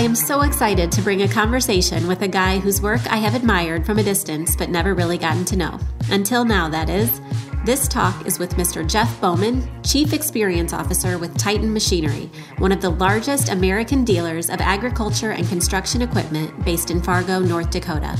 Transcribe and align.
I 0.00 0.04
am 0.04 0.14
so 0.14 0.40
excited 0.40 0.90
to 0.92 1.02
bring 1.02 1.20
a 1.20 1.28
conversation 1.28 2.08
with 2.08 2.22
a 2.22 2.26
guy 2.26 2.58
whose 2.58 2.80
work 2.80 3.02
I 3.12 3.18
have 3.18 3.34
admired 3.34 3.84
from 3.84 3.98
a 3.98 4.02
distance 4.02 4.56
but 4.56 4.70
never 4.70 4.94
really 4.94 5.18
gotten 5.18 5.44
to 5.44 5.56
know. 5.56 5.78
Until 6.08 6.42
now, 6.42 6.70
that 6.70 6.88
is. 6.88 7.20
This 7.66 7.86
talk 7.86 8.26
is 8.26 8.38
with 8.38 8.54
Mr. 8.54 8.88
Jeff 8.88 9.20
Bowman, 9.20 9.68
Chief 9.82 10.14
Experience 10.14 10.72
Officer 10.72 11.18
with 11.18 11.36
Titan 11.36 11.70
Machinery, 11.70 12.30
one 12.56 12.72
of 12.72 12.80
the 12.80 12.88
largest 12.88 13.50
American 13.50 14.02
dealers 14.02 14.48
of 14.48 14.62
agriculture 14.62 15.32
and 15.32 15.46
construction 15.50 16.00
equipment 16.00 16.64
based 16.64 16.90
in 16.90 17.02
Fargo, 17.02 17.38
North 17.38 17.68
Dakota. 17.68 18.18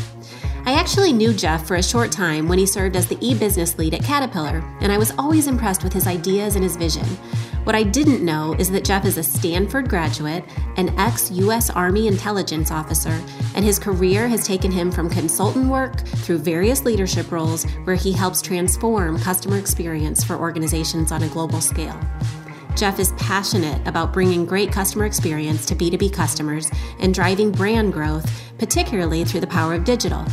I 0.66 0.74
actually 0.74 1.15
knew 1.15 1.33
Jeff 1.33 1.66
for 1.66 1.77
a 1.77 1.83
short 1.83 2.12
time 2.12 2.47
when 2.47 2.59
he 2.59 2.66
served 2.66 2.95
as 2.95 3.06
the 3.06 3.16
e 3.27 3.34
business 3.34 3.78
lead 3.78 3.95
at 3.95 4.05
Caterpillar, 4.05 4.62
and 4.83 4.92
I 4.92 4.98
was 4.98 5.15
always 5.16 5.47
impressed 5.47 5.83
with 5.83 5.95
his 5.95 6.06
ideas 6.06 6.56
and 6.56 6.62
his 6.62 6.77
vision. 6.77 7.06
What 7.64 7.74
I 7.74 7.82
didn't 7.82 8.24
know 8.24 8.55
is 8.59 8.70
that 8.70 8.84
Jeff 8.84 9.05
is 9.05 9.19
a 9.19 9.23
Stanford 9.23 9.91
graduate, 9.91 10.45
an 10.77 10.98
ex 10.98 11.30
US 11.32 11.68
Army 11.68 12.06
intelligence 12.06 12.70
officer, 12.70 13.20
and 13.55 13.62
his 13.62 13.78
career 13.78 14.27
has 14.28 14.46
taken 14.46 14.70
him 14.73 14.91
from 14.91 15.10
consultant 15.10 15.66
work 15.66 16.01
through 16.01 16.38
various 16.38 16.87
leadership 16.87 17.30
roles 17.30 17.65
where 17.84 17.96
he 17.96 18.12
helps 18.12 18.41
transform 18.41 19.18
customer 19.18 19.59
experience 19.59 20.24
for 20.24 20.37
organizations 20.37 21.12
on 21.12 21.23
a 21.23 21.28
global 21.28 21.60
scale. 21.60 22.01
Jeff 22.77 22.98
is 22.98 23.12
passionate 23.18 23.87
about 23.87 24.15
bringing 24.15 24.46
great 24.46 24.73
customer 24.73 25.04
experience 25.04 25.66
to 25.66 25.74
B2B 25.74 26.15
customers 26.15 26.70
and 26.98 27.12
driving 27.12 27.52
brand 27.52 27.92
growth, 27.92 28.27
particularly 28.59 29.23
through 29.23 29.40
the 29.40 29.46
power 29.46 29.74
of 29.74 29.84
digital. 29.84 30.24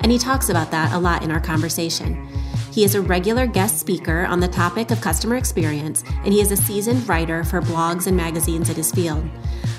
And 0.00 0.12
he 0.12 0.18
talks 0.18 0.50
about 0.50 0.70
that 0.70 0.92
a 0.92 0.98
lot 0.98 1.24
in 1.24 1.32
our 1.32 1.40
conversation. 1.40 2.28
He 2.76 2.84
is 2.84 2.94
a 2.94 3.00
regular 3.00 3.46
guest 3.46 3.78
speaker 3.78 4.26
on 4.26 4.38
the 4.38 4.48
topic 4.48 4.90
of 4.90 5.00
customer 5.00 5.36
experience, 5.36 6.04
and 6.24 6.34
he 6.34 6.42
is 6.42 6.52
a 6.52 6.58
seasoned 6.58 7.08
writer 7.08 7.42
for 7.42 7.62
blogs 7.62 8.06
and 8.06 8.14
magazines 8.14 8.68
in 8.68 8.76
his 8.76 8.92
field. 8.92 9.26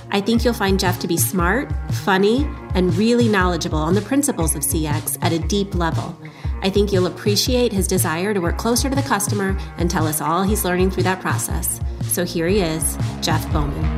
I 0.10 0.20
think 0.20 0.44
you'll 0.44 0.56
find 0.56 0.80
Jeff 0.80 0.98
to 1.02 1.08
be 1.08 1.16
smart, 1.16 1.72
funny, 1.92 2.50
and 2.74 2.92
really 2.96 3.28
knowledgeable 3.28 3.78
on 3.78 3.94
the 3.94 4.02
principles 4.02 4.56
of 4.56 4.64
CX 4.64 5.20
at 5.22 5.32
a 5.32 5.38
deep 5.38 5.76
level. 5.76 6.20
I 6.64 6.72
think 6.72 6.92
you'll 6.92 7.06
appreciate 7.06 7.72
his 7.72 7.88
desire 7.88 8.34
to 8.34 8.40
work 8.40 8.58
closer 8.58 8.90
to 8.90 8.96
the 8.96 9.04
customer 9.04 9.56
and 9.78 9.92
tell 9.92 10.08
us 10.08 10.20
all 10.20 10.42
he's 10.42 10.66
learning 10.66 10.90
through 10.90 11.04
that 11.04 11.22
process. 11.22 11.80
So 12.02 12.26
here 12.26 12.48
he 12.48 12.62
is, 12.62 12.98
Jeff 13.22 13.48
Bowman. 13.54 13.97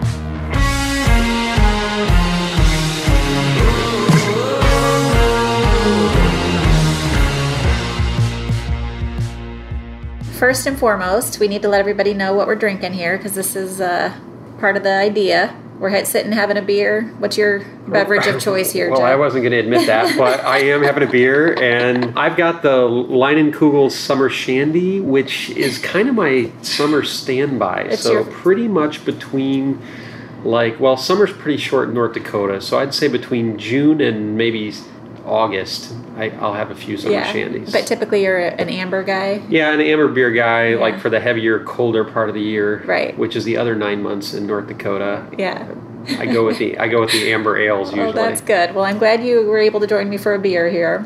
First 10.40 10.66
and 10.68 10.80
foremost, 10.80 11.38
we 11.42 11.50
need 11.50 11.64
to 11.64 11.68
let 11.68 11.82
everybody 11.82 12.14
know 12.14 12.34
what 12.34 12.48
we're 12.48 12.56
drinking 12.56 12.94
here 12.94 13.18
because 13.18 13.36
this 13.36 13.58
is 13.58 13.82
uh, 13.82 14.18
part 14.58 14.78
of 14.78 14.84
the 14.84 14.94
idea. 14.94 15.54
We're 15.80 16.06
sitting 16.06 16.32
having 16.32 16.56
a 16.56 16.62
beer. 16.62 17.14
What's 17.18 17.38
your 17.38 17.66
beverage 17.90 18.26
of 18.26 18.40
choice 18.40 18.72
here, 18.72 18.90
well? 18.90 19.02
I 19.02 19.16
wasn't 19.16 19.44
going 19.44 19.52
to 19.52 19.60
admit 19.60 19.88
that, 19.88 20.18
but 20.18 20.40
I 20.46 20.60
am 20.60 20.82
having 20.82 21.04
a 21.04 21.12
beer, 21.12 21.62
and 21.62 22.18
I've 22.18 22.38
got 22.38 22.62
the 22.62 22.88
Leinenkugel 22.88 23.92
Summer 23.92 24.30
Shandy, 24.30 25.02
which 25.02 25.50
is 25.50 25.78
kind 25.78 26.08
of 26.08 26.16
my 26.16 26.50
summer 26.62 27.04
standby. 27.04 27.82
It's 27.82 28.04
so 28.04 28.14
your- 28.14 28.24
pretty 28.24 28.70
much 28.70 29.04
between, 29.04 29.82
like, 30.46 30.80
well, 30.80 30.96
summer's 30.96 31.34
pretty 31.34 31.58
short 31.58 31.90
in 31.90 31.96
North 31.96 32.14
Dakota, 32.14 32.62
so 32.62 32.80
I'd 32.80 32.94
say 32.94 33.10
between 33.10 33.58
June 33.58 34.00
and 34.00 34.38
maybe 34.38 34.74
August, 35.30 35.94
I, 36.18 36.30
I'll 36.32 36.54
have 36.54 36.72
a 36.72 36.76
few 36.76 36.98
summer 36.98 37.14
yeah, 37.14 37.32
shandies. 37.32 37.72
but 37.72 37.86
typically 37.88 38.24
you're 38.24 38.40
an 38.40 38.68
amber 38.70 39.04
guy. 39.04 39.42
yeah, 39.50 39.72
an 39.72 39.80
amber 39.80 40.08
beer 40.08 40.32
guy, 40.32 40.70
Yeah. 40.70 40.78
like 40.80 41.00
for 41.00 41.10
the 41.10 41.20
heavier, 41.20 41.64
colder 41.64 42.04
part 42.04 42.30
of 42.30 42.36
the 42.36 42.42
year, 42.42 42.84
Right. 42.86 43.18
Which 43.18 43.36
is 43.36 43.46
the 43.46 43.58
other 43.58 43.76
nine 43.76 44.02
months 44.02 44.34
in 44.34 44.46
North 44.48 44.68
Dakota. 44.68 45.26
Yeah. 45.38 45.68
I 46.18 46.26
go 46.26 46.46
with 46.46 46.58
the 46.58 46.78
I 46.80 46.88
go 46.88 47.02
with 47.02 47.12
the 47.12 47.32
amber 47.32 47.58
ales 47.58 47.90
usually. 47.94 48.10
Oh, 48.10 48.12
that's 48.14 48.42
good. 48.42 48.74
Well, 48.74 48.86
I'm 48.86 48.98
glad 48.98 49.24
you 49.24 49.46
were 49.46 49.60
able 49.60 49.80
to 49.82 49.88
join 49.88 50.10
me 50.10 50.18
for 50.18 50.34
a 50.34 50.40
beer 50.40 50.70
here. 50.70 51.06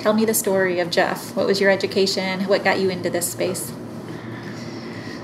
Tell 0.00 0.12
me 0.12 0.24
the 0.24 0.34
story 0.34 0.80
of 0.80 0.90
Jeff. 0.90 1.36
What 1.36 1.46
was 1.46 1.60
your 1.60 1.70
education? 1.70 2.40
What 2.48 2.64
got 2.64 2.80
you 2.80 2.90
into 2.90 3.10
this 3.10 3.30
space? 3.30 3.72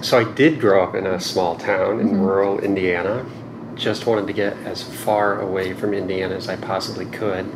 So 0.00 0.18
I 0.18 0.24
did 0.32 0.60
grow 0.60 0.82
up 0.84 0.94
in 0.94 1.06
a 1.06 1.18
small 1.20 1.56
town 1.56 2.00
in 2.00 2.08
Mm-hmm. 2.10 2.20
rural 2.20 2.58
Indiana. 2.60 3.26
Just 3.74 4.06
wanted 4.06 4.26
to 4.26 4.32
get 4.32 4.56
as 4.64 4.82
far 4.82 5.40
away 5.40 5.72
from 5.72 5.94
Indiana 5.94 6.34
as 6.36 6.48
I 6.48 6.56
possibly 6.56 7.06
could. 7.06 7.50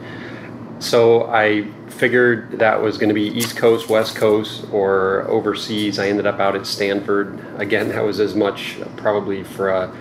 So 0.81 1.31
I 1.31 1.67
figured 1.89 2.59
that 2.59 2.83
was 2.83 2.99
going 2.99 3.09
to 3.09 3.15
be 3.15 3.29
East 3.29 3.57
Coast, 3.57 3.89
West 3.89 4.17
Coast, 4.17 4.67
or 4.73 5.23
overseas. 5.29 5.99
I 5.99 6.09
ended 6.09 6.27
up 6.27 6.41
out 6.41 6.57
at 6.57 6.67
Stanford. 6.67 7.39
Again, 7.57 7.89
that 7.91 8.05
was 8.05 8.21
as 8.21 8.35
much 8.35 8.79
probably 8.97 9.45
for 9.45 9.71
a 9.71 9.95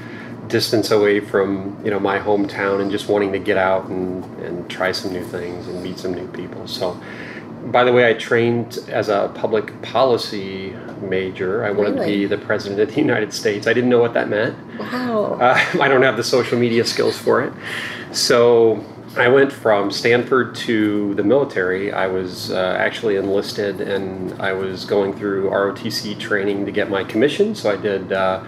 distance 0.48 0.92
away 0.92 1.20
from 1.20 1.80
you 1.86 1.90
know 1.90 2.00
my 2.00 2.20
hometown 2.20 2.82
and 2.82 2.92
just 2.92 3.08
wanting 3.08 3.32
to 3.32 3.40
get 3.40 3.58
out 3.58 3.86
and, 3.86 4.24
and 4.42 4.70
try 4.70 4.92
some 4.92 5.14
new 5.14 5.24
things 5.24 5.68
and 5.68 5.82
meet 5.82 5.98
some 5.98 6.14
new 6.14 6.28
people. 6.28 6.68
So 6.68 7.00
by 7.66 7.86
the 7.86 7.94
way, 7.94 8.10
I 8.10 8.14
trained 8.14 8.78
as 8.90 9.08
a 9.08 9.32
public 9.36 9.82
policy 9.82 10.76
major. 11.02 11.64
I 11.64 11.72
wanted 11.72 11.96
to 11.98 12.06
be 12.06 12.26
the 12.26 12.38
president 12.38 12.82
of 12.82 12.94
the 12.94 13.00
United 13.00 13.34
States. 13.34 13.68
I 13.68 13.74
didn't 13.74 13.90
know 13.90 14.00
what 14.00 14.14
that 14.16 14.28
meant. 14.28 14.58
Wow. 14.78 15.38
Uh, 15.40 15.58
I 15.82 15.88
don't 15.88 16.02
have 16.02 16.18
the 16.18 16.24
social 16.24 16.60
media 16.60 16.84
skills 16.84 17.18
for 17.18 17.42
it. 17.42 17.54
So 18.12 18.84
I 19.16 19.28
went 19.28 19.52
from 19.52 19.92
Stanford 19.92 20.56
to 20.56 21.14
the 21.14 21.24
military. 21.24 21.94
I 21.94 22.08
was 22.08 22.52
uh, 22.52 22.76
actually 22.80 23.16
enlisted 23.16 23.80
and 23.80 24.34
I 24.42 24.54
was 24.54 24.86
going 24.86 25.14
through 25.14 25.52
ROTC 25.52 26.20
training 26.20 26.66
to 26.66 26.72
get 26.72 26.90
my 26.90 27.04
commission. 27.04 27.54
So 27.54 27.70
I 27.70 27.76
did. 27.76 28.12
Uh, 28.12 28.44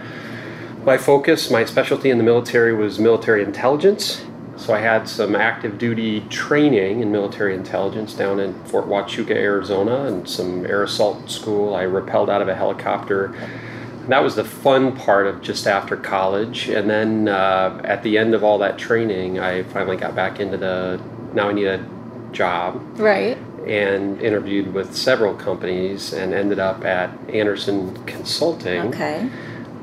my 0.84 0.96
focus, 0.96 1.50
my 1.50 1.64
specialty 1.64 2.10
in 2.10 2.18
the 2.18 2.24
military 2.24 2.74
was 2.74 2.98
military 2.98 3.44
intelligence. 3.44 4.24
So 4.56 4.74
I 4.74 4.80
had 4.80 5.08
some 5.08 5.36
active 5.36 5.78
duty 5.78 6.22
training 6.30 7.00
in 7.00 7.12
military 7.12 7.54
intelligence 7.54 8.14
down 8.14 8.40
in 8.40 8.54
Fort 8.64 8.86
Huachuca, 8.86 9.36
Arizona, 9.36 10.06
and 10.06 10.28
some 10.28 10.66
air 10.66 10.82
assault 10.82 11.30
school. 11.30 11.76
I 11.76 11.84
rappelled 11.84 12.28
out 12.28 12.42
of 12.42 12.48
a 12.48 12.54
helicopter. 12.56 13.34
That 14.08 14.22
was 14.22 14.36
the 14.36 14.44
fun 14.44 14.96
part 14.96 15.26
of 15.26 15.42
just 15.42 15.66
after 15.66 15.96
college. 15.96 16.68
And 16.68 16.88
then 16.88 17.28
uh, 17.28 17.80
at 17.84 18.02
the 18.02 18.18
end 18.18 18.34
of 18.34 18.44
all 18.44 18.58
that 18.58 18.78
training, 18.78 19.38
I 19.40 19.64
finally 19.64 19.96
got 19.96 20.14
back 20.14 20.38
into 20.40 20.56
the 20.56 21.00
now 21.34 21.48
I 21.48 21.52
need 21.52 21.66
a 21.66 21.84
job 22.32 22.80
right. 22.98 23.36
and 23.66 24.20
interviewed 24.20 24.72
with 24.72 24.94
several 24.96 25.34
companies 25.34 26.12
and 26.12 26.32
ended 26.34 26.58
up 26.58 26.84
at 26.84 27.10
Andersen 27.30 28.04
Consulting 28.06 28.80
Okay. 28.88 29.28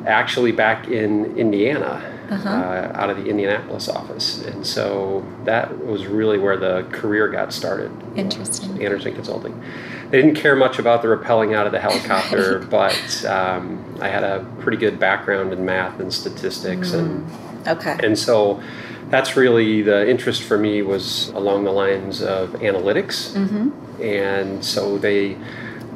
actually 0.06 0.52
back 0.52 0.88
in 0.88 1.38
Indiana, 1.38 2.13
Uh-huh. 2.30 2.50
uh, 2.50 2.92
out 2.96 3.10
of 3.10 3.18
the 3.18 3.26
Indianapolis 3.30 3.90
office. 3.90 4.44
And 4.46 4.66
so 4.66 5.26
that 5.44 5.86
was 5.86 6.06
really 6.08 6.38
where 6.38 6.58
the 6.58 6.88
career 6.92 7.28
got 7.28 7.54
started. 7.54 7.92
Interesting. 8.16 8.84
Andersen 8.84 9.14
Consulting. 9.14 9.62
They 10.10 10.22
didn't 10.22 10.36
care 10.36 10.56
much 10.56 10.80
about 10.80 11.02
the 11.02 11.10
rappelling 11.10 11.56
out 11.56 11.66
of 11.66 11.72
the 11.72 11.80
helicopter, 11.80 12.60
but 12.70 13.26
um, 13.26 13.84
I 14.02 14.08
had 14.08 14.24
a 14.24 14.46
pretty 14.60 14.78
good 14.78 15.00
background 15.00 15.52
in 15.54 15.66
math 15.66 16.00
and 16.00 16.14
statistics, 16.14 16.94
and 16.94 17.30
Okay. 17.68 17.98
and 18.04 18.18
so 18.18 18.62
that's 19.10 19.36
really 19.36 19.82
the 19.82 20.10
interest 20.10 20.44
for 20.44 20.58
me 20.58 20.82
was 20.82 21.30
along 21.30 21.64
the 21.66 21.72
lines 21.72 22.22
of 22.22 22.50
analytics. 22.62 23.34
Mm-hmm. 23.34 24.02
And 24.02 24.66
so 24.66 24.98
they 24.98 25.38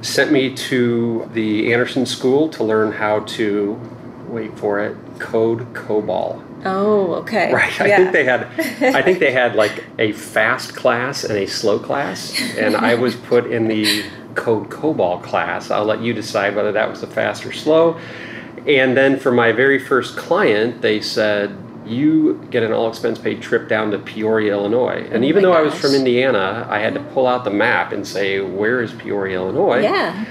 sent 0.02 0.32
me 0.32 0.54
to 0.54 1.30
the 1.34 1.74
Andersen 1.74 2.06
School 2.06 2.48
to 2.50 2.64
learn 2.64 2.92
how 2.92 3.22
to, 3.22 3.80
wait 4.28 4.58
for 4.58 4.80
it, 4.80 4.96
code 5.20 5.74
COBOL. 5.74 6.44
Oh, 6.66 7.14
okay. 7.16 7.54
Right. 7.54 7.80
I 7.80 7.88
yeah. 7.88 7.98
think 7.98 8.12
they 8.12 8.24
had 8.24 8.44
I 8.96 9.02
think 9.02 9.20
they 9.20 9.32
had 9.32 9.56
like 9.56 9.86
a 10.00 10.12
fast 10.14 10.76
class 10.76 11.24
and 11.24 11.38
a 11.38 11.48
slow 11.48 11.80
class. 11.80 12.40
And 12.58 12.76
I 12.76 12.96
was 12.96 13.16
put 13.16 13.48
in 13.52 13.68
the 13.68 14.04
code 14.36 14.70
COBOL 14.70 15.24
class. 15.24 15.72
I'll 15.72 15.86
let 15.86 16.02
you 16.02 16.14
decide 16.14 16.56
whether 16.56 16.72
that 16.72 16.90
was 16.90 17.02
the 17.02 17.08
fast 17.08 17.46
or 17.46 17.52
slow. 17.52 18.00
And 18.68 18.98
then 18.98 19.18
for 19.18 19.32
my 19.32 19.52
very 19.52 19.80
first 19.80 20.18
client, 20.18 20.82
they 20.82 21.00
said, 21.00 21.56
you 21.86 22.46
get 22.52 22.64
an 22.64 22.74
all 22.74 22.90
expense 22.90 23.18
paid 23.18 23.42
trip 23.42 23.70
down 23.70 23.92
to 23.92 24.00
Peoria, 24.00 24.52
Illinois. 24.52 25.08
And 25.12 25.24
Oh 25.24 25.28
even 25.28 25.44
though 25.44 25.54
I 25.54 25.62
was 25.62 25.74
from 25.74 25.94
Indiana, 25.94 26.68
I 26.70 26.80
had 26.80 26.94
to 26.96 27.00
pull 27.00 27.28
out 27.28 27.44
the 27.44 27.50
map 27.50 27.94
and 27.94 28.06
say, 28.06 28.42
where 28.42 28.82
is 28.82 28.92
Peoria, 28.94 29.38
Illinois? 29.38 29.82
Yeah. 29.82 30.26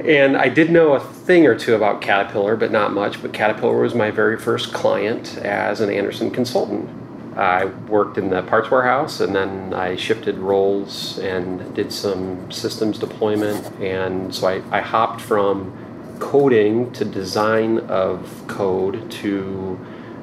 And 0.00 0.36
I 0.36 0.48
did 0.48 0.70
know 0.70 0.92
a 0.92 1.00
thing 1.00 1.46
or 1.46 1.54
two 1.54 1.74
about 1.74 2.00
Caterpillar, 2.00 2.56
but 2.56 2.70
not 2.70 2.92
much. 2.92 3.22
But 3.22 3.32
Caterpillar 3.32 3.80
was 3.80 3.94
my 3.94 4.10
very 4.10 4.38
first 4.38 4.72
client 4.72 5.38
as 5.38 5.80
an 5.80 5.90
Andersen 5.90 6.30
consultant. 6.30 6.90
I 7.36 7.64
worked 7.64 8.16
in 8.16 8.30
the 8.30 8.42
parts 8.42 8.70
warehouse 8.70 9.20
and 9.20 9.34
then 9.34 9.74
I 9.74 9.96
shifted 9.96 10.38
roles 10.38 11.18
and 11.18 11.74
did 11.74 11.92
some 11.92 12.50
systems 12.50 12.98
deployment. 12.98 13.66
And 13.80 14.34
so 14.34 14.46
I, 14.46 14.62
I 14.70 14.80
hopped 14.80 15.20
from 15.20 16.16
coding 16.20 16.92
to 16.92 17.04
design 17.04 17.78
of 17.80 18.44
code 18.46 19.10
to 19.10 19.78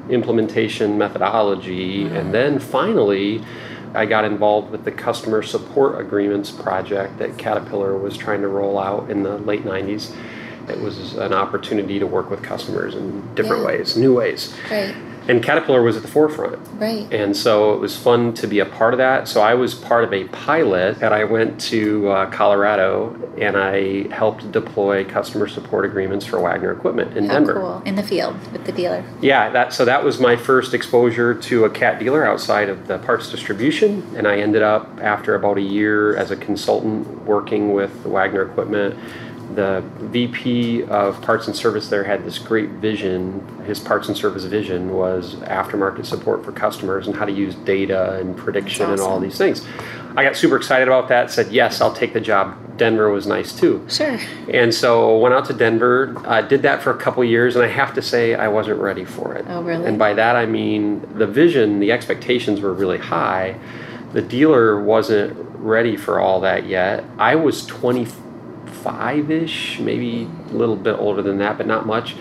implementation 0.08 0.96
methodology. 0.96 2.04
And 2.04 2.32
then 2.32 2.58
finally, 2.58 3.44
I 3.94 4.06
got 4.06 4.24
involved 4.24 4.70
with 4.70 4.84
the 4.84 4.92
customer 4.92 5.42
support 5.42 6.00
agreements 6.00 6.50
project 6.50 7.18
that 7.18 7.36
Caterpillar 7.36 7.96
was 7.98 8.16
trying 8.16 8.40
to 8.40 8.48
roll 8.48 8.78
out 8.78 9.10
in 9.10 9.22
the 9.22 9.38
late 9.38 9.64
90s. 9.64 10.14
It 10.68 10.80
was 10.80 11.14
an 11.16 11.32
opportunity 11.32 11.98
to 11.98 12.06
work 12.06 12.30
with 12.30 12.42
customers 12.42 12.94
in 12.94 13.34
different 13.34 13.62
Yeah. 13.62 13.68
ways, 13.68 13.96
new 13.96 14.14
ways. 14.14 14.54
Right. 14.70 14.94
And 15.28 15.42
Caterpillar 15.42 15.82
was 15.82 15.96
at 15.96 16.02
the 16.02 16.08
forefront. 16.08 16.58
Right. 16.74 17.12
And 17.12 17.36
so 17.36 17.74
it 17.74 17.80
was 17.80 17.96
fun 17.96 18.34
to 18.34 18.46
be 18.46 18.58
a 18.58 18.66
part 18.66 18.94
of 18.94 18.98
that. 18.98 19.28
So 19.28 19.40
I 19.40 19.54
was 19.54 19.74
part 19.74 20.04
of 20.04 20.12
a 20.12 20.24
pilot 20.28 21.02
and 21.02 21.14
I 21.14 21.24
went 21.24 21.60
to 21.62 22.08
uh, 22.08 22.30
Colorado 22.30 23.16
and 23.38 23.56
I 23.56 24.08
helped 24.14 24.50
deploy 24.52 25.04
customer 25.04 25.48
support 25.48 25.84
agreements 25.84 26.26
for 26.26 26.40
Wagner 26.40 26.72
equipment 26.72 27.16
in 27.16 27.26
How 27.26 27.34
Denver. 27.34 27.54
cool. 27.54 27.82
In 27.84 27.94
the 27.94 28.02
field 28.02 28.36
with 28.52 28.64
the 28.64 28.72
dealer. 28.72 29.04
Yeah, 29.20 29.50
that 29.50 29.72
so 29.72 29.84
that 29.84 30.04
was 30.04 30.20
my 30.20 30.36
first 30.36 30.74
exposure 30.74 31.34
to 31.34 31.64
a 31.64 31.70
cat 31.70 31.98
dealer 31.98 32.26
outside 32.26 32.68
of 32.68 32.88
the 32.88 32.98
parts 32.98 33.30
distribution, 33.30 34.04
and 34.16 34.26
I 34.26 34.38
ended 34.38 34.62
up 34.62 34.98
after 35.00 35.34
about 35.34 35.56
a 35.58 35.62
year 35.62 36.16
as 36.16 36.30
a 36.30 36.36
consultant 36.36 37.24
working 37.24 37.72
with 37.72 38.04
Wagner 38.04 38.42
Equipment. 38.42 38.98
The 39.54 39.82
VP 39.98 40.84
of 40.84 41.20
parts 41.22 41.46
and 41.46 41.56
service 41.56 41.88
there 41.88 42.04
had 42.04 42.24
this 42.24 42.38
great 42.38 42.70
vision. 42.70 43.46
His 43.64 43.78
parts 43.80 44.08
and 44.08 44.16
service 44.16 44.44
vision 44.44 44.94
was 44.94 45.36
aftermarket 45.36 46.06
support 46.06 46.44
for 46.44 46.52
customers 46.52 47.06
and 47.06 47.16
how 47.16 47.24
to 47.24 47.32
use 47.32 47.54
data 47.54 48.18
and 48.18 48.36
prediction 48.36 48.88
That's 48.88 49.00
and 49.00 49.10
all 49.10 49.20
these 49.20 49.38
things. 49.38 49.66
I 50.16 50.24
got 50.24 50.36
super 50.36 50.56
excited 50.56 50.88
about 50.88 51.08
that. 51.08 51.30
Said 51.30 51.52
yes, 51.52 51.80
I'll 51.80 51.94
take 51.94 52.12
the 52.12 52.20
job. 52.20 52.56
Denver 52.76 53.10
was 53.10 53.26
nice 53.26 53.52
too. 53.52 53.84
Sure. 53.88 54.18
And 54.48 54.74
so 54.74 55.18
went 55.18 55.34
out 55.34 55.44
to 55.46 55.52
Denver, 55.52 56.14
uh, 56.26 56.42
did 56.42 56.62
that 56.62 56.82
for 56.82 56.90
a 56.90 56.96
couple 56.96 57.22
years, 57.24 57.56
and 57.56 57.64
I 57.64 57.68
have 57.68 57.94
to 57.94 58.02
say 58.02 58.34
I 58.34 58.48
wasn't 58.48 58.80
ready 58.80 59.04
for 59.04 59.34
it. 59.34 59.44
Oh, 59.48 59.62
really? 59.62 59.84
And 59.84 59.98
by 59.98 60.14
that 60.14 60.36
I 60.36 60.46
mean 60.46 61.06
the 61.16 61.26
vision, 61.26 61.80
the 61.80 61.92
expectations 61.92 62.60
were 62.60 62.72
really 62.72 62.98
high. 62.98 63.58
The 64.12 64.22
dealer 64.22 64.82
wasn't 64.82 65.36
ready 65.58 65.96
for 65.96 66.18
all 66.18 66.40
that 66.40 66.66
yet. 66.66 67.04
I 67.18 67.36
was 67.36 67.64
25 68.82 69.30
ish, 69.30 69.78
maybe 69.80 70.28
a 70.50 70.54
little 70.54 70.76
bit 70.76 70.96
older 70.98 71.22
than 71.22 71.38
that, 71.38 71.56
but 71.56 71.66
not 71.66 71.86
much. 71.86 72.16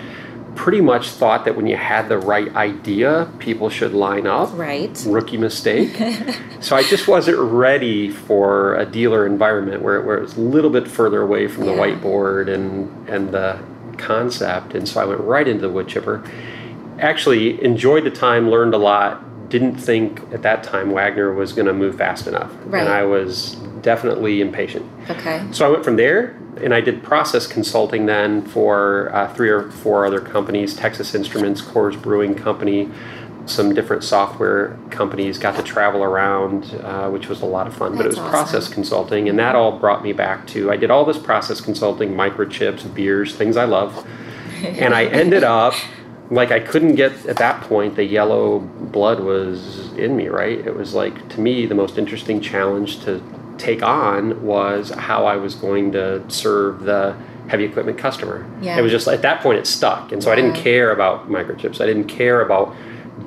Pretty 0.56 0.82
much 0.82 1.08
thought 1.10 1.46
that 1.46 1.56
when 1.56 1.66
you 1.66 1.78
had 1.78 2.10
the 2.10 2.18
right 2.18 2.54
idea, 2.56 3.32
people 3.40 3.70
should 3.70 3.94
line 3.94 4.28
up 4.28 4.50
Right. 4.54 5.02
rookie 5.08 5.38
mistake. 5.38 5.96
so 6.60 6.76
I 6.76 6.84
just 6.84 7.08
wasn't 7.08 7.38
ready 7.40 8.10
for 8.10 8.76
a 8.76 8.86
dealer 8.86 9.26
environment 9.26 9.82
where, 9.82 10.02
where 10.02 10.18
it 10.18 10.22
was 10.22 10.36
a 10.38 10.42
little 10.42 10.70
bit 10.70 10.88
further 10.90 11.22
away 11.22 11.48
from 11.48 11.66
the 11.66 11.72
whiteboard 11.72 12.54
and 12.54 13.10
and 13.10 13.32
the 13.32 13.60
concept. 13.98 14.74
And 14.74 14.88
so 14.88 15.00
I 15.02 15.06
went 15.06 15.22
right 15.22 15.48
into 15.48 15.62
the 15.62 15.70
wood 15.70 15.88
chipper. 15.88 16.22
Actually 17.00 17.64
enjoyed 17.64 18.04
the 18.04 18.12
time, 18.12 18.50
learned 18.50 18.74
a 18.74 18.78
lot. 18.78 19.24
Didn't 19.52 19.76
think 19.76 20.22
at 20.34 20.42
that 20.44 20.64
time 20.64 20.92
Wagner 20.92 21.34
was 21.34 21.52
going 21.54 21.66
to 21.68 21.74
move 21.74 21.98
fast 21.98 22.26
enough, 22.26 22.52
Right. 22.66 22.80
and 22.80 22.90
I 22.90 23.04
was 23.04 23.56
definitely 23.82 24.40
impatient. 24.42 24.86
Okay. 25.10 25.46
So 25.52 25.68
I 25.68 25.70
went 25.70 25.84
from 25.84 25.98
there 25.98 26.38
and 26.64 26.74
I 26.74 26.80
did 26.82 27.04
process 27.04 27.48
consulting 27.48 28.06
then 28.06 28.44
for 28.46 29.14
uh, 29.14 29.34
three 29.34 29.50
or 29.50 29.70
four 29.70 30.06
other 30.06 30.22
companies 30.22 30.76
Texas 30.76 31.14
Instruments, 31.14 31.62
Coors 31.62 32.02
Brewing 32.02 32.34
Company, 32.36 32.90
some 33.46 33.74
different 33.74 34.04
software 34.06 34.78
companies. 34.90 35.38
Got 35.38 35.56
to 35.58 35.64
travel 35.64 36.02
around, 36.04 36.74
uh, 36.84 37.10
which 37.10 37.28
was 37.28 37.42
a 37.42 37.46
lot 37.46 37.68
of 37.68 37.74
fun, 37.76 37.98
but 37.98 38.06
it 38.06 38.10
was 38.10 38.16
That's 38.18 38.30
process 38.30 38.68
consulting. 38.70 39.28
And 39.28 39.38
that 39.40 39.56
all 39.56 39.78
brought 39.80 40.02
me 40.04 40.14
back 40.14 40.48
to 40.48 40.72
I 40.72 40.78
did 40.78 40.92
all 40.92 41.04
this 41.04 41.18
process 41.18 41.60
consulting, 41.60 42.14
microchips, 42.14 42.94
beers, 42.94 43.36
things 43.36 43.58
I 43.58 43.66
love. 43.66 44.08
and 44.64 44.94
I 44.94 45.06
ended 45.22 45.44
up 45.44 45.74
like 46.32 46.50
I 46.52 46.62
couldn't 46.62 46.96
get 46.96 47.26
at 47.26 47.38
that 47.38 47.62
point 47.62 47.96
the 47.96 48.06
yellow 48.06 48.60
blood 48.60 49.20
was 49.20 49.92
in 49.94 50.16
me, 50.16 50.30
right? 50.30 50.58
It 50.58 50.74
was 50.74 50.94
like 50.94 51.30
to 51.30 51.42
me 51.42 51.66
the 51.66 51.76
most 51.76 51.98
interesting 51.98 52.40
challenge 52.40 53.04
to 53.04 53.22
take 53.58 53.84
on 53.84 54.42
was 54.42 54.90
how 54.92 55.26
I 55.26 55.36
was 55.36 55.56
going 55.56 55.92
to 55.92 56.28
serve 56.30 56.84
the 56.84 57.16
heavy 57.50 57.66
equipment 57.66 57.98
customer. 57.98 58.50
Yeah. 58.62 58.78
It 58.78 58.82
was 58.82 58.94
just 58.94 59.10
at 59.10 59.22
that 59.24 59.42
point 59.42 59.60
it 59.60 59.68
stuck. 59.68 60.14
And 60.14 60.24
so 60.24 60.32
I 60.32 60.36
didn't 60.36 60.56
care 60.56 60.92
about 60.92 61.30
microchips. 61.30 61.82
I 61.82 61.86
didn't 61.86 62.08
care 62.08 62.42
about 62.42 62.74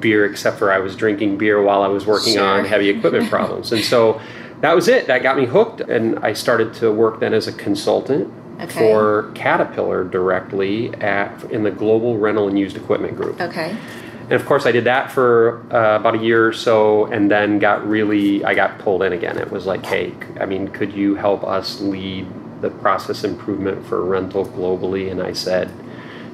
beer 0.00 0.24
except 0.24 0.58
for 0.58 0.72
I 0.72 0.78
was 0.78 0.96
drinking 0.96 1.36
beer 1.36 1.62
while 1.62 1.82
I 1.82 1.88
was 1.88 2.06
working 2.06 2.38
on 2.38 2.64
heavy 2.64 2.88
equipment 2.88 3.28
problems. 3.30 3.70
And 3.70 3.84
so 3.84 4.18
that 4.62 4.74
was 4.74 4.88
it. 4.88 5.06
That 5.08 5.22
got 5.22 5.36
me 5.36 5.44
hooked 5.44 5.82
and 5.82 6.18
I 6.20 6.32
started 6.32 6.72
to 6.74 6.90
work 6.90 7.20
then 7.20 7.34
as 7.34 7.46
a 7.46 7.52
consultant 7.52 8.32
Okay. 8.60 8.72
for 8.78 9.32
Caterpillar 9.34 10.04
directly 10.04 10.94
at 10.94 11.44
in 11.50 11.64
the 11.64 11.70
global 11.70 12.18
rental 12.18 12.48
and 12.48 12.58
used 12.58 12.76
equipment 12.76 13.16
group. 13.16 13.40
Okay. 13.40 13.76
And 14.22 14.32
of 14.32 14.46
course, 14.46 14.64
I 14.64 14.72
did 14.72 14.84
that 14.84 15.12
for 15.12 15.60
uh, 15.74 15.96
about 15.96 16.14
a 16.14 16.18
year 16.18 16.46
or 16.48 16.52
so, 16.52 17.04
and 17.06 17.30
then 17.30 17.58
got 17.58 17.86
really, 17.86 18.42
I 18.44 18.54
got 18.54 18.78
pulled 18.78 19.02
in 19.02 19.12
again. 19.12 19.36
It 19.38 19.50
was 19.50 19.66
like, 19.66 19.84
hey, 19.84 20.14
I 20.40 20.46
mean, 20.46 20.68
could 20.68 20.94
you 20.94 21.14
help 21.14 21.44
us 21.44 21.80
lead 21.80 22.26
the 22.62 22.70
process 22.70 23.22
improvement 23.24 23.84
for 23.86 24.02
rental 24.02 24.46
globally? 24.46 25.10
And 25.10 25.20
I 25.22 25.34
said, 25.34 25.70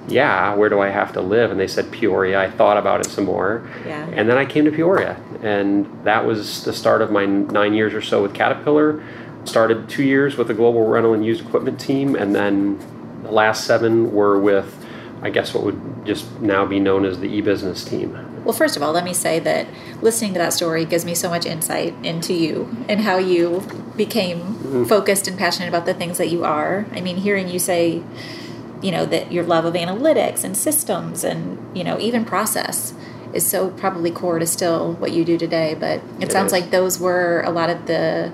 yeah. 0.08 0.55
Where 0.55 0.69
do 0.69 0.81
I 0.81 0.88
have 0.88 1.12
to 1.14 1.20
live? 1.20 1.50
And 1.50 1.58
they 1.58 1.67
said 1.67 1.90
Peoria. 1.90 2.40
I 2.40 2.50
thought 2.50 2.76
about 2.76 3.00
it 3.00 3.11
some 3.11 3.25
more, 3.25 3.69
Yeah. 3.87 4.06
and 4.12 4.28
then 4.28 4.37
I 4.38 4.44
came 4.44 4.64
to 4.67 4.70
Peoria, 4.72 5.20
and 5.43 5.87
that 6.05 6.25
was 6.25 6.64
the 6.64 6.72
start 6.72 7.02
of 7.02 7.11
my 7.11 7.26
nine 7.26 7.75
years 7.75 7.93
or 7.94 8.02
so 8.02 8.22
with 8.22 8.34
Caterpillar. 8.34 9.02
Started 9.44 9.88
two 9.88 10.02
years 10.04 10.37
with 10.37 10.48
the 10.48 10.54
global 10.54 10.87
rental 10.87 11.14
and 11.14 11.25
used 11.25 11.40
equipment 11.44 11.81
team, 11.81 12.14
and 12.14 12.34
then 12.34 12.78
the 13.22 13.31
last 13.32 13.64
seven 13.64 14.12
were 14.12 14.38
with, 14.38 14.84
I 15.22 15.31
guess, 15.31 15.54
what 15.54 15.64
would 15.64 15.81
just 16.06 16.40
now 16.40 16.64
be 16.66 16.78
known 16.78 17.04
as 17.04 17.20
the 17.20 17.26
e-business 17.26 17.84
team. 17.84 18.26
Well, 18.44 18.54
first 18.54 18.76
of 18.76 18.82
all, 18.82 18.92
let 18.92 19.04
me 19.04 19.12
say 19.12 19.38
that 19.40 19.66
listening 20.00 20.32
to 20.32 20.38
that 20.38 20.52
story 20.54 20.84
gives 20.87 21.04
me 21.04 21.14
so 21.14 21.28
much 21.28 21.44
insight 21.46 21.94
into 22.02 22.32
you 22.32 22.75
and 22.88 23.00
how 23.00 23.19
you 23.19 23.62
became 23.96 24.58
Mm-hmm. 24.70 24.84
focused 24.84 25.26
and 25.26 25.37
passionate 25.37 25.69
about 25.69 25.84
the 25.84 25.94
things 25.94 26.16
that 26.19 26.28
you 26.28 26.44
are. 26.44 26.86
I 26.93 27.00
mean, 27.00 27.16
hearing 27.16 27.48
you 27.48 27.58
say, 27.58 28.04
you 28.81 28.93
know, 28.93 29.04
that 29.06 29.32
your 29.32 29.43
love 29.43 29.64
of 29.64 29.75
analytics 29.75 30.44
and 30.44 30.56
systems 30.56 31.25
and, 31.25 31.58
you 31.76 31.82
know, 31.82 31.98
even 31.98 32.25
process 32.25 32.94
is 33.32 33.44
so 33.44 33.70
probably 33.70 34.12
core 34.12 34.38
to 34.38 34.46
still 34.46 34.93
what 34.93 35.10
you 35.10 35.25
do 35.25 35.36
today. 35.36 35.75
But 35.75 35.98
it, 36.20 36.28
It 36.28 36.32
sounds 36.32 36.48
is. 36.48 36.52
like 36.52 36.70
those 36.70 37.00
were 37.00 37.43
a 37.44 37.50
lot 37.50 37.69
of 37.69 37.86
the 37.86 38.32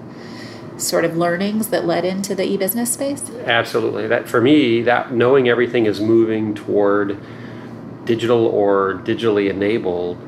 sort 0.77 1.05
of 1.05 1.17
learnings 1.17 1.69
that 1.69 1.85
led 1.87 2.05
into 2.05 2.35
the 2.35 2.45
e-business 2.45 2.93
space. 2.93 3.31
Absolutely. 3.45 4.07
That 4.07 4.29
for 4.29 4.41
me, 4.41 4.83
that 4.83 5.13
knowing 5.13 5.49
everything 5.49 5.87
is 5.87 6.01
moving 6.01 6.55
toward 6.55 7.19
digital 8.05 8.47
or 8.47 9.01
digitally 9.05 9.49
enabled, 9.51 10.19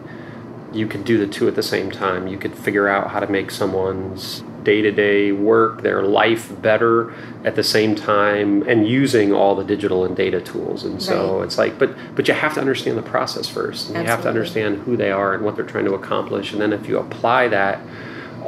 you 0.73 0.87
could 0.87 1.05
do 1.05 1.19
the 1.19 1.27
two 1.27 1.49
at 1.49 1.55
the 1.55 1.63
same 1.63 1.91
time. 1.91 2.27
You 2.29 2.39
could 2.39 2.55
figure 2.55 2.89
out 2.89 3.11
how 3.11 3.21
to 3.21 3.27
make 3.31 3.51
someone's 3.51 4.43
day-to-day 4.65 5.33
work, 5.33 5.83
their 5.83 6.03
life 6.03 6.53
better 6.61 7.15
at 7.45 7.55
the 7.55 7.63
same 7.63 7.95
time 7.95 8.63
and 8.69 8.87
using 8.87 9.33
all 9.33 9.55
the 9.55 9.65
digital 9.65 10.05
and 10.05 10.15
data 10.17 10.41
tools. 10.41 10.85
And 10.85 11.01
so 11.03 11.39
Right. 11.39 11.45
it's 11.45 11.57
like 11.57 11.79
but 11.79 11.91
but 12.15 12.29
you 12.29 12.35
have 12.35 12.55
to 12.55 12.61
understand 12.61 12.99
the 12.99 13.03
process 13.03 13.49
first. 13.49 13.89
And 13.89 13.99
you 14.03 14.05
have 14.11 14.23
to 14.23 14.29
understand 14.29 14.83
who 14.83 14.97
they 14.97 15.11
are 15.11 15.33
and 15.33 15.45
what 15.45 15.57
they're 15.57 15.65
trying 15.65 15.87
to 15.87 15.95
accomplish 15.95 16.53
and 16.53 16.61
then 16.61 16.73
if 16.73 16.89
you 16.89 16.99
apply 16.99 17.49
that 17.49 17.81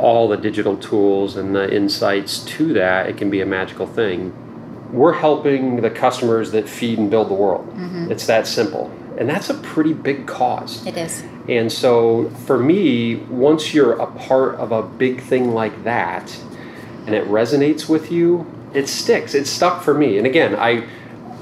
all 0.00 0.28
the 0.28 0.36
digital 0.36 0.76
tools 0.76 1.36
and 1.36 1.54
the 1.54 1.72
insights 1.74 2.40
to 2.44 2.72
that, 2.72 3.08
it 3.08 3.16
can 3.16 3.30
be 3.30 3.40
a 3.40 3.46
magical 3.46 3.86
thing. 3.86 4.32
We're 4.92 5.12
helping 5.12 5.82
the 5.82 5.90
customers 5.90 6.50
that 6.52 6.68
feed 6.68 6.98
and 6.98 7.10
build 7.10 7.28
the 7.28 7.34
world. 7.34 7.68
Mm-hmm. 7.68 8.10
It's 8.10 8.26
that 8.26 8.46
simple. 8.46 8.90
And 9.18 9.28
that's 9.28 9.50
a 9.50 9.54
pretty 9.54 9.92
big 9.92 10.26
cause. 10.26 10.84
It 10.86 10.96
is. 10.96 11.22
And 11.48 11.70
so 11.70 12.30
for 12.46 12.58
me, 12.58 13.16
once 13.16 13.74
you're 13.74 13.92
a 13.92 14.06
part 14.06 14.54
of 14.56 14.72
a 14.72 14.82
big 14.82 15.20
thing 15.20 15.52
like 15.52 15.84
that 15.84 16.34
and 17.06 17.14
it 17.14 17.24
resonates 17.26 17.88
with 17.88 18.10
you, 18.10 18.50
it 18.72 18.88
sticks. 18.88 19.34
It 19.34 19.46
stuck 19.46 19.82
for 19.82 19.94
me. 19.94 20.16
And 20.16 20.26
again, 20.26 20.56
I 20.56 20.88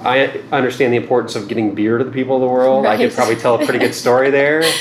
I 0.02 0.40
understand 0.52 0.92
the 0.92 0.96
importance 0.96 1.34
of 1.34 1.48
getting 1.48 1.74
beer 1.74 1.98
to 1.98 2.04
the 2.04 2.10
people 2.10 2.36
of 2.36 2.40
the 2.40 2.48
world. 2.48 2.86
I 2.86 2.96
could 2.96 3.12
probably 3.12 3.36
tell 3.36 3.60
a 3.60 3.64
pretty 3.64 3.80
good 3.80 3.94
story 3.94 4.30
there. 4.30 4.62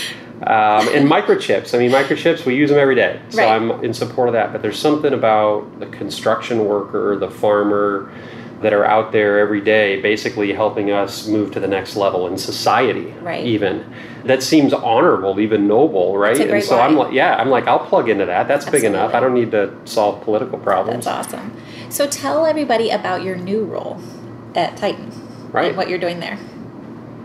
Um, 0.44 0.88
and 0.90 1.10
microchips. 1.10 1.74
I 1.74 1.80
mean, 1.80 1.92
microchips, 1.92 2.46
we 2.46 2.56
use 2.56 2.70
them 2.70 2.80
every 2.80 2.96
day. 2.96 3.20
So 3.30 3.40
Right. 3.40 3.50
I'm 3.50 3.72
in 3.84 3.94
support 3.94 4.30
of 4.30 4.34
that. 4.34 4.52
But 4.52 4.62
there's 4.62 4.78
something 4.80 5.14
about 5.14 5.80
the 5.80 5.88
construction 5.88 6.66
worker, 6.66 7.16
the 7.18 7.30
farmer, 7.30 8.12
that 8.62 8.74
are 8.74 8.86
out 8.86 9.12
there 9.12 9.38
every 9.40 9.62
day 9.62 10.02
basically 10.02 10.52
helping 10.52 10.92
us 10.92 11.28
move 11.28 11.52
to 11.52 11.60
the 11.60 11.68
next 11.68 11.96
level 11.96 12.26
in 12.26 12.38
society 12.40 13.14
Right. 13.22 13.46
even 13.46 13.86
that 14.26 14.42
seems 14.42 14.74
honorable 14.74 15.40
even 15.40 15.68
noble 15.68 16.18
right 16.18 16.40
and 16.40 16.64
so 16.64 16.80
i'm 16.80 16.96
like 16.98 17.14
yeah 17.14 17.36
i'm 17.36 17.50
like 17.52 17.68
i'll 17.68 17.86
plug 17.86 18.10
into 18.10 18.26
that 18.26 18.48
that's 18.48 18.68
big 18.68 18.84
enough 18.84 19.14
i 19.14 19.20
don't 19.20 19.36
need 19.36 19.52
to 19.52 19.72
solve 19.86 20.24
political 20.24 20.58
problems 20.58 21.06
That's 21.06 21.28
awesome. 21.34 21.52
So 21.90 22.08
tell 22.08 22.48
everybody 22.48 22.90
about 22.90 23.22
your 23.22 23.36
new 23.36 23.64
role 23.64 24.02
at 24.56 24.76
Titan 24.76 25.12
Right. 25.52 25.68
and 25.68 25.78
what 25.78 25.88
you're 25.88 26.00
doing 26.00 26.20
there. 26.20 26.40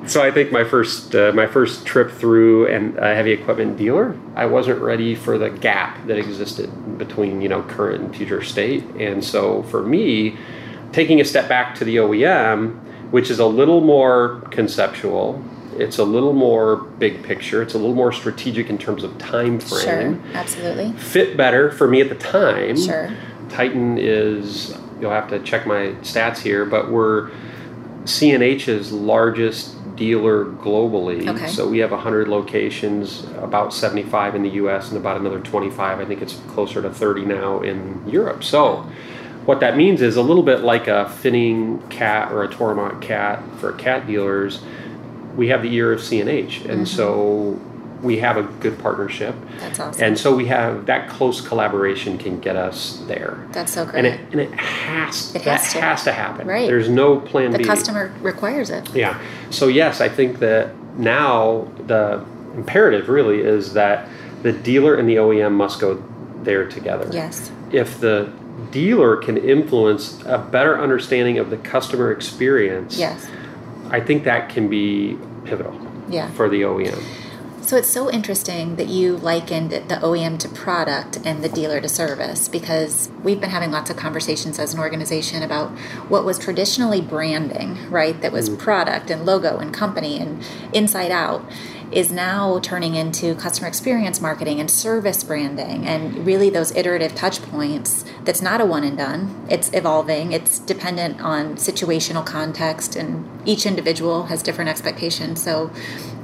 So 0.07 0.23
i 0.23 0.31
think 0.31 0.51
my 0.53 0.65
first 0.65 1.15
uh, 1.15 1.31
my 1.33 1.47
first 1.47 1.87
trip 1.87 2.11
through 2.11 2.67
and 2.67 2.97
a 2.99 3.15
heavy 3.15 3.31
equipment 3.33 3.77
dealer 3.77 4.19
i 4.35 4.45
wasn't 4.45 4.81
ready 4.81 5.15
for 5.15 5.39
the 5.39 5.49
gap 5.51 6.05
that 6.07 6.19
existed 6.19 6.69
between 6.99 7.41
you 7.41 7.49
know 7.49 7.63
current 7.63 8.03
and 8.03 8.17
future 8.17 8.43
state 8.43 8.83
and 8.99 9.25
so 9.25 9.63
for 9.65 9.83
me 9.85 10.37
taking 10.93 11.21
a 11.21 11.25
step 11.25 11.49
back 11.49 11.75
to 11.75 11.85
the 11.85 11.97
oem 11.97 12.79
which 13.13 13.31
is 13.31 13.39
a 13.39 13.47
little 13.47 13.81
more 13.81 14.41
conceptual 14.51 15.43
it's 15.79 15.99
a 15.99 16.05
little 16.05 16.33
more 16.35 16.77
big 16.77 17.23
picture 17.23 17.63
it's 17.63 17.75
a 17.75 17.79
little 17.79 17.95
more 17.95 18.13
strategic 18.13 18.69
in 18.69 18.77
terms 18.79 19.05
of 19.05 19.17
time 19.19 19.59
frame 19.61 20.23
Sure, 20.23 20.35
absolutely. 20.35 20.93
fit 20.95 21.37
better 21.37 21.71
for 21.71 21.87
me 21.89 22.01
at 22.01 22.09
the 22.09 22.15
time 22.17 22.77
Sure. 22.77 23.11
Titan 23.49 23.99
is, 23.99 24.75
you'll 24.99 25.11
have 25.11 25.29
to 25.29 25.39
check 25.41 25.67
my 25.67 25.89
stats 26.01 26.39
here, 26.39 26.65
but 26.65 26.91
we're 26.91 27.31
CNH's 28.05 28.93
largest 28.93 29.77
dealer 30.03 30.47
globally. 30.47 31.29
Okay. 31.29 31.47
So 31.47 31.69
we 31.69 31.79
have 31.79 31.93
100 31.93 32.27
locations, 32.27 33.23
about 33.39 33.73
75 33.73 34.35
in 34.35 34.43
the 34.43 34.51
US, 34.63 34.89
and 34.89 34.99
about 34.99 35.21
another 35.21 35.39
25. 35.39 36.01
I 36.01 36.05
think 36.05 36.21
it's 36.21 36.35
closer 36.49 36.83
to 36.83 36.91
30 36.91 37.25
now 37.25 37.61
in 37.61 38.03
Europe. 38.09 38.43
So 38.43 38.91
what 39.47 39.61
that 39.61 39.77
means 39.77 40.03
is 40.03 40.17
a 40.17 40.23
little 40.23 40.43
bit 40.43 40.63
like 40.63 40.89
a 40.89 41.09
finning 41.23 41.89
cat 41.89 42.33
or 42.33 42.43
a 42.43 42.49
Toromont 42.49 43.01
cat 43.01 43.45
for 43.61 43.73
cat 43.75 44.09
dealers. 44.09 44.61
We 45.37 45.49
have 45.49 45.63
the 45.63 45.73
ear 45.73 45.93
of 45.93 46.01
CNH, 46.01 46.65
and 46.69 46.85
mm-hmm. 46.85 46.85
so 46.85 47.61
we 48.03 48.19
have 48.19 48.37
a 48.37 48.43
good 48.43 48.79
partnership. 48.79 49.35
That's 49.61 49.79
awesome. 49.79 50.03
And 50.05 50.19
so 50.19 50.35
we 50.35 50.47
have 50.47 50.87
that 50.87 51.09
close 51.09 51.41
collaboration 51.41 52.19
can 52.19 52.41
get 52.41 52.57
us 52.57 53.03
there. 53.07 53.47
That's 53.53 53.73
so 53.73 53.85
great. 53.85 54.05
And 54.05 54.07
it 54.07 54.21
and 54.33 54.41
it 54.41 54.53
has 54.53 55.35
It 55.35 55.45
that 55.45 55.61
has 55.61 55.73
to. 55.73 55.81
has 55.81 56.05
to 56.05 56.13
happen. 56.13 56.47
Right. 56.47 56.67
There's 56.67 56.89
no 56.89 57.19
plan 57.21 57.53
the 57.53 57.59
B. 57.59 57.65
The 57.65 57.69
customer 57.71 58.13
requires 58.21 58.71
it. 58.71 58.93
Yeah. 58.95 59.21
So 59.51 59.69
yes, 59.69 60.01
I 60.01 60.09
think 60.09 60.41
that 60.41 60.75
now 60.99 61.69
the 61.87 62.25
imperative 62.55 63.09
really 63.09 63.41
is 63.41 63.73
that 63.75 64.09
the 64.43 64.53
dealer 64.53 64.97
and 64.97 65.09
the 65.09 65.17
OEM 65.17 65.53
must 65.53 65.81
go 65.81 66.03
there 66.43 66.67
together. 66.69 67.09
Yes. 67.13 67.53
If 67.71 68.01
the 68.01 68.31
dealer 68.73 69.17
can 69.17 69.37
influence 69.37 70.21
a 70.27 70.39
better 70.39 70.79
understanding 70.81 71.39
of 71.39 71.51
the 71.51 71.57
customer 71.57 72.11
experience, 72.11 72.99
Yes. 72.99 73.29
I 73.91 74.01
think 74.01 74.25
that 74.25 74.49
can 74.49 74.69
be 74.69 75.17
pivotal 75.45 75.75
Yeah. 76.09 76.29
for 76.33 76.49
the 76.49 76.63
OEM. 76.65 76.99
So 77.63 77.77
it's 77.77 77.89
so 77.89 78.11
interesting 78.11 78.75
that 78.75 78.89
you 78.89 79.17
likened 79.17 79.71
the 79.71 79.95
OEM 80.03 80.39
to 80.41 80.49
product 80.49 81.21
and 81.25 81.45
the 81.45 81.49
dealer 81.49 81.81
to 81.81 81.89
service 81.89 82.49
because 82.49 83.09
we've 83.23 83.41
been 83.41 83.51
having 83.51 83.71
lots 83.71 83.89
of 83.89 83.97
conversations 83.97 84.59
as 84.59 84.75
an 84.75 84.81
organization 84.81 85.45
about 85.45 85.71
what 86.09 86.25
was 86.25 86.41
traditionally 86.41 87.01
branding, 87.01 87.89
right? 87.89 88.21
That 88.21 88.33
was 88.33 88.51
mm. 88.51 88.59
product 88.59 89.11
and 89.11 89.25
logo 89.25 89.59
and 89.59 89.73
company 89.73 90.19
and 90.19 90.45
inside 90.73 91.13
out 91.13 91.45
is 91.93 92.11
now 92.11 92.59
turning 92.61 92.95
into 92.95 93.35
customer 93.35 93.69
experience 93.69 94.21
marketing 94.21 94.59
and 94.59 94.71
service 94.71 95.23
branding 95.23 95.87
and 95.87 96.27
really 96.27 96.49
those 96.49 96.75
iterative 96.75 97.15
touch 97.15 97.43
points 97.43 98.05
that's 98.25 98.41
not 98.41 98.61
a 98.61 98.65
one 98.65 98.83
and 98.83 98.97
done. 98.97 99.47
It's 99.51 99.73
evolving. 99.75 100.33
It's 100.33 100.59
dependent 100.59 101.21
on 101.21 101.57
situational 101.57 102.25
context 102.25 102.97
and 102.97 103.29
each 103.47 103.67
individual 103.67 104.25
has 104.25 104.43
different 104.43 104.71
expectations. 104.71 105.43
So 105.43 105.71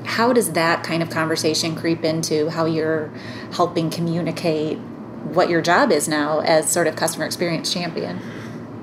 how 0.09 0.33
does 0.33 0.53
that 0.53 0.83
kind 0.83 1.03
of 1.03 1.11
conversation 1.11 1.77
creep 1.77 2.03
into 2.05 2.49
how 2.49 2.65
you're 2.65 3.11
helping 3.53 3.91
communicate 3.91 4.79
what 4.79 5.51
your 5.51 5.61
job 5.61 5.93
is 5.93 6.09
now 6.09 6.41
as 6.41 6.69
sort 6.71 6.87
of 6.87 6.97
customer 6.97 7.27
experience 7.27 7.73
champion 7.73 8.19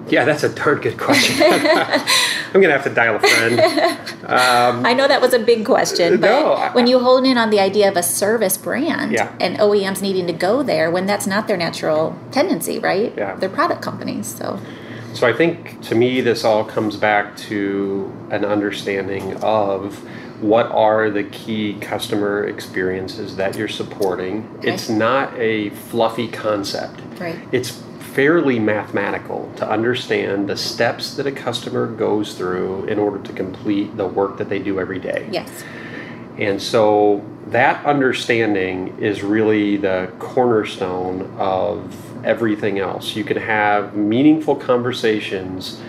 Yeah, 0.08 0.24
that's 0.24 0.44
a 0.44 0.50
darn 0.50 0.80
good 0.82 1.00
question. 1.00 1.36
I'm 2.54 2.62
gonna 2.62 2.74
have 2.78 2.84
to 2.84 2.94
dial 2.94 3.16
a 3.16 3.20
friend. 3.20 3.60
Um, 4.26 4.86
I 4.86 4.94
know 4.94 5.08
that 5.08 5.20
was 5.20 5.34
a 5.34 5.40
big 5.40 5.66
question, 5.66 6.20
but 6.22 6.30
No, 6.30 6.54
I- 6.54 6.72
when 6.74 6.86
you 6.86 7.00
hone 7.00 7.26
in 7.26 7.38
on 7.40 7.50
the 7.50 7.60
idea 7.60 7.90
of 7.90 7.98
a 7.98 8.04
service 8.04 8.56
brand 8.58 9.12
Yeah. 9.12 9.32
and 9.40 9.58
OEMs 9.60 10.02
needing 10.04 10.28
to 10.28 10.34
go 10.34 10.62
there 10.62 10.92
when 10.92 11.06
that's 11.08 11.26
not 11.26 11.48
their 11.48 11.58
natural 11.58 12.16
tendency, 12.32 12.78
right? 12.78 13.12
Yeah. 13.18 13.36
They're 13.36 13.50
product 13.50 13.82
companies, 13.82 14.28
so 14.38 14.60
So 15.14 15.26
I 15.26 15.34
think 15.34 15.82
to 15.90 15.96
me, 15.96 16.22
this 16.22 16.44
all 16.46 16.64
comes 16.66 16.98
back 16.98 17.36
to 17.50 18.12
an 18.30 18.46
understanding 18.46 19.34
of 19.42 20.04
what 20.42 20.68
are 20.68 21.10
the 21.10 21.24
key 21.24 21.78
customer 21.80 22.46
experiences 22.46 23.36
that 23.38 23.56
you're 23.56 23.68
supporting. 23.68 24.50
Okay. 24.60 24.74
It's 24.74 24.90
not 24.90 25.34
a 25.38 25.70
fluffy 25.70 26.28
concept. 26.28 27.00
Right. 27.20 27.40
It's 27.52 27.82
fairly 28.14 28.60
mathematical 28.60 29.52
to 29.58 29.70
understand 29.70 30.48
the 30.48 30.56
steps 30.56 31.16
that 31.16 31.28
a 31.28 31.32
customer 31.32 31.88
goes 31.88 32.34
through 32.34 32.86
in 32.86 32.98
order 32.98 33.22
to 33.24 33.34
complete 33.34 33.98
the 33.98 34.08
work 34.08 34.38
that 34.38 34.50
they 34.50 34.60
do 34.60 34.80
every 34.80 35.00
day. 35.00 35.28
yes. 35.32 35.64
And 36.38 36.62
so 36.62 37.26
that 37.48 37.86
understanding 37.86 38.98
is 39.00 39.24
really 39.24 39.78
the 39.78 40.12
cornerstone 40.20 41.34
of 41.38 42.26
everything 42.26 42.80
else. 42.80 43.16
You 43.16 43.24
can 43.24 43.38
have 43.38 43.96
meaningful 43.96 44.56
conversations 44.56 45.80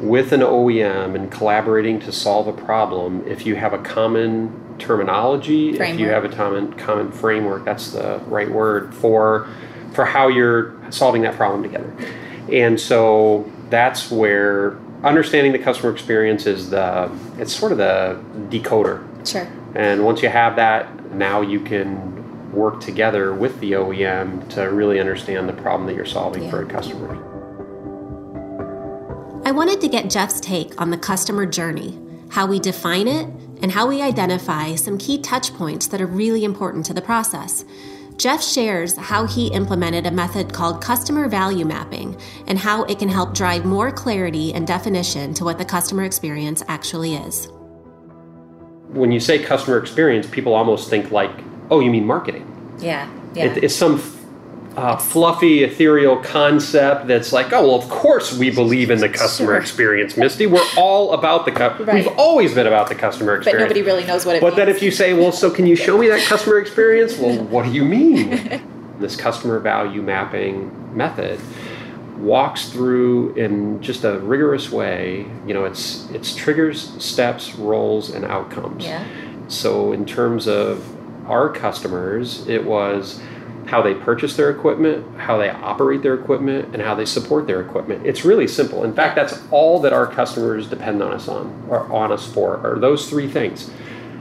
with 0.00 0.32
an 0.32 0.40
OEM 0.40 1.14
and 1.14 1.30
collaborating 1.30 2.00
to 2.00 2.12
solve 2.12 2.48
a 2.48 2.52
problem 2.52 3.24
if 3.26 3.46
you 3.46 3.56
have 3.56 3.72
a 3.72 3.78
common 3.78 4.60
terminology, 4.78 5.78
if 5.78 5.98
you 5.98 6.08
have 6.08 6.24
a 6.24 6.28
common 6.28 6.72
common 6.74 7.12
framework, 7.12 7.64
that's 7.64 7.92
the 7.92 8.20
right 8.26 8.50
word 8.50 8.94
for 8.94 9.48
for 9.92 10.04
how 10.04 10.28
you're 10.28 10.74
solving 10.90 11.22
that 11.22 11.34
problem 11.36 11.62
together. 11.62 11.92
And 12.52 12.78
so 12.78 13.50
that's 13.70 14.10
where 14.10 14.76
understanding 15.04 15.52
the 15.52 15.58
customer 15.58 15.92
experience 15.92 16.46
is 16.46 16.70
the 16.70 17.10
it's 17.38 17.54
sort 17.54 17.72
of 17.72 17.78
the 17.78 18.20
decoder 18.48 19.02
Sure. 19.26 19.48
and 19.74 20.04
once 20.04 20.22
you 20.22 20.28
have 20.28 20.56
that, 20.56 21.14
now 21.14 21.40
you 21.40 21.60
can 21.60 22.52
work 22.52 22.80
together 22.80 23.34
with 23.34 23.58
the 23.60 23.72
OEM 23.72 24.48
to 24.50 24.62
really 24.62 25.00
understand 25.00 25.48
the 25.48 25.52
problem 25.52 25.86
that 25.86 25.94
you're 25.96 26.04
solving 26.04 26.48
for 26.50 26.62
a 26.62 26.66
customer. 26.66 27.18
I 29.46 29.50
wanted 29.50 29.82
to 29.82 29.88
get 29.88 30.08
Jeff's 30.08 30.40
take 30.40 30.80
on 30.80 30.88
the 30.88 30.96
customer 30.96 31.44
journey, 31.44 32.00
how 32.30 32.46
we 32.46 32.58
define 32.58 33.06
it, 33.06 33.28
and 33.60 33.70
how 33.70 33.86
we 33.86 34.00
identify 34.00 34.74
some 34.74 34.96
key 34.96 35.18
touch 35.18 35.52
points 35.52 35.86
that 35.88 36.00
are 36.00 36.06
really 36.06 36.44
important 36.44 36.86
to 36.86 36.94
the 36.94 37.02
process. 37.02 37.62
Jeff 38.16 38.42
shares 38.42 38.96
how 38.96 39.26
he 39.26 39.48
implemented 39.48 40.06
a 40.06 40.10
method 40.10 40.54
called 40.54 40.82
customer 40.82 41.28
value 41.28 41.66
mapping 41.66 42.18
and 42.46 42.58
how 42.58 42.84
it 42.84 42.98
can 42.98 43.10
help 43.10 43.34
drive 43.34 43.66
more 43.66 43.92
clarity 43.92 44.54
and 44.54 44.66
definition 44.66 45.34
to 45.34 45.44
what 45.44 45.58
the 45.58 45.64
customer 45.64 46.04
experience 46.04 46.62
actually 46.66 47.14
is. 47.14 47.48
When 48.88 49.12
you 49.12 49.20
say 49.20 49.42
customer 49.42 49.76
experience, 49.76 50.26
people 50.26 50.54
almost 50.54 50.88
think 50.88 51.10
like, 51.10 51.32
oh, 51.70 51.80
you 51.80 51.90
mean 51.90 52.06
marketing. 52.06 52.50
Yeah. 52.78 53.12
Yeah. 53.34 53.52
It, 53.52 53.64
it's 53.64 53.74
some 53.74 53.98
uh, 54.76 54.96
fluffy, 54.96 55.62
ethereal 55.62 56.16
concept 56.16 57.06
that's 57.06 57.32
like, 57.32 57.52
oh, 57.52 57.62
well, 57.68 57.76
of 57.76 57.88
course 57.88 58.36
we 58.36 58.50
believe 58.50 58.90
in 58.90 58.98
the 58.98 59.08
customer 59.08 59.52
Sure. 59.52 59.56
experience, 59.56 60.16
Misty. 60.16 60.46
We're 60.46 60.66
all 60.76 61.12
about 61.12 61.44
the 61.44 61.52
customer. 61.52 61.86
Right. 61.92 62.04
We've 62.04 62.18
always 62.18 62.54
been 62.54 62.66
about 62.66 62.88
the 62.88 62.94
customer 62.96 63.36
experience. 63.36 63.62
but 63.62 63.68
nobody 63.68 63.82
really 63.82 64.04
knows 64.04 64.26
what 64.26 64.36
it 64.36 64.40
But 64.40 64.48
means. 64.48 64.56
then 64.56 64.68
if 64.68 64.82
you 64.82 64.90
say, 64.90 65.14
well, 65.14 65.30
so 65.32 65.50
can 65.50 65.66
you 65.66 65.76
show 65.76 65.96
me 65.96 66.08
that 66.08 66.24
customer 66.26 66.58
experience? 66.58 67.16
Well, 67.18 67.44
what 67.44 67.64
do 67.66 67.70
you 67.72 67.84
mean? 67.84 68.62
this 68.98 69.16
customer 69.16 69.58
value 69.60 70.02
mapping 70.02 70.96
method 70.96 71.38
walks 72.18 72.68
through 72.70 73.34
in 73.34 73.80
just 73.82 74.04
a 74.04 74.18
rigorous 74.20 74.70
way. 74.70 75.26
You 75.46 75.54
know, 75.54 75.64
it's 75.64 76.08
it's 76.10 76.34
triggers, 76.34 76.92
steps, 77.02 77.54
roles, 77.56 78.10
and 78.10 78.24
outcomes. 78.24 78.84
Yeah. 78.84 79.04
So 79.48 79.92
in 79.92 80.04
terms 80.06 80.46
of 80.48 80.84
our 81.28 81.48
customers, 81.50 82.46
it 82.48 82.64
was 82.64 83.20
how 83.74 83.82
they 83.82 83.92
purchase 83.92 84.36
their 84.36 84.50
equipment, 84.50 85.04
how 85.18 85.36
they 85.36 85.50
operate 85.50 86.00
their 86.00 86.14
equipment, 86.14 86.72
and 86.72 86.80
how 86.80 86.94
they 86.94 87.04
support 87.04 87.48
their 87.48 87.60
equipment. 87.60 88.06
It's 88.06 88.24
really 88.24 88.46
simple. 88.46 88.84
In 88.84 88.94
fact, 88.94 89.16
that's 89.16 89.42
all 89.50 89.80
that 89.80 89.92
our 89.92 90.06
customers 90.06 90.68
depend 90.68 91.02
on 91.02 91.10
us 91.10 91.26
on 91.26 91.66
or 91.68 91.92
on 91.92 92.12
us 92.12 92.24
for 92.32 92.64
are 92.64 92.78
those 92.78 93.10
three 93.10 93.26
things. 93.28 93.68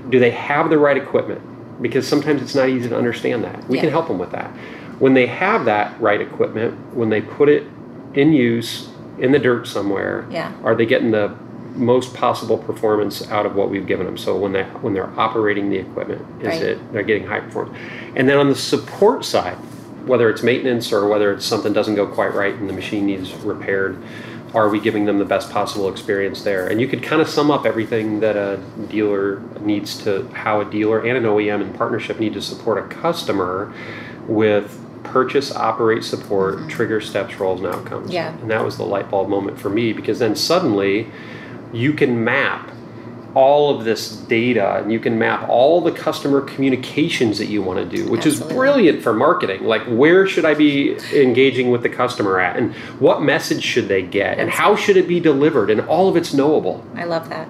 Do 0.10 0.18
they 0.18 0.32
have 0.32 0.72
the 0.72 0.80
right 0.80 0.98
equipment? 0.98 1.40
Because 1.84 2.08
sometimes 2.08 2.42
it's 2.42 2.56
not 2.56 2.68
easy 2.68 2.90
to 2.90 2.98
understand 2.98 3.44
that. 3.44 3.70
We 3.70 3.76
Yeah. 3.78 3.82
can 3.84 3.92
help 3.92 4.08
them 4.08 4.18
with 4.18 4.32
that. 4.32 4.50
When 4.98 5.14
they 5.14 5.28
have 5.28 5.66
that 5.66 5.94
right 6.02 6.20
equipment, 6.20 6.74
when 6.96 7.10
they 7.10 7.22
put 7.22 7.48
it 7.48 7.66
in 8.16 8.34
use 8.34 8.90
in 9.20 9.34
the 9.34 9.40
dirt 9.40 9.68
somewhere, 9.68 10.26
Yeah. 10.32 10.50
are 10.64 10.74
they 10.74 10.88
getting 10.88 11.12
the 11.12 11.30
most 11.76 12.14
possible 12.14 12.58
performance 12.58 13.30
out 13.30 13.46
of 13.46 13.56
what 13.56 13.70
we've 13.70 13.88
given 13.88 14.06
them? 14.06 14.18
So 14.18 14.38
when 14.38 14.52
they 14.52 14.64
when 14.64 14.94
they're 14.94 15.12
operating 15.20 15.70
the 15.70 15.78
equipment, 15.78 16.22
is 16.42 16.48
Right. 16.48 16.62
it 16.62 16.94
they're 16.94 17.04
getting 17.04 17.26
high 17.26 17.40
performance? 17.40 17.78
And 18.16 18.28
then 18.30 18.38
on 18.38 18.50
the 18.50 18.56
support 18.56 19.26
side, 19.26 19.58
whether 20.06 20.30
it's 20.30 20.44
maintenance 20.44 20.92
or 20.92 21.08
whether 21.08 21.32
it's 21.32 21.46
something 21.46 21.74
doesn't 21.74 21.96
go 21.96 22.06
quite 22.06 22.34
right 22.34 22.54
and 22.54 22.70
the 22.70 22.74
machine 22.74 23.06
needs 23.06 23.34
repaired, 23.36 23.98
are 24.54 24.70
we 24.70 24.80
giving 24.80 25.06
them 25.06 25.18
the 25.18 25.26
best 25.26 25.50
possible 25.50 25.90
experience 25.90 26.44
there? 26.44 26.68
And 26.68 26.80
you 26.80 26.88
could 26.88 27.02
kind 27.02 27.22
of 27.22 27.28
sum 27.28 27.50
up 27.50 27.66
everything 27.66 28.20
that 28.20 28.36
a 28.36 28.60
dealer 28.90 29.42
needs 29.62 29.98
to, 30.04 30.28
how 30.34 30.62
a 30.62 30.66
dealer 30.66 31.00
and 31.00 31.18
an 31.18 31.24
OEM 31.24 31.62
in 31.62 31.74
partnership 31.74 32.20
need 32.20 32.34
to 32.34 32.42
support 32.42 32.78
a 32.78 32.88
customer 32.96 33.74
with 34.28 34.80
purchase, 35.04 35.52
operate, 35.56 36.04
support, 36.04 36.56
mm-hmm. 36.56 36.68
trigger 36.68 37.02
steps, 37.02 37.40
roles, 37.40 37.62
and 37.62 37.74
outcomes. 37.74 38.12
Yeah. 38.12 38.38
And 38.40 38.50
that 38.52 38.64
was 38.64 38.78
the 38.78 38.86
light 38.86 39.10
bulb 39.10 39.30
moment 39.30 39.60
for 39.60 39.70
me 39.70 39.92
because 39.92 40.20
then 40.20 40.36
suddenly 40.36 41.08
you 41.74 41.94
can 41.94 42.24
map 42.24 42.70
all 43.36 43.76
of 43.76 43.84
this 43.84 44.16
data 44.16 44.76
and 44.76 44.92
you 44.92 45.00
can 45.00 45.18
map 45.18 45.48
all 45.50 45.82
the 45.82 45.92
customer 45.92 46.42
communications 46.42 47.40
that 47.40 47.48
you 47.48 47.62
want 47.62 47.80
to 47.80 47.98
do, 47.98 48.10
which 48.10 48.26
Absolutely. 48.26 48.48
is 48.48 48.54
brilliant 48.54 49.04
for 49.04 49.14
marketing. 49.14 49.64
Like, 49.64 49.84
where 49.86 50.28
should 50.28 50.46
I 50.46 50.54
be 50.54 50.98
engaging 51.14 51.72
with 51.72 51.82
the 51.82 51.90
customer 51.90 52.40
at? 52.40 52.58
And 52.58 52.74
what 53.00 53.22
message 53.22 53.64
should 53.64 53.88
they 53.88 54.04
get? 54.04 54.40
And 54.40 54.50
how 54.50 54.76
should 54.76 54.98
it 54.98 55.08
be 55.08 55.20
delivered? 55.20 55.70
And 55.70 55.82
all 55.82 56.10
of 56.10 56.16
it's 56.16 56.34
knowable. 56.34 56.86
I 56.96 57.06
love 57.06 57.30
that. 57.30 57.48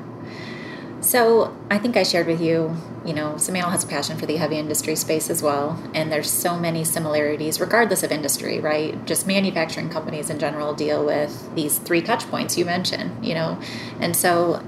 So 1.14 1.56
I 1.70 1.78
think 1.78 1.96
I 1.96 2.02
shared 2.02 2.26
with 2.26 2.42
you, 2.42 2.76
you 3.06 3.14
know, 3.14 3.38
Samuel 3.38 3.70
has 3.70 3.84
a 3.84 3.88
passion 3.88 4.18
for 4.18 4.26
the 4.26 4.38
heavy 4.38 4.58
industry 4.58 4.96
space 4.96 5.30
as 5.30 5.44
well, 5.44 5.80
and 5.94 6.12
there's 6.12 6.28
so 6.28 6.58
many 6.58 6.84
similarities, 6.84 7.60
regardless 7.60 8.02
of 8.02 8.12
industry, 8.12 8.60
right? 8.60 9.06
Just 9.06 9.28
manufacturing 9.28 9.92
companies 9.92 10.32
in 10.32 10.40
general 10.40 10.74
deal 10.74 11.06
with 11.06 11.54
these 11.54 11.78
three 11.78 12.02
touch 12.02 12.28
points 12.32 12.58
you 12.58 12.66
mentioned, 12.66 13.24
you 13.24 13.36
know, 13.36 13.60
and 14.00 14.16
so 14.16 14.64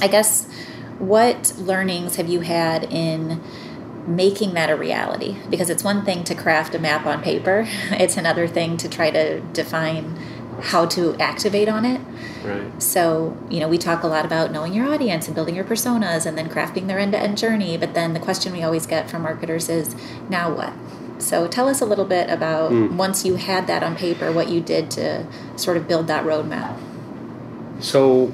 I 0.00 0.06
guess 0.06 0.48
what 1.00 1.54
learnings 1.58 2.14
have 2.14 2.28
you 2.28 2.42
had 2.42 2.84
in 2.84 3.42
making 4.06 4.54
that 4.54 4.70
a 4.70 4.76
reality? 4.76 5.36
Because 5.50 5.68
it's 5.68 5.82
one 5.82 6.04
thing 6.04 6.22
to 6.22 6.34
craft 6.36 6.76
a 6.76 6.78
map 6.78 7.06
on 7.06 7.24
paper, 7.24 7.64
it's 7.90 8.16
another 8.16 8.46
thing 8.46 8.76
to 8.76 8.88
try 8.88 9.10
to 9.10 9.40
define 9.40 10.16
how 10.62 10.86
to 10.86 11.14
activate 11.16 11.68
on 11.68 11.84
it. 11.84 12.00
Right. 12.44 12.82
So, 12.82 13.36
you 13.50 13.60
know, 13.60 13.68
we 13.68 13.78
talk 13.78 14.02
a 14.02 14.06
lot 14.06 14.24
about 14.24 14.52
knowing 14.52 14.72
your 14.72 14.86
audience 14.92 15.26
and 15.26 15.34
building 15.34 15.54
your 15.54 15.64
personas 15.64 16.26
and 16.26 16.36
then 16.36 16.48
crafting 16.48 16.86
their 16.86 16.98
end 16.98 17.12
to 17.12 17.18
end 17.18 17.38
journey. 17.38 17.76
But 17.76 17.94
then 17.94 18.14
the 18.14 18.20
question 18.20 18.52
we 18.52 18.62
always 18.62 18.86
get 18.86 19.10
from 19.10 19.22
marketers 19.22 19.68
is, 19.68 19.94
now 20.28 20.52
what? 20.52 20.72
So 21.20 21.48
tell 21.48 21.68
us 21.68 21.80
a 21.80 21.84
little 21.84 22.04
bit 22.04 22.30
about 22.30 22.70
Mm. 22.70 22.96
once 22.96 23.24
you 23.24 23.34
had 23.36 23.66
that 23.66 23.82
on 23.82 23.96
paper, 23.96 24.30
what 24.30 24.48
you 24.48 24.60
did 24.60 24.90
to 24.92 25.26
sort 25.56 25.76
of 25.76 25.88
build 25.88 26.06
that 26.06 26.24
roadmap. 26.24 26.76
So, 27.80 28.32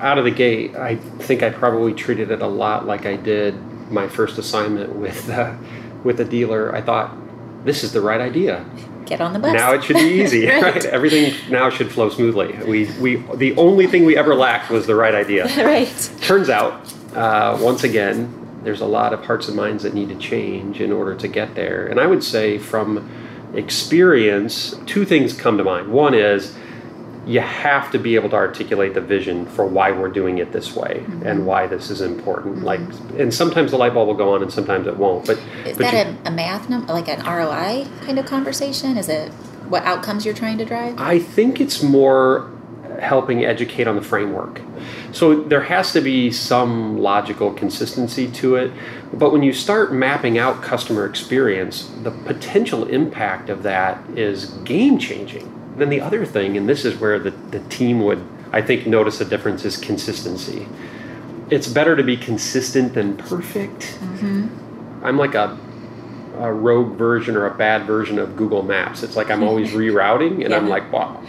out 0.00 0.18
of 0.18 0.24
the 0.24 0.30
gate, 0.30 0.74
I 0.76 0.96
think 0.96 1.42
I 1.42 1.50
probably 1.50 1.94
treated 1.94 2.30
it 2.30 2.40
a 2.42 2.46
lot 2.46 2.86
like 2.86 3.06
I 3.06 3.16
did 3.16 3.54
my 3.90 4.08
first 4.08 4.38
assignment 4.38 4.96
with 4.96 5.28
uh, 5.30 5.54
with 6.02 6.20
a 6.20 6.24
dealer. 6.24 6.74
I 6.74 6.80
thought 6.80 7.16
this 7.64 7.84
is 7.84 7.92
the 7.92 8.00
right 8.00 8.20
idea. 8.20 8.64
Get 9.06 9.20
on 9.20 9.32
the 9.32 9.38
bus. 9.38 9.52
Now 9.52 9.72
it 9.74 9.84
should 9.84 9.96
be 9.96 10.22
easy, 10.22 10.46
Right. 10.48 10.62
right. 10.62 10.84
Everything 10.86 11.34
now 11.50 11.68
should 11.70 11.90
flow 11.92 12.08
smoothly. 12.08 12.52
We 12.66 12.90
we 13.00 13.16
the 13.34 13.54
only 13.56 13.86
thing 13.86 14.04
we 14.04 14.16
ever 14.16 14.34
lacked 14.34 14.70
was 14.70 14.86
the 14.86 14.94
right 14.94 15.14
idea. 15.14 15.44
right. 15.64 16.10
Turns 16.20 16.48
out, 16.48 16.92
uh, 17.14 17.58
once 17.60 17.84
again, 17.84 18.60
there's 18.62 18.80
a 18.80 18.86
lot 18.86 19.12
of 19.12 19.24
hearts 19.24 19.46
and 19.48 19.56
minds 19.56 19.82
that 19.82 19.92
need 19.94 20.08
to 20.08 20.14
change 20.16 20.80
in 20.80 20.90
order 20.90 21.14
to 21.16 21.28
get 21.28 21.54
there. 21.54 21.86
And 21.86 22.00
I 22.00 22.06
would 22.06 22.24
say, 22.24 22.56
from 22.58 23.10
experience, 23.54 24.74
two 24.86 25.04
things 25.04 25.32
come 25.34 25.58
to 25.58 25.64
mind. 25.64 25.88
One 25.92 26.14
is 26.14 26.54
you 27.26 27.40
have 27.40 27.90
to 27.92 27.98
be 27.98 28.14
able 28.14 28.28
to 28.30 28.36
articulate 28.36 28.94
the 28.94 29.00
vision 29.00 29.46
for 29.46 29.64
why 29.64 29.90
we're 29.90 30.08
doing 30.08 30.38
it 30.38 30.52
this 30.52 30.76
way 30.76 31.00
mm-hmm. 31.00 31.26
and 31.26 31.46
why 31.46 31.66
this 31.66 31.90
is 31.90 32.00
important. 32.00 32.62
Like, 32.62 32.80
and 33.18 33.32
sometimes 33.32 33.70
the 33.70 33.78
light 33.78 33.94
bulb 33.94 34.08
will 34.08 34.14
go 34.14 34.34
on, 34.34 34.42
and 34.42 34.52
sometimes 34.52 34.86
it 34.86 34.96
won't. 34.96 35.26
But 35.26 35.38
Is 35.64 35.78
but 35.78 35.90
that 35.90 36.06
you- 36.06 36.16
a, 36.24 36.28
a 36.28 36.30
math 36.30 36.68
number, 36.68 36.92
like 36.92 37.08
an 37.08 37.24
ROI 37.24 37.86
kind 38.04 38.18
of 38.18 38.26
conversation? 38.26 38.96
Is 38.98 39.08
it 39.08 39.32
what 39.68 39.82
outcomes 39.84 40.24
you're 40.24 40.34
trying 40.34 40.58
to 40.58 40.64
drive? 40.64 41.00
I 41.00 41.18
think 41.18 41.60
it's 41.60 41.82
more 41.82 42.50
helping 43.00 43.44
educate 43.44 43.86
on 43.86 43.96
the 43.96 44.02
framework. 44.02 44.60
So 45.12 45.42
there 45.42 45.62
has 45.62 45.92
to 45.92 46.00
be 46.00 46.30
some 46.30 46.98
logical 46.98 47.52
consistency 47.52 48.28
to 48.32 48.56
it. 48.56 48.72
But 49.12 49.32
when 49.32 49.42
you 49.42 49.52
start 49.52 49.92
mapping 49.92 50.38
out 50.38 50.62
customer 50.62 51.06
experience, 51.06 51.90
the 52.02 52.10
potential 52.10 52.84
impact 52.84 53.50
of 53.50 53.62
that 53.62 53.98
is 54.16 54.46
game 54.64 54.98
changing. 54.98 55.50
Then 55.76 55.88
the 55.88 56.00
other 56.00 56.24
thing, 56.24 56.56
and 56.56 56.68
this 56.68 56.84
is 56.84 56.98
where 56.98 57.18
the, 57.18 57.30
the 57.30 57.60
team 57.68 58.04
would, 58.04 58.24
I 58.52 58.62
think, 58.62 58.86
notice 58.86 59.20
a 59.20 59.24
difference, 59.24 59.64
is 59.64 59.76
consistency. 59.76 60.68
It's 61.50 61.66
better 61.66 61.96
to 61.96 62.02
be 62.02 62.16
consistent 62.16 62.94
than 62.94 63.16
perfect. 63.16 63.98
Mm-hmm. 64.00 65.04
I'm 65.04 65.18
like 65.18 65.34
a 65.34 65.58
a 66.38 66.52
rogue 66.52 66.96
version 66.96 67.36
or 67.36 67.46
a 67.46 67.54
bad 67.54 67.86
version 67.86 68.18
of 68.18 68.36
Google 68.36 68.62
Maps. 68.62 69.02
It's 69.02 69.16
like 69.16 69.30
I'm 69.30 69.42
always 69.42 69.70
rerouting, 69.72 70.44
and 70.44 70.54
I'm 70.54 70.68
like, 70.68 70.90
wow, 70.92 71.22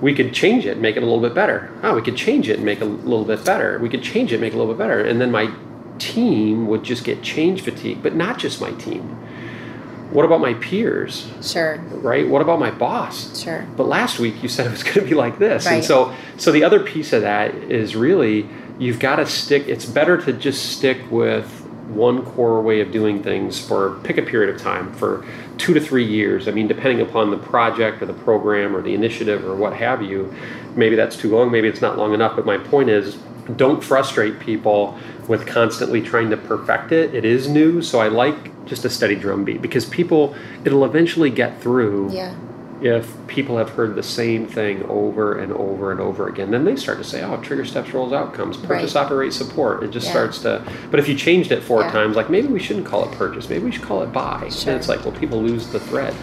we 0.00 0.14
could 0.14 0.34
change 0.34 0.66
it, 0.66 0.78
make 0.78 0.96
it 0.96 1.02
a 1.02 1.06
little 1.06 1.20
bit 1.20 1.34
better. 1.34 1.70
Oh, 1.82 1.94
we 1.94 2.02
could 2.02 2.16
change 2.16 2.48
it 2.48 2.56
and 2.56 2.64
make 2.64 2.80
it 2.80 2.84
a 2.84 2.86
little 2.86 3.24
bit 3.24 3.44
better. 3.44 3.78
We 3.78 3.88
could 3.88 4.02
change 4.02 4.32
it, 4.32 4.40
make 4.40 4.52
it 4.52 4.56
a 4.56 4.58
little 4.58 4.72
bit 4.72 4.78
better. 4.78 5.00
And 5.00 5.20
then 5.20 5.30
my 5.30 5.52
team 5.98 6.66
would 6.66 6.82
just 6.82 7.04
get 7.04 7.22
change 7.22 7.62
fatigue, 7.62 8.02
but 8.02 8.14
not 8.14 8.38
just 8.38 8.60
my 8.60 8.72
team. 8.72 9.18
What 10.12 10.24
about 10.24 10.40
my 10.40 10.54
peers, 10.54 11.30
Sure, 11.40 11.78
right? 11.90 12.28
What 12.28 12.42
about 12.42 12.60
my 12.60 12.70
boss? 12.70 13.42
sure. 13.42 13.66
But 13.76 13.88
last 13.88 14.18
week 14.18 14.42
you 14.42 14.48
said 14.48 14.66
it 14.66 14.70
was 14.70 14.82
going 14.88 14.94
to 14.94 15.02
be 15.02 15.14
like 15.14 15.38
this, 15.38 15.66
and 15.66 15.82
so 15.84 16.14
so 16.36 16.52
the 16.52 16.64
other 16.64 16.80
piece 16.80 17.12
of 17.12 17.22
that 17.22 17.54
is 17.54 17.96
really 17.96 18.48
you've 18.78 18.98
got 19.00 19.16
to 19.16 19.26
stick. 19.26 19.68
It's 19.68 19.86
better 19.86 20.16
to 20.22 20.32
just 20.32 20.72
stick 20.76 20.98
with 21.10 21.46
one 21.88 22.24
core 22.24 22.62
way 22.62 22.80
of 22.80 22.90
doing 22.90 23.22
things 23.22 23.60
for 23.60 23.98
pick 24.02 24.16
a 24.16 24.22
period 24.22 24.54
of 24.54 24.60
time 24.60 24.92
for 24.94 25.24
two 25.58 25.74
to 25.74 25.80
three 25.80 26.04
years. 26.06 26.48
I 26.48 26.50
mean, 26.50 26.66
depending 26.66 27.00
upon 27.00 27.30
the 27.30 27.36
project 27.36 28.02
or 28.02 28.06
the 28.06 28.14
program 28.14 28.74
or 28.74 28.80
the 28.82 28.94
initiative 28.94 29.44
or 29.44 29.54
what 29.54 29.74
have 29.74 30.02
you, 30.02 30.32
maybe 30.74 30.96
that's 30.96 31.16
too 31.16 31.30
long. 31.34 31.50
Maybe 31.50 31.68
it's 31.68 31.80
not 31.82 31.98
long 31.98 32.14
enough. 32.14 32.34
But 32.36 32.46
my 32.46 32.56
point 32.56 32.88
is, 32.88 33.16
don't 33.56 33.82
frustrate 33.82 34.40
people 34.40 34.98
with 35.28 35.46
constantly 35.46 36.00
trying 36.00 36.30
to 36.30 36.36
perfect 36.36 36.92
it. 36.92 37.14
It 37.14 37.24
is 37.24 37.48
new, 37.48 37.82
so 37.82 38.00
I 38.00 38.08
like 38.08 38.51
just 38.66 38.84
a 38.84 38.90
steady 38.90 39.16
drumbeat 39.16 39.60
because 39.60 39.84
people 39.84 40.34
it'll 40.64 40.84
eventually 40.84 41.30
get 41.30 41.60
through 41.60 42.10
Yeah, 42.12 42.32
if 42.80 43.14
people 43.28 43.58
have 43.58 43.70
heard 43.70 43.94
the 43.94 44.02
same 44.02 44.46
thing 44.46 44.84
over 44.88 45.38
and 45.38 45.52
over 45.52 45.92
and 45.92 46.00
over 46.00 46.28
again, 46.28 46.50
then 46.50 46.64
they 46.64 46.74
start 46.74 46.98
to 46.98 47.04
say, 47.04 47.22
"Oh, 47.22 47.36
trigger 47.36 47.64
steps 47.64 47.92
roles 47.94 48.12
outcomes, 48.12 48.56
purchase 48.56 48.94
Right. 48.94 49.04
operate 49.04 49.32
support." 49.32 49.82
It 49.84 49.90
just 49.90 50.06
Yeah. 50.06 50.12
starts 50.12 50.38
to. 50.40 50.62
But 50.90 50.98
if 50.98 51.08
you 51.08 51.14
changed 51.14 51.52
it 51.52 51.62
four 51.62 51.82
Yeah. 51.82 51.90
times, 51.92 52.16
like 52.16 52.28
maybe 52.28 52.48
we 52.48 52.58
shouldn't 52.58 52.86
call 52.86 53.04
it 53.04 53.12
purchase, 53.12 53.48
maybe 53.48 53.64
we 53.64 53.70
should 53.70 53.82
call 53.84 54.02
it 54.02 54.12
buy. 54.12 54.48
Sure. 54.50 54.64
Then 54.66 54.76
it's 54.76 54.88
like, 54.88 55.04
well, 55.04 55.14
people 55.14 55.40
lose 55.42 55.68
the 55.68 55.78
thread. 55.80 56.14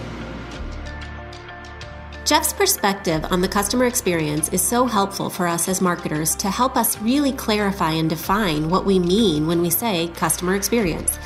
Jeff's 2.25 2.53
perspective 2.53 3.25
on 3.31 3.41
the 3.41 3.47
customer 3.47 3.85
experience 3.85 4.49
is 4.49 4.61
so 4.61 4.85
helpful 4.85 5.31
for 5.31 5.47
us 5.47 5.67
as 5.67 5.81
marketers 5.81 6.35
to 6.35 6.49
help 6.49 6.77
us 6.77 7.01
really 7.01 7.31
clarify 7.31 7.91
and 7.93 8.07
define 8.07 8.69
what 8.69 8.85
we 8.85 8.99
mean 8.99 9.47
when 9.47 9.61
we 9.63 9.69
say 9.71 10.11
customer 10.15 10.53
experience. 10.53 11.17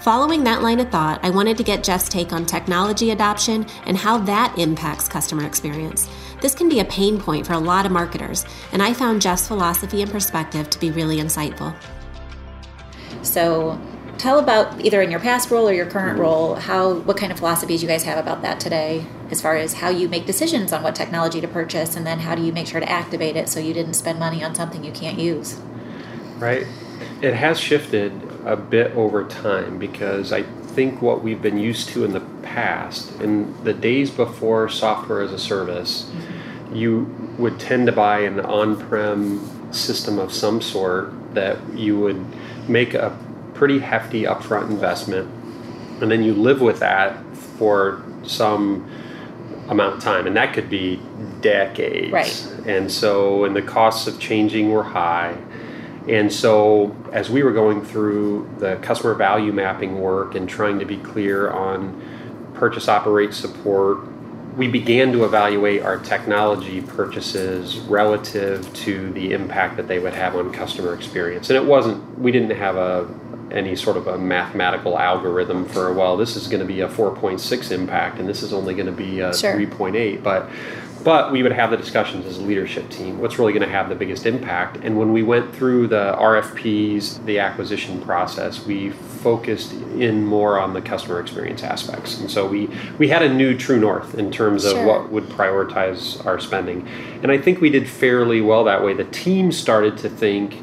Following 0.00 0.44
that 0.44 0.62
line 0.62 0.80
of 0.80 0.88
thought, 0.90 1.20
I 1.22 1.28
wanted 1.28 1.58
to 1.58 1.62
get 1.62 1.84
Jeff's 1.84 2.08
take 2.08 2.32
on 2.32 2.46
technology 2.46 3.10
adoption 3.10 3.66
and 3.84 3.98
how 3.98 4.16
that 4.20 4.56
impacts 4.56 5.08
customer 5.08 5.44
experience. 5.44 6.08
This 6.40 6.54
can 6.54 6.70
be 6.70 6.80
a 6.80 6.86
pain 6.86 7.20
point 7.20 7.46
for 7.46 7.52
a 7.52 7.58
lot 7.58 7.84
of 7.84 7.92
marketers, 7.92 8.46
and 8.72 8.82
I 8.82 8.94
found 8.94 9.20
Jeff's 9.20 9.46
philosophy 9.46 10.00
and 10.00 10.10
perspective 10.10 10.70
to 10.70 10.80
be 10.80 10.90
really 10.90 11.18
insightful. 11.18 11.76
So 13.20 13.78
tell 14.16 14.38
about 14.38 14.80
either 14.80 15.02
in 15.02 15.10
your 15.10 15.20
past 15.20 15.50
role 15.50 15.68
or 15.68 15.72
your 15.74 15.84
current 15.84 16.18
role 16.18 16.54
how 16.54 16.94
what 17.00 17.18
kind 17.18 17.30
of 17.30 17.38
philosophies 17.38 17.82
you 17.82 17.88
guys 17.88 18.04
have 18.04 18.16
about 18.16 18.40
that 18.40 18.58
today 18.58 19.04
as 19.30 19.42
far 19.42 19.56
as 19.56 19.74
how 19.74 19.90
you 19.90 20.08
make 20.08 20.24
decisions 20.24 20.72
on 20.72 20.82
what 20.82 20.94
technology 20.94 21.42
to 21.42 21.48
purchase 21.48 21.96
and 21.96 22.06
then 22.06 22.20
how 22.20 22.34
do 22.34 22.42
you 22.42 22.52
make 22.52 22.66
sure 22.66 22.80
to 22.80 22.90
activate 22.90 23.34
it 23.34 23.48
so 23.48 23.58
you 23.58 23.72
didn't 23.72 23.94
spend 23.94 24.18
money 24.18 24.44
on 24.44 24.54
something 24.54 24.84
you 24.84 24.92
can't 24.92 25.18
use 25.18 25.58
Right. 26.40 26.66
It 27.20 27.34
has 27.34 27.60
shifted 27.60 28.29
a 28.44 28.56
bit 28.56 28.92
over 28.92 29.24
time 29.24 29.78
because 29.78 30.32
I 30.32 30.42
think 30.42 31.02
what 31.02 31.22
we've 31.22 31.42
been 31.42 31.58
used 31.58 31.88
to 31.90 32.04
in 32.04 32.12
the 32.12 32.20
past, 32.42 33.20
in 33.20 33.62
the 33.64 33.72
days 33.72 34.10
before 34.10 34.68
software 34.68 35.22
as 35.22 35.32
a 35.32 35.38
service, 35.38 36.04
mm-hmm. 36.04 36.74
you 36.76 37.34
would 37.38 37.58
tend 37.58 37.86
to 37.86 37.92
buy 37.92 38.20
an 38.20 38.40
on 38.40 38.78
prem 38.88 39.72
system 39.72 40.18
of 40.18 40.32
some 40.32 40.60
sort 40.60 41.12
that 41.34 41.58
you 41.74 41.98
would 41.98 42.24
make 42.68 42.94
a 42.94 43.16
pretty 43.54 43.78
hefty 43.78 44.22
upfront 44.22 44.70
investment 44.70 45.28
and 46.00 46.10
then 46.10 46.22
you 46.22 46.34
live 46.34 46.60
with 46.60 46.78
that 46.80 47.24
for 47.36 48.02
some 48.22 48.88
amount 49.68 49.96
of 49.96 50.02
time 50.02 50.26
and 50.26 50.36
that 50.36 50.54
could 50.54 50.68
be 50.68 51.00
decades 51.40 52.12
Right. 52.12 52.66
and 52.66 52.90
so 52.90 53.44
and 53.44 53.54
the 53.54 53.62
costs 53.62 54.06
of 54.06 54.18
changing 54.18 54.70
were 54.70 54.82
high 54.82 55.36
and 56.10 56.32
so 56.32 56.94
as 57.12 57.30
we 57.30 57.42
were 57.42 57.52
going 57.52 57.84
through 57.84 58.50
the 58.58 58.76
customer 58.76 59.14
value 59.14 59.52
mapping 59.52 60.00
work 60.00 60.34
and 60.34 60.48
trying 60.48 60.78
to 60.78 60.84
be 60.84 60.96
clear 60.98 61.50
on 61.50 62.52
purchase 62.54 62.88
operate 62.88 63.32
support 63.32 63.98
we 64.56 64.66
began 64.66 65.12
to 65.12 65.24
evaluate 65.24 65.82
our 65.82 65.98
technology 65.98 66.80
purchases 66.80 67.78
relative 67.78 68.70
to 68.74 69.12
the 69.12 69.32
impact 69.32 69.76
that 69.76 69.86
they 69.86 70.00
would 70.00 70.12
have 70.12 70.34
on 70.34 70.52
customer 70.52 70.94
experience 70.94 71.48
and 71.48 71.56
it 71.56 71.64
wasn't 71.64 72.18
we 72.18 72.32
didn't 72.32 72.50
have 72.50 72.76
a 72.76 73.08
any 73.52 73.74
sort 73.74 73.96
of 73.96 74.06
a 74.06 74.18
mathematical 74.18 74.98
algorithm 74.98 75.64
for 75.66 75.92
well 75.92 76.16
this 76.16 76.34
is 76.36 76.48
going 76.48 76.60
to 76.60 76.66
be 76.66 76.80
a 76.80 76.88
4.6 76.88 77.70
impact 77.70 78.18
and 78.18 78.28
this 78.28 78.42
is 78.42 78.52
only 78.52 78.74
going 78.74 78.86
to 78.86 78.92
be 78.92 79.20
a 79.20 79.32
Sure. 79.34 79.54
3.8 79.54 80.22
but 80.22 80.48
but 81.04 81.32
we 81.32 81.42
would 81.42 81.52
have 81.52 81.70
the 81.70 81.76
discussions 81.76 82.26
as 82.26 82.38
a 82.38 82.42
leadership 82.42 82.88
team 82.90 83.18
what's 83.20 83.38
really 83.38 83.52
going 83.52 83.62
to 83.62 83.68
have 83.68 83.88
the 83.88 83.94
biggest 83.94 84.26
impact. 84.26 84.78
And 84.82 84.98
when 84.98 85.12
we 85.12 85.22
went 85.22 85.54
through 85.54 85.88
the 85.88 86.14
rfps 86.18 87.24
the 87.24 87.38
acquisition 87.38 88.00
process 88.02 88.64
we 88.66 88.90
focused 88.90 89.72
in 89.72 90.24
more 90.24 90.58
on 90.58 90.72
the 90.72 90.80
customer 90.80 91.20
experience 91.20 91.62
aspects. 91.62 92.18
And 92.20 92.30
so 92.30 92.46
we 92.46 92.68
we 92.98 93.08
had 93.08 93.22
a 93.22 93.32
new 93.32 93.56
true 93.56 93.78
north 93.78 94.14
in 94.14 94.30
terms 94.30 94.64
of 94.64 94.72
Sure. 94.72 94.86
what 94.86 95.10
would 95.10 95.24
prioritize 95.24 96.24
our 96.24 96.38
spending. 96.38 96.86
And 97.22 97.30
i 97.32 97.38
think 97.38 97.60
we 97.60 97.70
did 97.70 97.88
fairly 97.88 98.40
well 98.40 98.64
that 98.64 98.82
way. 98.84 98.92
The 98.94 99.04
team 99.04 99.52
started 99.52 99.96
to 99.98 100.08
think 100.08 100.54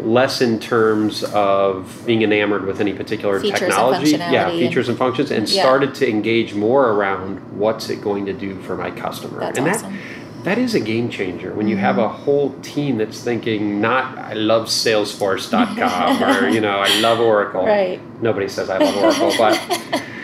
less 0.00 0.40
in 0.40 0.58
terms 0.60 1.24
of 1.24 2.02
being 2.06 2.22
enamored 2.22 2.64
with 2.64 2.80
any 2.80 2.92
particular 2.92 3.40
Features 3.40 3.60
and 3.62 3.70
technology 3.70 4.10
yeah 4.10 4.50
features 4.50 4.88
and 4.88 4.96
functions 4.98 5.30
and 5.30 5.48
Yeah. 5.48 5.62
started 5.62 5.94
to 5.96 6.08
engage 6.08 6.54
more 6.54 6.90
around 6.92 7.38
what's 7.58 7.88
it 7.90 8.00
going 8.00 8.26
to 8.26 8.32
do 8.32 8.56
for 8.62 8.76
my 8.76 8.90
customer 8.90 9.40
That's 9.40 9.58
and 9.58 9.68
awesome. 9.68 9.92
that 9.92 10.00
that 10.44 10.58
is 10.58 10.74
a 10.74 10.80
game 10.80 11.08
changer 11.10 11.52
when 11.52 11.66
you 11.68 11.74
mm-hmm. 11.74 11.84
have 11.84 11.98
a 11.98 12.08
whole 12.08 12.54
team 12.62 12.98
that's 12.98 13.22
thinking 13.22 13.80
not 13.80 14.16
i 14.18 14.34
love 14.34 14.66
salesforce.com 14.68 16.22
or 16.44 16.48
you 16.48 16.60
know 16.60 16.78
i 16.78 17.00
love 17.00 17.20
oracle 17.20 17.64
Right. 17.66 18.00
nobody 18.22 18.48
says 18.48 18.70
i 18.70 18.78
love 18.78 18.96
oracle 18.96 19.32
but 19.36 20.02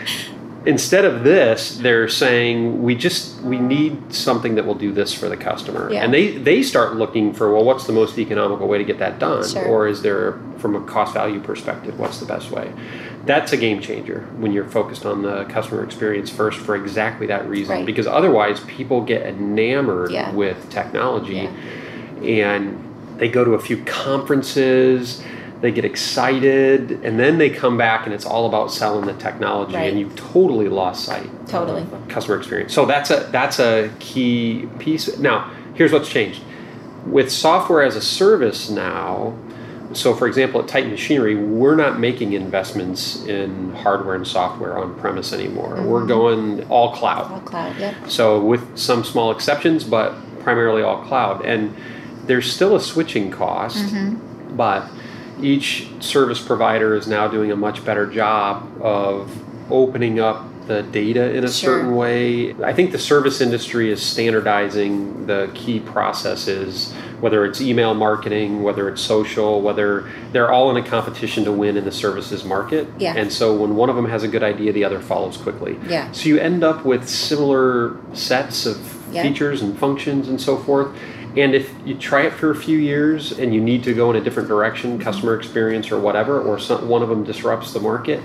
instead 0.65 1.05
of 1.05 1.23
this, 1.23 1.77
they're 1.77 2.07
saying 2.07 2.81
we 2.83 2.95
just 2.95 3.39
we 3.41 3.57
need 3.59 4.13
something 4.13 4.55
that 4.55 4.65
will 4.65 4.75
do 4.75 4.91
this 4.91 5.13
for 5.13 5.29
the 5.29 5.37
customer, 5.37 5.89
Yeah. 5.91 6.03
and 6.03 6.13
they 6.13 6.37
they 6.37 6.63
start 6.63 6.95
looking 6.95 7.33
for 7.33 7.53
well, 7.53 7.63
what's 7.63 7.85
the 7.85 7.93
most 7.93 8.17
economical 8.17 8.67
way 8.67 8.77
to 8.77 8.83
get 8.83 8.99
that 8.99 9.19
done, 9.19 9.47
Sure. 9.47 9.65
or 9.65 9.87
is 9.87 10.01
there 10.01 10.37
from 10.57 10.75
a 10.75 10.81
cost 10.81 11.13
value 11.13 11.39
perspective, 11.39 11.99
what's 11.99 12.19
the 12.19 12.25
best 12.25 12.51
way? 12.51 12.71
That's 13.25 13.53
a 13.53 13.57
game 13.57 13.81
changer 13.81 14.27
when 14.39 14.51
you're 14.51 14.65
focused 14.67 15.05
on 15.05 15.21
the 15.23 15.45
customer 15.45 15.83
experience 15.83 16.29
first 16.29 16.59
for 16.59 16.75
exactly 16.75 17.27
that 17.27 17.47
reason, 17.49 17.77
Right. 17.77 17.85
because 17.85 18.07
otherwise 18.07 18.59
people 18.61 19.01
get 19.01 19.23
enamored 19.25 20.11
Yeah. 20.11 20.31
with 20.31 20.69
technology, 20.69 21.49
and 22.23 22.77
they 23.17 23.27
go 23.29 23.43
to 23.45 23.51
a 23.53 23.59
few 23.59 23.77
conferences. 23.85 25.23
They 25.65 25.71
get 25.71 25.83
excited, 25.83 26.99
and 27.03 27.19
then 27.19 27.39
they 27.39 27.49
come 27.49 27.75
back, 27.75 28.05
and 28.05 28.13
it's 28.13 28.23
all 28.23 28.45
about 28.45 28.71
selling 28.71 29.07
the 29.07 29.13
technology, 29.13 29.73
Right. 29.73 29.89
and 29.89 29.99
you've 29.99 30.15
totally 30.15 30.69
lost 30.69 31.05
sight 31.05 31.27
Totally. 31.47 31.81
of 31.81 32.07
customer 32.07 32.37
experience. 32.37 32.71
So 32.71 32.85
that's 32.85 33.09
a 33.09 33.27
that's 33.31 33.57
a 33.57 33.89
key 33.97 34.69
piece. 34.77 35.17
Now, 35.17 35.49
here's 35.73 35.91
what's 35.91 36.07
changed 36.07 36.43
with 37.07 37.31
software 37.31 37.81
as 37.81 37.95
a 37.95 38.01
service 38.01 38.69
now. 38.69 39.33
So, 39.93 40.13
for 40.13 40.27
example, 40.27 40.61
at 40.61 40.67
Titan 40.67 40.91
Machinery, 40.91 41.33
we're 41.33 41.75
not 41.75 41.99
making 41.99 42.33
investments 42.33 43.25
in 43.25 43.73
hardware 43.73 44.13
and 44.13 44.27
software 44.27 44.77
on 44.77 44.93
premise 44.99 45.33
anymore. 45.33 45.81
We're 45.81 46.01
mm-hmm. 46.01 46.07
going 46.07 46.67
all 46.69 46.91
cloud. 46.93 47.31
All 47.31 47.39
cloud. 47.39 47.75
Yep. 47.79 47.95
So 48.07 48.39
with 48.39 48.77
some 48.77 49.03
small 49.03 49.31
exceptions, 49.31 49.83
but 49.83 50.13
primarily 50.41 50.83
all 50.83 51.03
cloud. 51.05 51.43
And 51.43 51.75
there's 52.27 52.53
still 52.53 52.75
a 52.75 52.79
switching 52.79 53.31
cost, 53.31 53.77
mm-hmm. 53.77 54.55
but 54.55 54.87
each 55.41 55.87
service 55.99 56.39
provider 56.39 56.95
is 56.95 57.07
now 57.07 57.27
doing 57.27 57.51
a 57.51 57.55
much 57.55 57.83
better 57.85 58.05
job 58.05 58.69
of 58.81 59.31
opening 59.71 60.19
up 60.19 60.43
the 60.67 60.81
data 60.81 61.31
in 61.35 61.43
a 61.43 61.47
Sure. 61.51 61.77
certain 61.77 61.95
way. 61.95 62.55
I 62.63 62.73
think 62.73 62.91
the 62.91 62.97
service 62.97 63.39
industry 63.39 63.91
is 63.91 64.01
standardizing 64.01 65.27
the 65.27 65.49
key 65.53 65.79
processes, 65.79 66.91
whether 67.21 67.45
it's 67.45 67.61
email 67.61 67.93
marketing, 67.93 68.63
whether 68.63 68.89
it's 68.89 69.01
social, 69.01 69.61
whether 69.61 70.05
they're 70.31 70.51
all 70.51 70.71
in 70.71 70.77
a 70.77 70.87
competition 70.87 71.43
to 71.45 71.51
win 71.51 71.77
in 71.77 71.85
the 71.85 71.91
services 71.91 72.43
market. 72.43 72.87
Yeah. 72.97 73.13
And 73.15 73.31
so 73.31 73.55
when 73.55 73.75
one 73.75 73.89
of 73.91 73.95
them 73.95 74.09
has 74.09 74.23
a 74.23 74.27
good 74.27 74.41
idea, 74.43 74.73
the 74.73 74.83
other 74.83 74.99
follows 74.99 75.37
quickly. 75.37 75.77
Yeah. 75.87 76.11
So 76.13 76.29
you 76.29 76.39
end 76.39 76.63
up 76.63 76.83
with 76.83 77.07
similar 77.07 77.97
sets 78.13 78.65
of 78.65 78.77
Yeah. 79.11 79.21
features 79.21 79.61
and 79.61 79.77
functions 79.77 80.27
and 80.27 80.41
so 80.41 80.57
forth. 80.57 80.87
And 81.37 81.53
if 81.53 81.73
you 81.85 81.95
try 81.95 82.23
it 82.23 82.33
for 82.33 82.51
a 82.51 82.55
few 82.55 82.77
years 82.77 83.31
and 83.37 83.53
you 83.53 83.59
need 83.61 83.83
to 83.83 83.93
go 83.93 84.09
in 84.09 84.15
a 84.15 84.21
different 84.21 84.47
direction, 84.47 84.97
customer 84.99 85.35
experience 85.37 85.91
or 85.91 85.99
whatever, 85.99 86.41
or 86.41 86.57
some, 86.59 86.87
one 86.87 87.01
of 87.03 87.09
them 87.09 87.23
disrupts 87.23 87.73
the 87.73 87.79
market, 87.79 88.21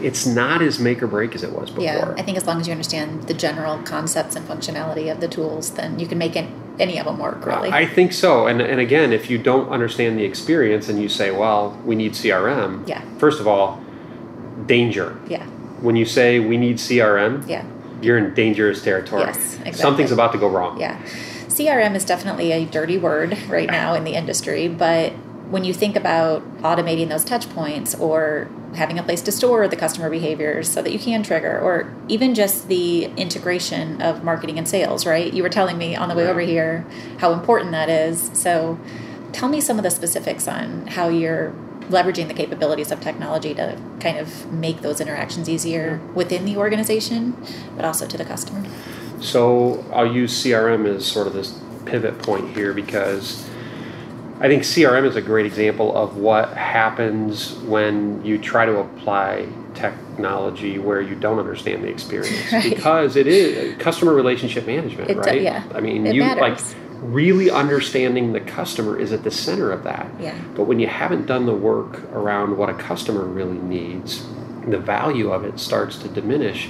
it's 0.00 0.26
not 0.26 0.62
as 0.62 0.78
make 0.78 1.02
or 1.02 1.06
break 1.06 1.34
as 1.34 1.42
it 1.42 1.50
was 1.52 1.70
before. 1.70 1.84
Yeah. 1.84 2.14
I 2.16 2.22
think 2.22 2.36
as 2.36 2.46
long 2.46 2.60
as 2.60 2.66
you 2.66 2.72
understand 2.72 3.24
the 3.24 3.34
general 3.34 3.78
concepts 3.82 4.36
and 4.36 4.46
functionality 4.46 5.10
of 5.10 5.20
the 5.20 5.28
tools, 5.28 5.70
then 5.72 5.98
you 5.98 6.06
can 6.06 6.18
make 6.18 6.36
an, 6.36 6.52
any 6.78 6.98
of 6.98 7.06
them 7.06 7.18
work. 7.18 7.44
Uh, 7.46 7.50
really. 7.50 7.70
I 7.70 7.86
think 7.86 8.12
so. 8.12 8.46
And, 8.46 8.60
and 8.60 8.80
again, 8.80 9.12
if 9.12 9.28
you 9.30 9.38
don't 9.38 9.68
understand 9.70 10.18
the 10.18 10.24
experience 10.24 10.88
and 10.88 11.00
you 11.00 11.08
say, 11.08 11.30
well, 11.32 11.80
we 11.84 11.94
need 11.96 12.12
CRM, 12.12 12.86
Yeah. 12.86 13.02
first 13.18 13.40
of 13.40 13.48
all, 13.48 13.82
danger. 14.66 15.16
yeah. 15.28 15.44
When 15.80 15.96
you 15.96 16.04
say 16.06 16.38
we 16.40 16.56
need 16.56 16.76
CRM, 16.76 17.46
Yeah. 17.48 17.64
you're 18.00 18.16
in 18.18 18.32
dangerous 18.34 18.82
territory. 18.82 19.22
Yes, 19.22 19.36
exactly. 19.56 19.72
Something's 19.72 20.12
about 20.12 20.32
to 20.32 20.38
go 20.38 20.48
wrong. 20.48 20.80
Yeah. 20.80 20.98
CRM 21.54 21.94
is 21.94 22.04
definitely 22.04 22.50
a 22.50 22.64
dirty 22.64 22.98
word 22.98 23.38
right 23.48 23.70
now 23.70 23.94
in 23.94 24.02
the 24.02 24.14
industry, 24.14 24.66
but 24.66 25.12
when 25.50 25.62
you 25.62 25.72
think 25.72 25.94
about 25.94 26.42
automating 26.62 27.10
those 27.10 27.24
touch 27.24 27.48
points 27.50 27.94
or 27.94 28.48
having 28.74 28.98
a 28.98 29.04
place 29.04 29.22
to 29.22 29.30
store 29.30 29.68
the 29.68 29.76
customer 29.76 30.10
behaviors 30.10 30.68
so 30.68 30.82
that 30.82 30.90
you 30.90 30.98
can 30.98 31.22
trigger, 31.22 31.60
or 31.60 31.94
even 32.08 32.34
just 32.34 32.66
the 32.66 33.04
integration 33.04 34.02
of 34.02 34.24
marketing 34.24 34.58
and 34.58 34.68
sales, 34.68 35.06
right? 35.06 35.32
You 35.32 35.44
were 35.44 35.48
telling 35.48 35.78
me 35.78 35.94
on 35.94 36.08
the 36.08 36.16
way 36.16 36.26
over 36.26 36.40
here 36.40 36.84
how 37.18 37.32
important 37.32 37.70
that 37.70 37.88
is. 37.88 38.32
So 38.32 38.76
tell 39.30 39.48
me 39.48 39.60
some 39.60 39.78
of 39.78 39.84
the 39.84 39.92
specifics 39.92 40.48
on 40.48 40.88
how 40.88 41.08
you're 41.08 41.54
leveraging 41.82 42.26
the 42.26 42.34
capabilities 42.34 42.90
of 42.90 43.00
technology 43.00 43.54
to 43.54 43.80
kind 44.00 44.18
of 44.18 44.50
make 44.50 44.80
those 44.80 45.00
interactions 45.00 45.48
easier 45.48 46.00
within 46.16 46.46
the 46.46 46.56
organization, 46.56 47.36
but 47.76 47.84
also 47.84 48.08
to 48.08 48.16
the 48.16 48.24
customer. 48.24 48.64
So 49.24 49.82
I'll 49.92 50.12
use 50.12 50.32
CRM 50.44 50.86
as 50.86 51.06
sort 51.06 51.26
of 51.26 51.32
this 51.32 51.58
pivot 51.86 52.18
point 52.20 52.54
here 52.54 52.74
because 52.74 53.48
I 54.38 54.48
think 54.48 54.64
CRM 54.64 55.06
is 55.06 55.16
a 55.16 55.22
great 55.22 55.46
example 55.46 55.96
of 55.96 56.18
what 56.18 56.54
happens 56.54 57.54
when 57.60 58.22
you 58.24 58.36
try 58.38 58.66
to 58.66 58.78
apply 58.80 59.48
technology 59.74 60.78
where 60.78 61.00
you 61.00 61.14
don't 61.14 61.38
understand 61.38 61.82
the 61.82 61.88
experience 61.88 62.38
Right. 62.52 62.62
because 62.74 63.16
it 63.16 63.26
is 63.26 63.76
customer 63.78 64.12
relationship 64.12 64.66
management, 64.66 65.10
It 65.10 65.14
do- 65.14 65.20
right? 65.20 65.40
yeah. 65.40 65.64
I 65.74 65.80
mean, 65.80 66.06
It 66.06 66.14
you 66.14 66.22
like 66.22 66.58
really 67.00 67.50
understanding 67.50 68.32
the 68.34 68.40
customer 68.40 68.98
is 69.00 69.10
at 69.12 69.24
the 69.24 69.30
center 69.30 69.72
of 69.72 69.84
that. 69.84 70.06
Yeah. 70.20 70.36
But 70.54 70.64
when 70.64 70.78
you 70.80 70.86
haven't 70.86 71.26
done 71.26 71.46
the 71.46 71.54
work 71.54 72.02
around 72.12 72.56
what 72.58 72.68
a 72.68 72.74
customer 72.74 73.24
really 73.24 73.58
needs, 73.58 74.26
the 74.68 74.78
value 74.78 75.30
of 75.32 75.44
it 75.44 75.58
starts 75.58 75.96
to 75.98 76.08
diminish. 76.08 76.68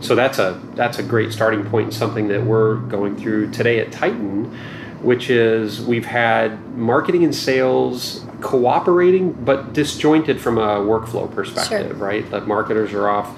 So 0.00 0.14
that's 0.14 0.38
a 0.38 0.60
that's 0.74 0.98
a 0.98 1.02
great 1.02 1.32
starting 1.32 1.64
point 1.64 1.86
and 1.86 1.94
something 1.94 2.28
that 2.28 2.44
we're 2.44 2.76
going 2.76 3.16
through 3.16 3.50
today 3.50 3.80
at 3.80 3.92
Titan, 3.92 4.56
which 5.02 5.30
is 5.30 5.80
we've 5.80 6.06
had 6.06 6.76
marketing 6.76 7.24
and 7.24 7.34
sales 7.34 8.24
cooperating 8.40 9.32
but 9.32 9.72
disjointed 9.72 10.40
from 10.40 10.58
a 10.58 10.76
workflow 10.80 11.32
perspective, 11.34 12.00
right? 12.00 12.28
The 12.30 12.42
marketers 12.42 12.92
are 12.92 13.08
off 13.08 13.36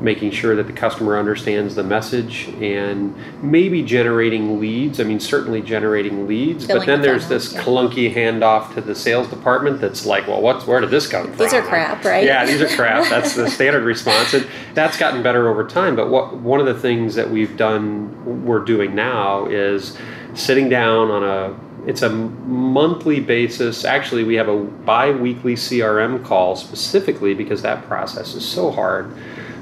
making 0.00 0.30
sure 0.30 0.54
that 0.54 0.66
the 0.66 0.72
customer 0.72 1.18
understands 1.18 1.74
the 1.74 1.82
message 1.82 2.48
and 2.60 3.14
maybe 3.42 3.82
generating 3.82 4.60
leads. 4.60 5.00
I 5.00 5.04
mean, 5.04 5.18
certainly 5.18 5.60
generating 5.60 6.28
leads, 6.28 6.66
but 6.66 6.86
then 6.86 7.00
the 7.00 7.08
there's 7.08 7.24
funnel, 7.24 7.38
this 7.38 7.52
yeah. 7.52 7.62
clunky 7.62 8.14
handoff 8.14 8.74
to 8.74 8.80
the 8.80 8.94
sales 8.94 9.28
department 9.28 9.80
that's 9.80 10.06
like, 10.06 10.26
well, 10.28 10.40
what's 10.40 10.66
where 10.66 10.80
did 10.80 10.90
this 10.90 11.08
come 11.08 11.26
from? 11.28 11.36
These 11.36 11.54
are 11.54 11.62
crap, 11.62 12.04
right? 12.04 12.24
Yeah, 12.24 12.46
these 12.46 12.60
are 12.60 12.68
crap. 12.68 13.08
That's 13.08 13.34
the 13.34 13.50
standard 13.50 13.84
response, 13.84 14.34
and 14.34 14.46
that's 14.74 14.96
gotten 14.96 15.22
better 15.22 15.48
over 15.48 15.66
time. 15.66 15.96
But 15.96 16.10
what 16.10 16.36
one 16.36 16.60
of 16.60 16.66
the 16.66 16.78
things 16.78 17.14
that 17.16 17.30
we've 17.30 17.56
done, 17.56 18.44
we're 18.44 18.64
doing 18.64 18.94
now, 18.94 19.46
is 19.46 19.96
sitting 20.34 20.68
down 20.68 21.10
on 21.10 21.24
a 21.24 21.58
it's 21.88 22.02
a 22.02 22.10
monthly 22.10 23.18
basis. 23.18 23.84
Actually, 23.84 24.22
we 24.22 24.34
have 24.34 24.48
a 24.48 24.56
bi-weekly 24.56 25.54
CRM 25.54 26.22
call 26.24 26.54
specifically 26.54 27.34
because 27.34 27.62
that 27.62 27.84
process 27.86 28.34
is 28.34 28.46
so 28.46 28.70
hard 28.70 29.10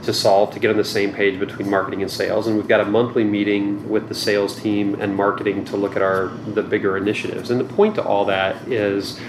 to 0.06 0.14
solve 0.14 0.52
to 0.52 0.58
get 0.58 0.70
on 0.70 0.76
the 0.76 0.84
same 0.84 1.12
page 1.12 1.38
between 1.38 1.68
marketing 1.68 2.02
and 2.02 2.10
sales 2.10 2.46
and 2.46 2.56
we've 2.56 2.68
got 2.68 2.80
a 2.80 2.84
monthly 2.84 3.24
meeting 3.24 3.88
with 3.88 4.08
the 4.08 4.14
sales 4.14 4.60
team 4.60 4.94
and 5.00 5.14
marketing 5.14 5.64
to 5.64 5.76
look 5.76 5.96
at 5.96 6.02
our 6.02 6.28
the 6.54 6.62
bigger 6.62 6.96
initiatives 6.96 7.50
and 7.50 7.60
the 7.60 7.64
point 7.74 7.94
to 7.94 8.02
all 8.02 8.24
that 8.24 8.56
is 8.68 9.20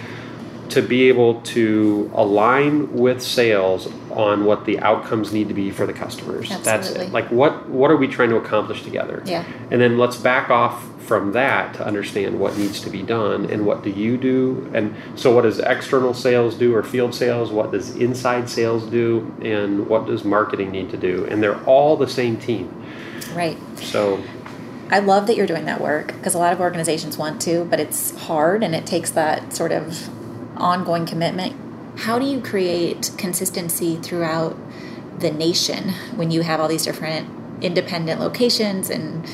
to 0.70 0.82
be 0.82 1.08
able 1.08 1.42
to 1.42 2.12
align 2.14 2.92
with 2.94 3.22
sales 3.22 3.88
on 4.12 4.46
what 4.46 4.66
the 4.66 4.80
outcomes 4.80 5.32
need 5.32 5.48
to 5.48 5.54
be 5.54 5.72
for 5.72 5.86
the 5.86 5.94
customers. 5.94 6.50
That's 6.50 6.68
Absolutely. 6.68 7.08
it. 7.08 7.14
Like 7.14 7.32
what 7.32 7.70
what 7.70 7.92
are 7.92 7.98
we 7.98 8.08
trying 8.08 8.30
to 8.30 8.36
accomplish 8.36 8.84
together? 8.84 9.24
Yeah. 9.26 9.46
And 9.72 9.80
then 9.80 9.98
let's 9.98 10.18
back 10.18 10.50
off 10.50 10.84
from 11.08 11.32
that 11.32 11.74
to 11.76 11.86
understand 11.86 12.38
what 12.38 12.58
needs 12.58 12.82
to 12.82 12.90
be 12.90 13.02
done 13.02 13.50
and 13.50 13.66
what 13.66 13.82
do 13.82 13.90
you 13.90 14.18
do? 14.18 14.70
And 14.74 14.94
so 15.16 15.34
what 15.34 15.44
does 15.44 15.60
external 15.60 16.14
sales 16.14 16.56
do 16.56 16.76
or 16.76 16.84
field 16.84 17.16
sales? 17.16 17.50
What 17.50 17.72
does 17.72 17.96
inside 17.96 18.50
sales 18.50 18.90
do? 18.90 19.34
And 19.42 19.88
what 19.88 20.06
does 20.06 20.26
marketing 20.26 20.72
need 20.72 20.90
to 20.92 20.98
do? 20.98 21.26
And 21.26 21.42
they're 21.42 21.64
all 21.64 21.96
the 21.96 22.10
same 22.10 22.38
team. 22.38 22.74
Right. 23.34 23.58
so 23.78 24.22
I 24.90 25.00
love 25.00 25.28
that 25.28 25.36
you're 25.36 25.48
doing 25.48 25.66
that 25.66 25.82
work 25.82 26.08
because 26.08 26.34
a 26.34 26.38
lot 26.38 26.54
of 26.54 26.62
organizations 26.62 27.18
want 27.18 27.42
to, 27.42 27.66
but 27.66 27.80
it's 27.80 28.18
hard 28.26 28.64
and 28.64 28.74
it 28.74 28.86
takes 28.86 29.12
that 29.12 29.54
sort 29.54 29.72
of 29.72 30.10
ongoing 30.58 31.06
commitment. 31.06 31.56
How 32.00 32.20
do 32.20 32.26
you 32.26 32.42
create 32.42 33.12
consistency 33.18 33.98
throughout 33.98 34.58
the 35.20 35.32
nation 35.32 35.90
when 36.16 36.32
you 36.32 36.42
have 36.42 36.60
all 36.60 36.68
these 36.68 36.84
different 36.84 37.30
independent 37.62 38.20
locations 38.20 38.90
and 38.90 39.26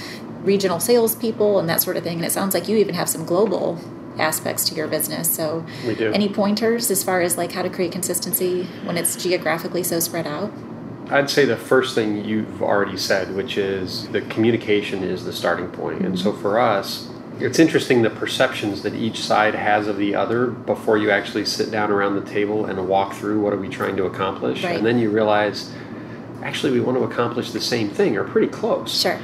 regional 0.44 0.80
salespeople 0.80 1.60
and 1.60 1.70
that 1.70 1.82
sort 1.82 1.98
of 1.98 2.04
thing? 2.04 2.18
And 2.18 2.26
it 2.26 2.32
sounds 2.32 2.54
like 2.54 2.68
you 2.68 2.78
even 2.78 2.96
have 2.96 3.10
some 3.10 3.26
global 3.26 3.80
aspects 4.20 4.66
to 4.70 4.76
your 4.76 4.88
business. 4.88 5.30
So, 5.34 5.66
We 5.88 5.96
do. 5.96 6.12
any 6.12 6.30
pointers 6.30 6.92
as 6.92 7.04
far 7.04 7.22
as 7.22 7.38
like 7.38 7.52
how 7.52 7.64
to 7.64 7.70
create 7.70 7.92
consistency 7.92 8.66
when 8.84 8.98
it's 8.98 9.22
geographically 9.22 9.84
so 9.84 10.00
spread 10.00 10.28
out? 10.28 10.52
I'd 11.10 11.30
say 11.30 11.46
the 11.46 11.58
first 11.58 11.96
thing 11.96 12.24
you've 12.24 12.62
already 12.62 12.98
said, 12.98 13.36
which 13.36 13.58
is 13.58 14.08
the 14.10 14.22
communication 14.22 15.04
is 15.04 15.26
the 15.26 15.34
starting 15.34 15.68
point. 15.68 16.02
And 16.02 16.18
so 16.18 16.32
for 16.32 16.60
us, 16.60 17.10
it's 17.40 17.60
interesting 17.60 18.04
the 18.04 18.10
perceptions 18.10 18.84
that 18.84 18.94
each 18.94 19.20
side 19.20 19.56
has 19.56 19.88
of 19.88 19.98
the 19.98 20.16
other 20.16 20.48
before 20.48 20.98
you 20.98 21.12
actually 21.12 21.46
sit 21.46 21.72
down 21.72 21.92
around 21.92 22.16
the 22.16 22.30
table 22.30 22.66
and 22.66 22.88
walk 22.88 23.14
through 23.14 23.42
what 23.42 23.54
are 23.54 23.58
we 23.58 23.68
trying 23.70 23.98
to 23.98 24.06
accomplish. 24.06 24.64
Right. 24.64 24.78
And 24.78 24.86
then 24.86 25.00
you 25.00 25.10
realize 25.10 25.72
actually 26.42 26.72
we 26.72 26.80
want 26.80 26.98
to 26.98 27.04
accomplish 27.04 27.52
the 27.52 27.62
same 27.62 27.90
thing 27.90 28.16
or 28.18 28.24
pretty 28.24 28.48
close. 28.48 29.02
Sure. 29.02 29.20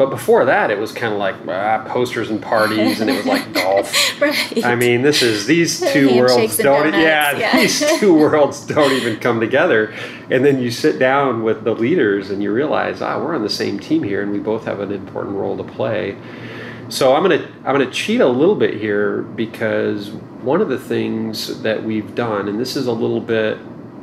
But 0.00 0.08
before 0.08 0.46
that, 0.46 0.70
it 0.70 0.78
was 0.78 0.92
kind 0.92 1.12
of 1.12 1.18
like 1.18 1.34
ah, 1.46 1.84
posters 1.86 2.30
and 2.30 2.40
parties, 2.40 3.02
and 3.02 3.10
it 3.10 3.18
was 3.18 3.26
like 3.26 3.52
golf. 3.52 4.18
right. 4.22 4.64
I 4.64 4.74
mean, 4.74 5.02
this 5.02 5.20
is 5.20 5.44
these 5.44 5.78
two 5.78 6.16
worlds 6.16 6.56
don't. 6.56 6.94
Yeah, 6.94 7.36
yeah. 7.36 7.54
these 7.54 7.80
two 8.00 8.14
worlds 8.14 8.64
don't 8.64 8.92
even 8.92 9.20
come 9.20 9.40
together. 9.40 9.94
And 10.30 10.42
then 10.42 10.58
you 10.58 10.70
sit 10.70 10.98
down 10.98 11.42
with 11.42 11.64
the 11.64 11.74
leaders, 11.74 12.30
and 12.30 12.42
you 12.42 12.50
realize, 12.50 13.02
ah, 13.02 13.22
we're 13.22 13.34
on 13.34 13.42
the 13.42 13.50
same 13.50 13.78
team 13.78 14.02
here, 14.02 14.22
and 14.22 14.32
we 14.32 14.38
both 14.38 14.64
have 14.64 14.80
an 14.80 14.90
important 14.90 15.36
role 15.36 15.58
to 15.58 15.64
play. 15.64 16.16
So 16.88 17.14
I'm 17.14 17.22
gonna 17.22 17.46
I'm 17.66 17.74
gonna 17.74 17.90
cheat 17.90 18.22
a 18.22 18.26
little 18.26 18.56
bit 18.56 18.80
here 18.80 19.20
because 19.20 20.12
one 20.40 20.62
of 20.62 20.70
the 20.70 20.78
things 20.78 21.60
that 21.60 21.84
we've 21.84 22.14
done, 22.14 22.48
and 22.48 22.58
this 22.58 22.74
is 22.74 22.86
a 22.86 22.92
little 22.92 23.20
bit 23.20 23.58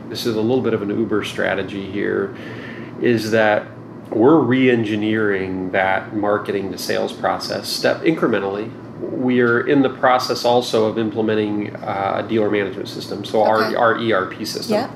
this 0.10 0.28
is 0.28 0.36
a 0.36 0.42
little 0.42 0.62
bit 0.62 0.76
of 0.76 0.84
an 0.84 0.90
Uber 0.90 1.24
strategy 1.24 1.92
here, 1.92 2.38
is 3.02 3.32
that 3.32 3.66
we're 4.12 4.40
re-engineering 4.40 5.72
that 5.72 6.16
marketing 6.16 6.72
to 6.72 6.78
sales 6.78 7.12
process 7.14 7.68
step 7.68 8.02
incrementally. 8.02 8.72
We 9.00 9.42
are 9.42 9.68
in 9.68 9.82
the 9.82 9.90
process 9.90 10.46
also 10.46 10.86
of 10.86 10.98
implementing 10.98 11.76
uh, 11.76 12.24
a 12.24 12.28
dealer 12.28 12.50
management 12.50 12.90
system, 12.90 13.24
so 13.26 13.44
Okay. 13.44 13.76
our, 13.76 13.96
our 13.96 14.24
ERP 14.26 14.46
system. 14.46 14.76
Yep. 14.78 14.92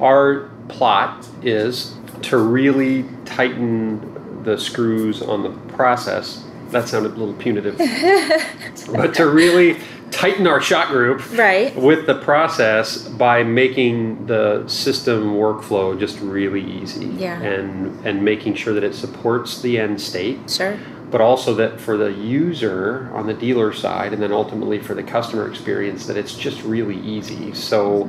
Our 0.00 0.50
plot 0.68 1.26
is 1.42 1.94
to 2.22 2.38
really 2.38 3.04
tighten 3.24 4.42
the 4.42 4.58
screws 4.58 5.22
on 5.22 5.42
the 5.42 5.50
process. 5.74 6.44
That 6.70 6.88
sounded 6.88 7.12
a 7.12 7.16
little 7.16 7.34
punitive. 7.34 7.76
but 8.92 9.14
to 9.14 9.26
really 9.28 9.76
tighten 10.16 10.46
our 10.46 10.62
shot 10.62 10.88
group 10.88 11.20
Right. 11.36 11.76
with 11.76 12.06
the 12.06 12.14
process 12.14 13.06
by 13.06 13.42
making 13.42 14.24
the 14.26 14.64
system 14.66 15.34
workflow 15.34 15.98
just 15.98 16.18
really 16.20 16.62
easy 16.62 17.04
Yeah. 17.18 17.38
and 17.42 18.04
and 18.06 18.22
making 18.22 18.54
sure 18.54 18.72
that 18.72 18.82
it 18.82 18.94
supports 18.94 19.60
the 19.60 19.78
end 19.78 20.00
state 20.00 20.38
Sure. 20.48 20.74
but 21.10 21.20
also 21.20 21.52
that 21.56 21.78
for 21.78 21.98
the 21.98 22.12
user 22.12 23.10
on 23.12 23.26
the 23.26 23.34
dealer 23.34 23.74
side 23.74 24.14
and 24.14 24.22
then 24.22 24.32
ultimately 24.32 24.78
for 24.78 24.94
the 24.94 25.02
customer 25.02 25.46
experience 25.46 26.06
that 26.06 26.16
it's 26.16 26.34
just 26.34 26.62
really 26.64 26.98
easy 27.00 27.52
so 27.52 28.08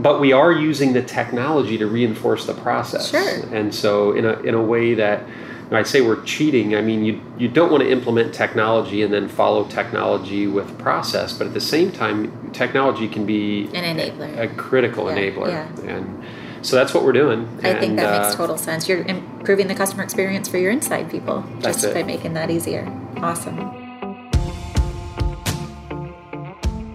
but 0.00 0.20
we 0.20 0.32
are 0.32 0.50
using 0.50 0.92
the 0.92 1.02
technology 1.02 1.78
to 1.78 1.86
reinforce 1.86 2.46
the 2.46 2.54
process 2.54 3.10
Sure. 3.10 3.36
and 3.52 3.72
so 3.72 4.10
in 4.12 4.24
a, 4.24 4.32
in 4.40 4.54
a 4.54 4.62
way 4.62 4.94
that 4.94 5.22
when 5.68 5.80
I 5.80 5.82
say 5.82 6.00
we're 6.02 6.22
cheating, 6.24 6.74
I 6.76 6.80
mean 6.82 7.04
you 7.04 7.20
you 7.38 7.48
don't 7.48 7.70
want 7.70 7.82
to 7.82 7.90
implement 7.90 8.34
technology 8.34 9.02
and 9.02 9.12
then 9.12 9.28
follow 9.28 9.64
technology 9.64 10.46
with 10.46 10.78
process, 10.78 11.32
but 11.36 11.46
at 11.46 11.54
the 11.54 11.60
same 11.60 11.90
time, 11.90 12.50
technology 12.52 13.08
can 13.08 13.24
be 13.26 13.64
An 13.74 13.96
enabler. 13.96 14.38
a 14.38 14.48
critical 14.54 15.08
Yeah, 15.10 15.16
enabler, 15.16 15.48
yeah. 15.48 15.90
and 15.96 16.24
so 16.62 16.76
that's 16.76 16.94
what 16.94 17.04
we're 17.04 17.12
doing. 17.12 17.46
I 17.58 17.74
think 17.74 17.82
And, 17.82 17.98
that 17.98 18.22
makes 18.22 18.34
uh, 18.34 18.36
total 18.38 18.56
sense. 18.56 18.88
You're 18.88 19.02
improving 19.02 19.68
the 19.68 19.74
customer 19.74 20.02
experience 20.02 20.48
for 20.48 20.58
your 20.58 20.70
inside 20.70 21.10
people 21.10 21.44
just 21.60 21.92
by 21.92 22.02
making 22.02 22.34
that 22.34 22.50
easier. 22.50 22.86
Awesome. 23.18 23.56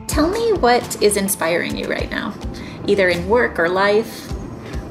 Tell 0.07 0.27
me 0.29 0.53
what 0.53 1.01
is 1.01 1.17
inspiring 1.17 1.77
you 1.77 1.85
right 1.87 2.09
now, 2.09 2.33
either 2.87 3.09
in 3.09 3.29
work 3.29 3.59
or 3.59 3.69
life. 3.69 4.28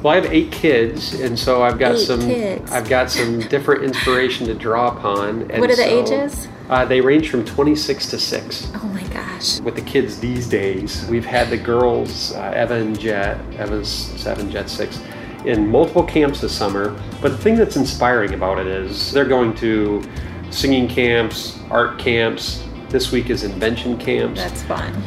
Well, 0.01 0.13
I 0.13 0.15
have 0.15 0.31
eight 0.31 0.51
kids, 0.51 1.13
and 1.19 1.37
so 1.37 1.61
I've 1.61 1.77
got 1.77 1.95
Eight 1.95 1.99
some. 2.05 2.21
kids. 2.21 2.71
I've 2.71 2.87
got 2.87 3.11
some 3.11 3.39
different 3.41 3.83
inspiration 3.83 4.47
to 4.47 4.53
draw 4.53 4.95
upon. 4.95 5.51
And 5.51 5.59
What 5.59 5.69
are 5.69 5.75
the 5.75 5.83
so, 5.83 6.03
ages? 6.23 6.47
Uh, 6.69 6.85
they 6.85 7.01
range 7.01 7.29
from 7.29 7.43
26 7.43 8.05
to 8.11 8.19
six. 8.19 8.71
Oh 8.75 8.87
my 8.93 9.03
gosh. 9.07 9.59
With 9.59 9.75
the 9.75 9.81
kids 9.81 10.19
these 10.19 10.47
days, 10.47 11.05
we've 11.09 11.25
had 11.25 11.49
the 11.49 11.57
girls, 11.57 12.33
uh, 12.33 12.53
Eva 12.55 12.75
and 12.75 12.97
Jet, 12.97 13.39
Eva's 13.59 13.89
seven, 13.89 14.49
Jet 14.49 14.69
six, 14.69 15.01
in 15.45 15.67
multiple 15.67 16.03
camps 16.03 16.39
this 16.39 16.55
summer. 16.55 16.91
But 17.21 17.31
the 17.31 17.37
thing 17.37 17.55
that's 17.55 17.75
inspiring 17.75 18.33
about 18.35 18.57
it 18.59 18.67
is 18.67 19.11
they're 19.11 19.25
going 19.25 19.53
to 19.55 20.01
singing 20.49 20.87
camps, 20.87 21.59
art 21.69 21.99
camps. 21.99 22.63
This 22.89 23.11
week 23.11 23.29
is 23.29 23.43
invention 23.43 23.97
camps. 23.97 24.39
That's 24.39 24.63
fun. 24.63 25.03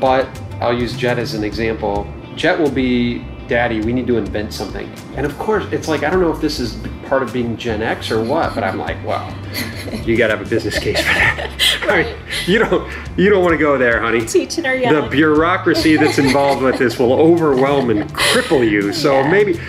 But 0.00 0.26
I'll 0.60 0.76
use 0.76 0.96
Jet 0.96 1.18
as 1.20 1.34
an 1.34 1.44
example. 1.44 2.12
Jet 2.34 2.58
will 2.58 2.70
be, 2.70 3.24
Daddy, 3.48 3.80
we 3.80 3.92
need 3.92 4.06
to 4.06 4.16
invent 4.16 4.52
something. 4.52 4.92
And 5.16 5.26
of 5.26 5.38
course, 5.38 5.64
it's 5.72 5.88
like, 5.88 6.02
I 6.02 6.10
don't 6.10 6.20
know 6.20 6.32
if 6.32 6.40
this 6.40 6.58
is 6.58 6.78
part 7.06 7.22
of 7.22 7.32
being 7.32 7.56
Gen 7.56 7.82
X 7.82 8.10
or 8.10 8.22
what, 8.22 8.54
but 8.54 8.64
I'm 8.64 8.78
like, 8.78 9.04
well, 9.04 9.34
you 10.04 10.16
got 10.16 10.28
to 10.28 10.36
have 10.36 10.46
a 10.46 10.48
business 10.48 10.78
case 10.78 10.98
for 10.98 11.12
that. 11.14 11.50
I 11.88 12.02
mean, 12.02 12.16
you 12.46 12.58
don't, 12.58 12.90
you 13.18 13.28
don't 13.30 13.42
want 13.42 13.52
to 13.52 13.58
go 13.58 13.76
there, 13.76 14.00
honey. 14.00 14.24
Teaching 14.24 14.64
her 14.64 14.78
The 14.78 15.08
bureaucracy 15.08 15.96
that's 15.96 16.18
involved 16.18 16.62
with 16.62 16.78
this 16.78 16.98
will 16.98 17.12
overwhelm 17.20 17.90
and 17.90 18.08
cripple 18.14 18.68
you. 18.68 18.92
So 18.92 19.20
Yeah. 19.20 19.30
maybe, 19.30 19.60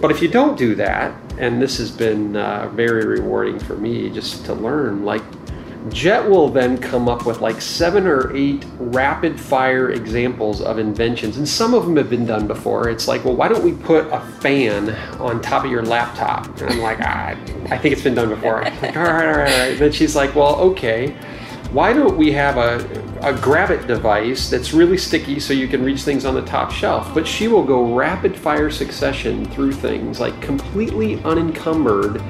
but 0.00 0.10
if 0.10 0.20
you 0.22 0.28
don't 0.28 0.56
do 0.56 0.74
that, 0.76 1.14
and 1.38 1.62
this 1.62 1.78
has 1.78 1.90
been 1.90 2.36
uh, 2.36 2.68
very 2.74 3.04
rewarding 3.06 3.58
for 3.60 3.76
me 3.76 4.10
just 4.10 4.44
to 4.46 4.54
learn, 4.54 5.04
like 5.04 5.22
Jet 5.90 6.28
will 6.28 6.48
then 6.48 6.76
come 6.78 7.08
up 7.08 7.24
with 7.24 7.40
like 7.40 7.60
seven 7.60 8.06
or 8.06 8.34
eight 8.36 8.64
rapid 8.78 9.40
fire 9.40 9.90
examples 9.90 10.60
of 10.60 10.78
inventions, 10.78 11.36
and 11.36 11.48
some 11.48 11.72
of 11.72 11.84
them 11.84 11.96
have 11.96 12.10
been 12.10 12.26
done 12.26 12.46
before. 12.46 12.88
It's 12.88 13.06
like, 13.08 13.24
well, 13.24 13.36
why 13.36 13.48
don't 13.48 13.64
we 13.64 13.72
put 13.72 14.06
a 14.12 14.20
fan 14.40 14.90
on 15.20 15.40
top 15.40 15.64
of 15.64 15.70
your 15.70 15.84
laptop? 15.84 16.46
And 16.60 16.70
I'm 16.72 16.80
like, 16.80 16.98
ah, 17.00 17.36
I 17.70 17.78
think 17.78 17.92
it's 17.92 18.02
been 18.02 18.14
done 18.14 18.28
before. 18.28 18.64
I'm 18.64 18.74
like, 18.82 18.96
all 18.96 19.02
right, 19.04 19.26
all 19.26 19.32
right, 19.38 19.52
all 19.52 19.68
right. 19.68 19.78
Then 19.78 19.92
she's 19.92 20.16
like, 20.16 20.34
well, 20.34 20.56
okay. 20.56 21.16
Why 21.72 21.92
don't 21.92 22.16
we 22.16 22.32
have 22.32 22.56
a, 22.56 22.78
a 23.20 23.34
grab 23.38 23.70
it 23.70 23.86
device 23.86 24.48
that's 24.48 24.72
really 24.72 24.96
sticky 24.96 25.38
so 25.38 25.52
you 25.52 25.68
can 25.68 25.84
reach 25.84 26.00
things 26.02 26.24
on 26.24 26.34
the 26.34 26.42
top 26.42 26.70
shelf? 26.72 27.12
But 27.12 27.26
she 27.26 27.46
will 27.46 27.62
go 27.64 27.94
rapid 27.94 28.34
fire 28.36 28.70
succession 28.70 29.44
through 29.46 29.72
things 29.72 30.18
like 30.18 30.40
completely 30.40 31.22
unencumbered 31.24 32.22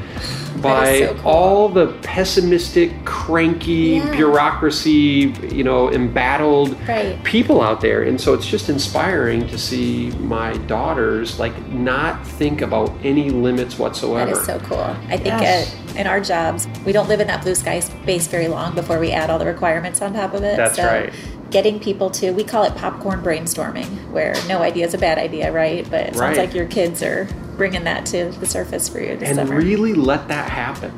by 0.61 0.99
so 0.99 1.15
cool. 1.15 1.31
all 1.31 1.69
the 1.69 1.87
pessimistic, 2.03 2.91
cranky 3.05 4.01
Yeah. 4.03 4.11
bureaucracy, 4.11 5.33
you 5.53 5.63
know, 5.63 5.89
embattled 5.93 6.77
Right. 6.89 7.23
people 7.23 7.61
out 7.63 7.81
there. 7.81 8.03
And 8.03 8.21
so 8.21 8.35
it's 8.35 8.47
just 8.47 8.69
inspiring 8.69 9.47
to 9.49 9.57
see 9.59 10.11
my 10.19 10.55
daughters 10.67 11.39
like 11.39 11.55
not 11.71 12.27
think 12.27 12.61
about 12.61 12.93
any 13.05 13.31
limits 13.31 13.77
That 13.77 13.83
whatsoever. 13.85 14.33
is 14.33 14.45
so 14.47 14.59
cool. 14.69 14.97
I 15.09 15.17
think 15.17 15.27
Yes. 15.41 15.73
uh, 15.73 15.88
in 15.99 16.07
our 16.07 16.21
jobs, 16.21 16.67
we 16.87 16.93
don't 16.93 17.09
live 17.09 17.21
in 17.21 17.27
that 17.27 17.43
blue 17.43 17.55
sky 17.55 17.81
space 17.81 18.27
very 18.29 18.49
long 18.49 18.75
before 18.75 18.99
we 18.99 19.11
add 19.11 19.29
all 19.31 19.39
the 19.39 19.45
requirements 19.47 20.01
on 20.01 20.15
top 20.15 20.33
of 20.33 20.43
it. 20.43 20.57
That's 20.57 20.77
so 20.77 20.85
right. 20.87 21.13
Getting 21.51 21.81
people 21.81 22.11
to, 22.11 22.31
we 22.31 22.45
call 22.45 22.65
it 22.65 22.75
popcorn 22.77 23.23
brainstorming, 23.23 24.11
where 24.11 24.35
no 24.49 24.63
idea 24.63 24.87
is 24.87 24.95
a 24.95 24.99
bad 24.99 25.19
idea, 25.19 25.51
right? 25.51 25.85
But 25.91 26.01
it 26.09 26.15
sounds 26.17 26.21
Right. 26.21 26.47
like 26.47 26.55
your 26.55 26.67
kids 26.67 27.03
are 27.03 27.27
bringing 27.57 27.85
that 27.85 28.07
to 28.07 28.31
the 28.33 28.47
surface 28.47 28.89
for 28.89 29.01
you 29.01 29.17
this 29.17 29.31
and 29.31 29.39
summer. 29.39 29.57
really 29.57 29.93
let 29.95 30.29
that 30.29 30.51
happen. 30.51 30.93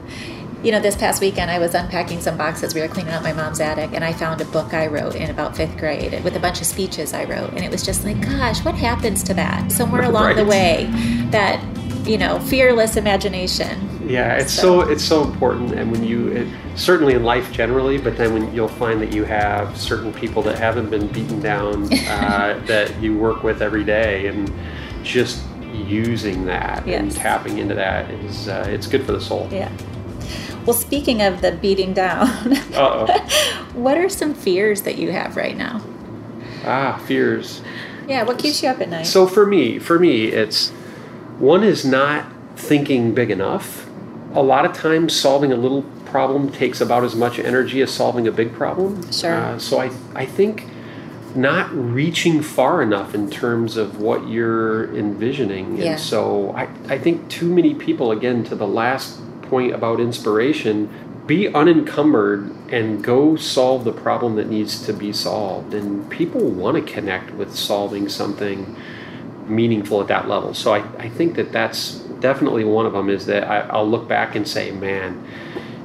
You 0.63 0.73
know, 0.73 0.81
this 0.81 0.95
past 0.97 1.23
weekend 1.23 1.51
I 1.51 1.59
was 1.59 1.75
unpacking 1.75 2.21
some 2.21 2.37
boxes. 2.37 2.75
We 2.75 2.83
were 2.83 2.89
cleaning 2.89 3.15
out 3.15 3.23
my 3.23 3.33
mom's 3.33 3.61
attic, 3.61 3.91
and 3.95 4.05
I 4.05 4.13
found 4.13 4.43
a 4.43 4.45
book 4.45 4.75
I 4.75 4.89
wrote 4.89 5.15
in 5.15 5.31
about 5.31 5.57
fifth 5.57 5.79
grade 5.79 6.23
with 6.23 6.37
a 6.37 6.41
bunch 6.41 6.61
of 6.61 6.67
speeches 6.67 7.15
I 7.15 7.25
wrote. 7.25 7.51
And 7.55 7.65
it 7.65 7.71
was 7.71 7.83
just 7.83 8.05
like, 8.05 8.21
gosh, 8.21 8.63
what 8.63 8.75
happens 8.75 9.23
to 9.23 9.35
that? 9.35 9.73
Somewhere 9.73 10.03
along 10.13 10.37
the 10.37 10.45
way, 10.45 10.87
that, 11.31 11.65
you 12.07 12.19
know, 12.19 12.41
fearless 12.41 12.97
imagination. 12.99 14.00
Yeah, 14.11 14.35
it's 14.35 14.53
So- 14.53 14.83
so, 14.83 14.89
it's 14.91 15.05
so 15.05 15.23
important, 15.23 15.73
and 15.73 15.93
when 15.93 16.03
you 16.03 16.29
it, 16.29 16.49
certainly 16.75 17.15
in 17.15 17.23
life 17.23 17.53
generally, 17.53 17.97
but 17.97 18.17
then 18.17 18.33
when 18.35 18.53
you'll 18.55 18.67
find 18.69 19.01
that 19.01 19.13
you 19.13 19.25
have 19.25 19.77
certain 19.77 20.13
people 20.13 20.43
that 20.43 20.59
haven't 20.59 20.91
been 20.91 21.07
beaten 21.09 21.41
down 21.41 21.85
uh, 22.09 22.59
that 22.67 22.93
you 23.01 23.17
work 23.17 23.45
with 23.45 23.63
every 23.63 23.85
day, 23.85 24.27
and 24.27 24.51
just 25.05 25.43
using 25.73 26.45
that 26.47 26.85
and 26.87 27.13
tapping 27.13 27.59
into 27.59 27.75
that 27.75 28.11
is 28.11 28.49
uh, 28.49 28.67
it's 28.69 28.87
good 28.89 29.05
for 29.05 29.13
the 29.13 29.21
soul. 29.21 29.49
Yeah. 29.53 29.71
Well, 30.67 30.77
speaking 30.77 31.23
of 31.23 31.41
the 31.41 31.53
beating 31.53 31.95
down, 31.95 32.27
what 33.75 33.97
are 33.97 34.09
some 34.09 34.35
fears 34.35 34.83
that 34.83 34.97
you 34.99 35.13
have 35.13 35.37
right 35.37 35.57
now? 35.57 35.81
ah, 36.67 37.01
fears. 37.07 37.63
Yeah, 38.09 38.25
what 38.25 38.39
keeps 38.39 38.63
you 38.63 38.69
up 38.69 38.81
at 38.81 38.89
night? 38.89 39.07
So 39.07 39.27
for 39.27 39.47
me, 39.47 39.79
for 39.79 39.99
me, 39.99 40.27
it's 40.27 40.71
one 41.39 41.63
is 41.63 41.85
not 41.85 42.27
thinking 42.57 43.15
big 43.15 43.31
enough. 43.31 43.89
A 44.35 44.43
lot 44.43 44.65
of 44.65 44.73
times, 44.73 45.15
solving 45.15 45.53
a 45.53 45.57
little 45.57 45.83
problem 46.07 46.51
takes 46.51 46.81
about 46.81 47.05
as 47.05 47.15
much 47.15 47.39
energy 47.39 47.83
as 47.83 47.91
solving 47.91 48.27
a 48.27 48.33
big 48.33 48.53
problem. 48.53 49.11
Sure. 49.13 49.35
Uh, 49.35 49.59
so 49.59 49.81
I, 49.81 49.91
I 50.15 50.27
think 50.27 50.67
not 51.35 51.73
reaching 51.73 52.43
far 52.43 52.83
enough 52.83 53.15
in 53.15 53.31
terms 53.31 53.77
of 53.77 54.01
what 54.01 54.29
you're 54.29 54.95
envisioning. 54.97 55.77
Yeah. 55.77 55.93
And 55.93 56.01
so 56.01 56.53
I, 56.53 56.69
I 56.89 56.99
think 56.99 57.29
too 57.29 57.53
many 57.53 57.75
people, 57.75 58.11
again, 58.11 58.45
to 58.45 58.55
the 58.55 58.67
last 58.67 59.21
point 59.43 59.73
about 59.73 60.01
inspiration, 60.01 60.89
be 61.27 61.49
unencumbered 61.49 62.51
and 62.73 63.05
go 63.05 63.37
solve 63.37 63.85
the 63.85 63.93
problem 63.93 64.37
that 64.37 64.49
needs 64.49 64.85
to 64.87 64.93
be 64.93 65.13
solved. 65.13 65.75
And 65.75 66.11
people 66.11 66.41
want 66.41 66.85
to 66.85 66.93
connect 66.93 67.33
with 67.33 67.55
solving 67.55 68.09
something 68.09 68.77
meaningful 69.51 70.01
at 70.01 70.09
that 70.09 70.29
level. 70.29 70.55
So 70.55 70.73
I, 70.75 70.79
I 70.99 71.09
think 71.09 71.35
that 71.37 71.53
that's 71.53 71.97
definitely 72.21 72.65
one 72.65 72.87
of 72.87 72.93
them 72.93 73.09
is 73.11 73.27
that 73.27 73.45
I, 73.45 73.61
I'll 73.71 73.89
look 73.89 74.09
back 74.09 74.35
and 74.35 74.47
say, 74.47 74.71
man, 74.71 75.23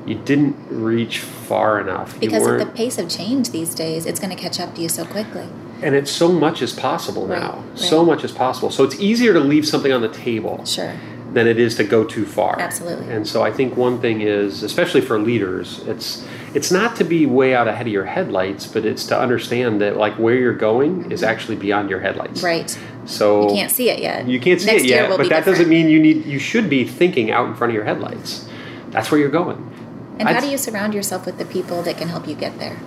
you 0.06 0.15
didn't 0.15 0.56
reach 0.69 1.19
far 1.19 1.80
enough. 1.82 2.19
Because 2.19 2.45
of 2.47 2.60
the 2.60 2.65
pace 2.67 2.97
of 2.97 3.10
change 3.10 3.49
these 3.49 3.73
days, 3.73 4.06
it's 4.06 4.19
going 4.19 4.36
to 4.36 4.41
catch 4.41 4.60
up 4.60 4.75
to 4.75 4.82
you 4.82 4.89
so 4.89 5.06
quickly. 5.06 5.47
and 5.82 5.95
it's 5.95 6.12
so 6.12 6.32
much 6.32 6.62
as 6.62 6.71
possible 6.73 7.28
Right, 7.28 7.39
now. 7.41 7.63
right. 7.69 7.80
So 7.80 8.06
much 8.06 8.23
as 8.23 8.32
possible. 8.32 8.69
So 8.71 8.84
it's 8.84 8.99
easier 8.99 9.34
to 9.34 9.39
leave 9.39 9.67
something 9.67 9.91
on 9.91 10.01
the 10.01 10.10
table 10.10 10.63
Sure. 10.65 10.93
than 11.34 11.47
it 11.47 11.60
is 11.60 11.75
to 11.75 11.84
go 11.84 12.04
too 12.06 12.25
far. 12.25 12.60
Absolutely. 12.60 13.12
And 13.13 13.28
so 13.28 13.43
I 13.43 13.51
think 13.51 13.75
one 13.75 13.99
thing 13.99 14.21
is, 14.21 14.63
especially 14.63 15.01
for 15.01 15.19
leaders, 15.19 15.82
it's 15.88 16.25
it's 16.54 16.71
not 16.71 16.95
to 16.95 17.04
be 17.04 17.25
way 17.25 17.54
out 17.54 17.67
ahead 17.67 17.86
of 17.88 17.91
your 17.91 18.06
headlights, 18.06 18.65
but 18.65 18.86
it's 18.86 19.06
to 19.08 19.19
understand 19.19 19.82
that 19.82 19.97
like 19.97 20.13
where 20.17 20.36
you're 20.36 20.54
going 20.54 21.12
is 21.12 21.21
mm-hmm. 21.21 21.30
actually 21.32 21.58
beyond 21.58 21.89
your 21.89 21.99
headlights. 21.99 22.41
Right. 22.41 22.78
So 23.05 23.49
You 23.49 23.55
can't 23.55 23.71
see 23.71 23.89
it 23.89 23.99
yet. 23.99 24.27
you 24.27 24.39
can't 24.39 24.59
see 24.59 24.67
Next 24.67 24.83
it 24.83 24.89
yet, 24.89 25.09
but 25.09 25.29
that 25.29 25.45
doesn't 25.45 25.69
mean 25.69 25.89
you 25.89 25.99
need 25.99 26.25
you 26.25 26.39
should 26.39 26.69
be 26.69 26.85
thinking 26.85 27.31
out 27.31 27.47
in 27.47 27.55
front 27.55 27.71
of 27.71 27.75
your 27.75 27.83
headlights. 27.85 28.47
That's 28.91 29.11
where 29.11 29.19
you're 29.19 29.29
going. 29.29 29.71
And 30.19 30.27
how 30.29 30.35
I'd- 30.37 30.45
do 30.45 30.51
you 30.51 30.57
surround 30.57 30.93
yourself 30.93 31.25
with 31.25 31.37
the 31.37 31.45
people 31.45 31.81
that 31.83 31.97
can 31.97 32.07
help 32.09 32.27
you 32.27 32.35
get 32.35 32.57
there? 32.59 32.77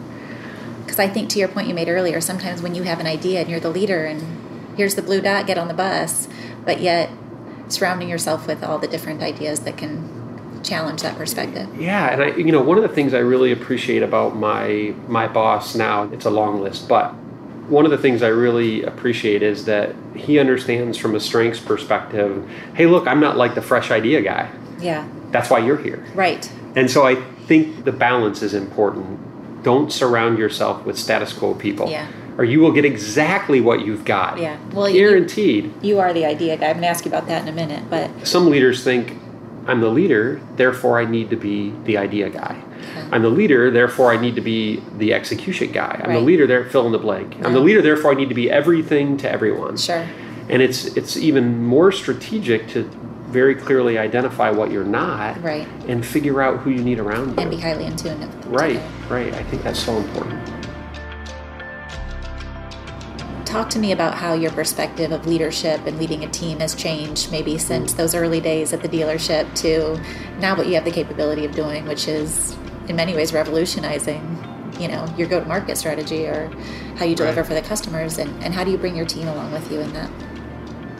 Because 0.84 0.98
I 0.98 1.08
think 1.08 1.28
to 1.30 1.38
your 1.38 1.48
point 1.48 1.68
you 1.68 1.74
made 1.74 1.88
earlier, 1.88 2.20
sometimes 2.20 2.62
when 2.62 2.74
you 2.74 2.82
have 2.84 2.98
an 2.98 3.06
idea 3.06 3.40
and 3.40 3.50
you're 3.50 3.60
the 3.60 3.68
leader 3.70 4.06
and 4.06 4.22
here's 4.76 4.94
the 4.94 5.02
blue 5.02 5.20
dot, 5.20 5.46
get 5.46 5.58
on 5.58 5.68
the 5.68 5.74
bus, 5.74 6.28
but 6.64 6.80
yet 6.80 7.10
surrounding 7.68 8.08
yourself 8.08 8.46
with 8.46 8.64
all 8.64 8.78
the 8.78 8.86
different 8.88 9.22
ideas 9.22 9.60
that 9.60 9.76
can 9.76 10.08
challenge 10.62 11.02
that 11.02 11.16
perspective. 11.16 11.68
Yeah, 11.78 12.12
and 12.12 12.22
I, 12.22 12.28
you 12.36 12.50
know, 12.50 12.62
one 12.62 12.78
of 12.78 12.82
the 12.82 12.88
things 12.88 13.12
I 13.14 13.18
really 13.18 13.52
appreciate 13.52 14.02
about 14.02 14.34
my 14.36 14.94
my 15.06 15.28
boss 15.28 15.74
now, 15.74 16.04
it's 16.12 16.24
a 16.24 16.30
long 16.30 16.60
list, 16.60 16.88
but 16.88 17.14
one 17.68 17.84
of 17.84 17.90
the 17.90 17.98
things 17.98 18.22
I 18.22 18.28
really 18.28 18.82
appreciate 18.82 19.42
is 19.42 19.64
that 19.66 19.94
he 20.14 20.38
understands 20.38 20.96
from 20.98 21.14
a 21.14 21.20
strengths 21.20 21.60
perspective. 21.60 22.48
Hey, 22.74 22.86
look, 22.86 23.06
I'm 23.06 23.20
not 23.20 23.36
like 23.36 23.54
the 23.54 23.62
fresh 23.62 23.90
idea 23.90 24.22
guy. 24.22 24.50
Yeah. 24.80 25.06
That's 25.30 25.50
why 25.50 25.58
you're 25.58 25.76
here. 25.76 26.04
Right. 26.14 26.50
And 26.76 26.90
so 26.90 27.06
I 27.06 27.16
think 27.46 27.84
the 27.84 27.92
balance 27.92 28.42
is 28.42 28.54
important. 28.54 29.62
Don't 29.62 29.92
surround 29.92 30.38
yourself 30.38 30.84
with 30.86 30.98
status 30.98 31.32
quo 31.32 31.54
people, 31.54 31.90
Yeah. 31.90 32.06
or 32.38 32.44
you 32.44 32.60
will 32.60 32.72
get 32.72 32.84
exactly 32.84 33.60
what 33.60 33.84
you've 33.84 34.04
got. 34.04 34.38
Yeah. 34.38 34.56
Well, 34.72 34.88
you- 34.88 35.00
guaranteed. 35.00 35.72
You 35.82 35.98
are 35.98 36.12
the 36.12 36.24
idea 36.24 36.56
guy. 36.56 36.66
I'm 36.66 36.74
going 36.74 36.82
to 36.82 36.88
ask 36.88 37.04
you 37.04 37.10
about 37.10 37.26
that 37.28 37.42
in 37.42 37.48
a 37.48 37.52
minute, 37.52 37.84
but 37.90 38.08
some 38.26 38.48
leaders 38.50 38.82
think 38.84 39.14
I'm 39.66 39.80
the 39.80 39.90
leader, 39.90 40.40
therefore 40.56 40.98
I 40.98 41.04
need 41.04 41.28
to 41.30 41.36
be 41.36 41.74
the 41.84 41.98
idea 41.98 42.30
guy. 42.30 42.56
I'm 43.12 43.22
the 43.22 43.28
leader, 43.30 43.70
therefore 43.70 44.12
I 44.12 44.16
need 44.20 44.34
to 44.36 44.40
be 44.40 44.82
the 44.98 45.12
execution 45.14 45.72
guy. 45.72 46.00
I'm 46.04 46.12
the 46.12 46.20
leader, 46.20 46.46
there 46.46 46.64
fill 46.64 46.86
in 46.86 46.92
the 46.92 46.98
blank. 46.98 47.36
I'm 47.44 47.52
the 47.52 47.60
leader, 47.60 47.82
therefore 47.82 48.12
I 48.12 48.14
need 48.14 48.28
to 48.28 48.34
be 48.34 48.50
everything 48.50 49.16
to 49.18 49.30
everyone. 49.30 49.76
sure. 49.76 50.06
And 50.50 50.62
it's 50.62 50.86
it's 50.96 51.16
even 51.18 51.62
more 51.64 51.92
strategic 51.92 52.68
to 52.68 52.84
very 53.28 53.54
clearly 53.54 53.98
identify 53.98 54.50
what 54.50 54.70
you're 54.70 54.84
not 54.84 55.42
Right. 55.42 55.68
and 55.86 56.04
figure 56.04 56.40
out 56.40 56.60
who 56.60 56.70
you 56.70 56.82
need 56.82 56.98
around 56.98 57.28
you. 57.28 57.34
And 57.42 57.50
be 57.50 57.58
highly 57.58 57.84
in 57.84 57.94
tune. 57.96 58.18
with 58.20 58.46
right, 58.46 58.80
right. 59.10 59.34
I 59.34 59.42
think 59.44 59.62
that's 59.62 59.78
so 59.78 59.96
important. 59.98 60.40
Talk 63.48 63.70
to 63.70 63.78
me 63.78 63.92
about 63.92 64.12
how 64.12 64.34
your 64.34 64.50
perspective 64.50 65.10
of 65.10 65.26
leadership 65.26 65.80
and 65.86 65.98
leading 65.98 66.22
a 66.22 66.28
team 66.28 66.60
has 66.60 66.74
changed, 66.74 67.32
maybe 67.32 67.56
since 67.56 67.94
those 67.94 68.14
early 68.14 68.42
days 68.42 68.74
at 68.74 68.82
the 68.82 68.88
dealership 68.90 69.52
to 69.62 69.98
now 70.38 70.54
what 70.54 70.66
you 70.66 70.74
have 70.74 70.84
the 70.84 70.90
capability 70.90 71.46
of 71.46 71.54
doing, 71.54 71.86
which 71.86 72.08
is 72.08 72.54
in 72.88 72.96
many 72.96 73.14
ways 73.14 73.32
revolutionizing, 73.32 74.20
you 74.78 74.86
know, 74.86 75.06
your 75.16 75.26
go-to-market 75.28 75.78
strategy 75.78 76.26
or 76.26 76.50
how 76.96 77.06
you 77.06 77.14
deliver 77.16 77.40
Right. 77.40 77.46
for 77.48 77.54
the 77.54 77.62
customers, 77.62 78.18
and, 78.18 78.28
and 78.44 78.52
how 78.52 78.64
do 78.64 78.70
you 78.70 78.76
bring 78.76 78.94
your 78.94 79.06
team 79.06 79.26
along 79.28 79.50
with 79.52 79.72
you 79.72 79.80
in 79.80 79.94
that? 79.94 80.10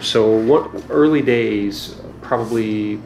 So 0.01 0.35
what 0.35 0.71
early 0.89 1.21
days, 1.21 1.97
probably 2.23 2.99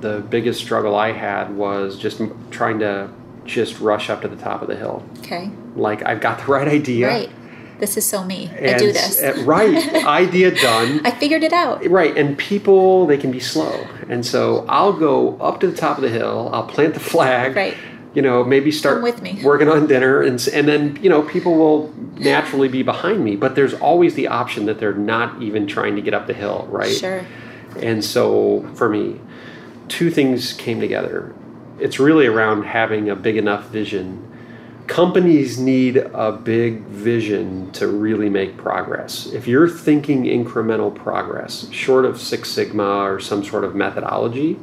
the 0.00 0.20
biggest 0.30 0.58
struggle 0.60 0.94
I 0.96 1.12
had 1.12 1.54
was 1.54 1.98
just 1.98 2.22
trying 2.50 2.78
to 2.78 3.10
just 3.44 3.78
rush 3.78 4.08
up 4.08 4.22
to 4.22 4.28
the 4.28 4.36
top 4.36 4.62
of 4.62 4.68
the 4.68 4.76
hill. 4.76 5.04
Okay, 5.18 5.50
Like 5.74 6.02
I've 6.06 6.22
got 6.22 6.38
the 6.38 6.46
right 6.50 6.66
idea. 6.66 7.08
right. 7.08 7.30
This 7.78 7.96
is 7.96 8.06
so 8.06 8.24
me. 8.24 8.50
I 8.50 8.78
do 8.78 8.92
this. 8.92 9.20
uh, 9.22 9.42
right. 9.44 9.76
idea 10.06 10.50
done. 10.50 11.04
I 11.04 11.10
figured 11.10 11.42
it 11.42 11.52
out. 11.52 11.86
Right, 11.88 12.16
and 12.16 12.36
people 12.38 13.06
they 13.06 13.18
can 13.18 13.30
be 13.30 13.40
slow, 13.40 13.86
and 14.08 14.24
so 14.24 14.64
I'll 14.68 14.92
go 14.92 15.36
up 15.38 15.60
to 15.60 15.66
the 15.66 15.76
top 15.76 15.98
of 15.98 16.02
the 16.02 16.08
hill. 16.08 16.50
I'll 16.52 16.66
plant 16.66 16.94
the 16.94 17.00
flag. 17.00 17.54
Right. 17.54 17.76
You 18.14 18.22
know, 18.22 18.42
maybe 18.44 18.72
start 18.72 18.96
Come 18.96 19.02
with 19.02 19.20
me. 19.20 19.40
working 19.44 19.68
on 19.68 19.86
dinner, 19.86 20.22
and 20.22 20.40
and 20.54 20.66
then 20.66 20.98
you 21.02 21.10
know 21.10 21.22
people 21.22 21.54
will 21.56 21.92
naturally 22.14 22.68
be 22.68 22.82
behind 22.82 23.22
me. 23.22 23.36
But 23.36 23.54
there's 23.56 23.74
always 23.74 24.14
the 24.14 24.28
option 24.28 24.64
that 24.66 24.78
they're 24.78 24.94
not 24.94 25.42
even 25.42 25.66
trying 25.66 25.96
to 25.96 26.02
get 26.02 26.14
up 26.14 26.26
the 26.26 26.32
hill, 26.32 26.66
right? 26.70 26.90
Sure. 26.96 27.26
And 27.78 28.02
so 28.02 28.66
for 28.74 28.88
me, 28.88 29.20
two 29.88 30.10
things 30.10 30.54
came 30.54 30.80
together. 30.80 31.34
It's 31.78 31.98
really 31.98 32.26
around 32.26 32.62
having 32.62 33.10
a 33.10 33.16
big 33.16 33.36
enough 33.36 33.68
vision. 33.68 34.22
Companies 34.86 35.58
need 35.58 35.96
a 35.96 36.32
big 36.32 36.82
vision 36.82 37.72
to 37.72 37.88
really 37.88 38.28
make 38.28 38.56
progress. 38.56 39.26
If 39.26 39.46
you're 39.48 39.68
thinking 39.68 40.24
incremental 40.24 40.94
progress, 40.94 41.68
short 41.70 42.04
of 42.04 42.20
Six 42.20 42.50
Sigma 42.50 43.02
or 43.02 43.18
some 43.18 43.44
sort 43.44 43.64
of 43.64 43.74
methodology, 43.74 44.58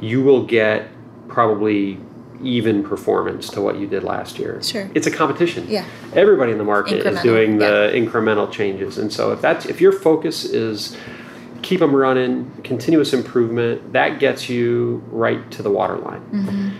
you 0.00 0.22
will 0.22 0.44
get 0.44 0.88
probably 1.28 1.98
even 2.42 2.82
performance 2.82 3.48
to 3.50 3.60
what 3.60 3.78
you 3.78 3.86
did 3.86 4.02
last 4.02 4.38
year. 4.38 4.62
Sure. 4.62 4.90
It's 4.94 5.06
a 5.06 5.10
competition. 5.10 5.66
Yeah. 5.68 5.86
Everybody 6.14 6.52
in 6.52 6.58
the 6.58 6.64
market 6.64 7.06
is 7.06 7.22
doing 7.22 7.58
the 7.58 7.90
incremental 7.94 8.50
changes. 8.50 8.98
And 8.98 9.12
so 9.12 9.32
if 9.32 9.40
that's 9.40 9.66
if 9.66 9.80
your 9.80 9.92
focus 9.92 10.44
is 10.44 10.96
keep 11.62 11.80
them 11.80 11.96
running, 11.96 12.50
continuous 12.62 13.14
improvement, 13.14 13.94
that 13.94 14.18
gets 14.20 14.48
you 14.48 15.02
right 15.06 15.50
to 15.52 15.62
the 15.62 15.70
waterline. 15.70 16.20
Mm-hmm. 16.30 16.70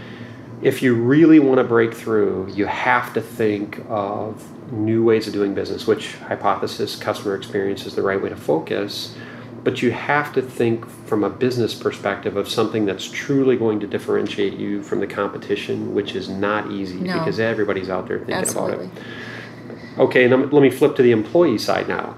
If 0.65 0.83
you 0.83 0.95
really 0.95 1.39
want 1.39 1.59
to 1.59 1.65
break 1.65 1.93
through, 1.93 2.51
you 2.55 2.65
have 2.65 3.13
to 3.15 3.21
think 3.21 3.85
of 3.89 4.43
new 4.73 5.05
ways 5.05 5.27
of 5.27 5.35
doing 5.35 5.55
business, 5.55 5.87
which 5.87 6.15
hypothesis 6.17 6.97
customer 6.97 7.35
experience 7.37 7.85
is 7.85 7.95
the 7.95 8.01
right 8.03 8.21
way 8.21 8.31
to 8.31 8.37
focus. 8.37 9.15
But 9.63 9.83
you 9.83 9.93
have 9.93 10.33
to 10.35 10.43
think 10.43 10.87
from 11.07 11.23
a 11.23 11.29
business 11.31 11.75
perspective 11.75 12.37
of 12.37 12.49
something 12.49 12.87
that's 12.87 13.11
truly 13.11 13.57
going 13.57 13.79
to 13.81 13.87
differentiate 13.87 14.55
you 14.55 14.83
from 14.83 15.01
the 15.01 15.07
competition, 15.07 15.95
which 15.95 16.15
is 16.15 16.29
not 16.31 16.71
easy 16.71 16.97
No. 16.97 17.19
because 17.19 17.39
everybody's 17.39 17.91
out 17.91 18.09
there 18.09 18.19
thinking 18.19 18.35
Absolutely. 18.37 18.87
about 18.87 18.99
it. 18.99 19.99
Okay, 19.99 20.25
and 20.25 20.53
let 20.53 20.63
me 20.63 20.71
flip 20.71 20.97
to 20.97 21.03
the 21.03 21.13
employee 21.13 21.59
side 21.59 21.89
now. 21.89 22.17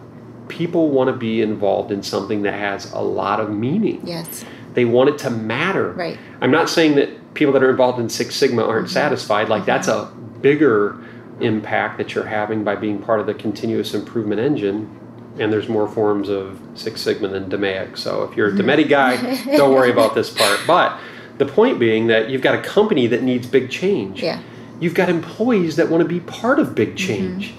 People 0.48 0.90
want 0.90 1.08
to 1.08 1.16
be 1.16 1.42
involved 1.42 1.90
in 1.90 2.02
something 2.02 2.42
that 2.42 2.54
has 2.54 2.92
a 2.92 3.00
lot 3.00 3.40
of 3.40 3.50
meaning. 3.50 4.00
Yes. 4.04 4.44
They 4.74 4.84
want 4.84 5.10
it 5.10 5.18
to 5.18 5.30
matter. 5.30 5.92
Right. 5.92 6.18
I'm 6.40 6.50
not 6.52 6.68
saying 6.68 6.94
that 6.96 7.10
people 7.36 7.52
that 7.52 7.62
are 7.62 7.70
involved 7.70 8.00
in 8.00 8.08
Six 8.08 8.34
Sigma 8.34 8.64
aren't 8.64 8.90
satisfied. 8.90 9.48
Like 9.48 9.64
that's 9.64 9.88
a 9.88 10.06
bigger 10.40 10.98
impact 11.40 11.98
that 11.98 12.14
you're 12.14 12.26
having 12.26 12.64
by 12.64 12.76
being 12.76 13.00
part 13.00 13.20
of 13.20 13.26
the 13.26 13.34
continuous 13.34 13.94
improvement 13.94 14.40
engine. 14.40 15.00
And 15.38 15.52
there's 15.52 15.68
more 15.68 15.86
forms 15.86 16.28
of 16.28 16.60
Six 16.74 17.00
Sigma 17.02 17.28
than 17.28 17.50
DMAIC. 17.50 17.98
So 17.98 18.24
if 18.24 18.36
you're 18.36 18.48
a 18.48 18.52
mm-hmm. 18.52 18.68
DMAIC 18.68 18.88
guy, 18.88 19.44
don't 19.56 19.72
worry 19.74 19.90
about 19.90 20.14
this 20.14 20.30
part. 20.30 20.60
But 20.66 20.98
the 21.38 21.46
point 21.46 21.78
being 21.78 22.06
that 22.06 22.30
you've 22.30 22.42
got 22.42 22.54
a 22.54 22.62
company 22.62 23.06
that 23.08 23.22
needs 23.22 23.46
big 23.46 23.70
change. 23.70 24.22
Yeah. 24.22 24.42
You've 24.80 24.94
got 24.94 25.08
employees 25.08 25.76
that 25.76 25.88
want 25.88 26.02
to 26.02 26.08
be 26.08 26.20
part 26.20 26.58
of 26.58 26.74
big 26.74 26.96
mm-hmm. 26.96 26.96
change. 26.96 27.54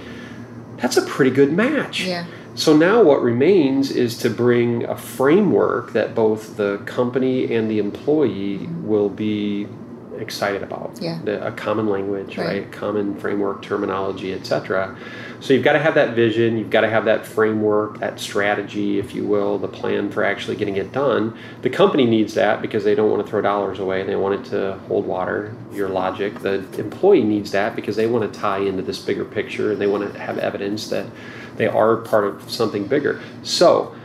That's 0.78 0.98
a 0.98 1.06
pretty 1.06 1.32
good 1.32 1.52
match. 1.54 2.04
Yeah. 2.04 2.26
So 2.58 2.76
now 2.76 3.04
what 3.04 3.22
remains 3.22 3.92
is 3.92 4.18
to 4.18 4.32
bring 4.32 4.84
a 4.86 4.98
framework 4.98 5.94
that 5.94 6.16
both 6.16 6.58
the 6.58 6.80
company 6.88 7.54
and 7.54 7.70
the 7.70 7.78
employee 7.78 8.68
will 8.82 9.10
be 9.10 9.68
excited 10.18 10.64
about. 10.64 10.98
Yeah. 11.00 11.20
A 11.28 11.52
common 11.52 11.88
language, 11.88 12.36
Right. 12.36 12.48
right? 12.48 12.72
Common 12.72 13.14
framework, 13.14 13.62
terminology, 13.62 14.34
etc. 14.34 14.96
So 15.40 15.54
you've 15.54 15.64
got 15.64 15.74
to 15.74 15.80
have 15.80 15.94
that 15.94 16.16
vision, 16.16 16.58
you've 16.58 16.72
got 16.72 16.82
to 16.82 16.90
have 16.90 17.06
that 17.06 17.28
framework, 17.28 18.00
that 18.00 18.20
strategy, 18.20 18.98
if 18.98 19.14
you 19.14 19.24
will, 19.24 19.60
the 19.60 19.68
plan 19.68 20.10
for 20.10 20.24
actually 20.24 20.56
getting 20.56 20.78
it 20.78 20.92
done. 20.92 21.38
The 21.62 21.70
company 21.70 22.08
needs 22.08 22.34
that 22.34 22.64
because 22.64 22.84
they 22.84 22.96
don't 22.96 23.12
want 23.12 23.24
to 23.24 23.30
throw 23.30 23.42
dollars 23.42 23.78
away, 23.78 24.02
they 24.02 24.16
want 24.16 24.34
it 24.34 24.50
to 24.50 24.80
hold 24.88 25.06
water, 25.06 25.54
your 25.72 25.90
logic. 25.90 26.40
The 26.40 26.66
employee 26.80 27.24
needs 27.24 27.52
that 27.52 27.76
because 27.76 27.96
they 27.96 28.08
want 28.08 28.34
to 28.34 28.40
tie 28.40 28.62
into 28.62 28.82
this 28.82 28.98
bigger 28.98 29.26
picture 29.26 29.72
and 29.72 29.80
they 29.80 29.86
want 29.86 30.12
to 30.12 30.20
have 30.20 30.40
evidence 30.40 30.88
that 30.90 31.06
they 31.58 31.68
are 31.68 31.98
part 31.98 32.24
of 32.26 32.50
something 32.50 32.88
bigger. 32.88 33.22
So, 33.44 33.96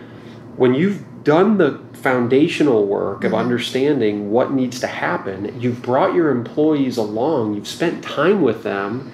when 0.56 0.74
you've 0.74 1.24
done 1.24 1.58
the 1.58 1.80
foundational 1.94 2.86
work 2.86 3.24
of 3.24 3.32
mm-hmm. 3.32 3.40
understanding 3.40 4.30
what 4.30 4.52
needs 4.52 4.80
to 4.80 4.86
happen, 4.86 5.60
you've 5.60 5.82
brought 5.82 6.14
your 6.14 6.30
employees 6.30 6.96
along, 6.96 7.54
you've 7.54 7.68
spent 7.68 8.02
time 8.02 8.42
with 8.42 8.62
them, 8.62 9.12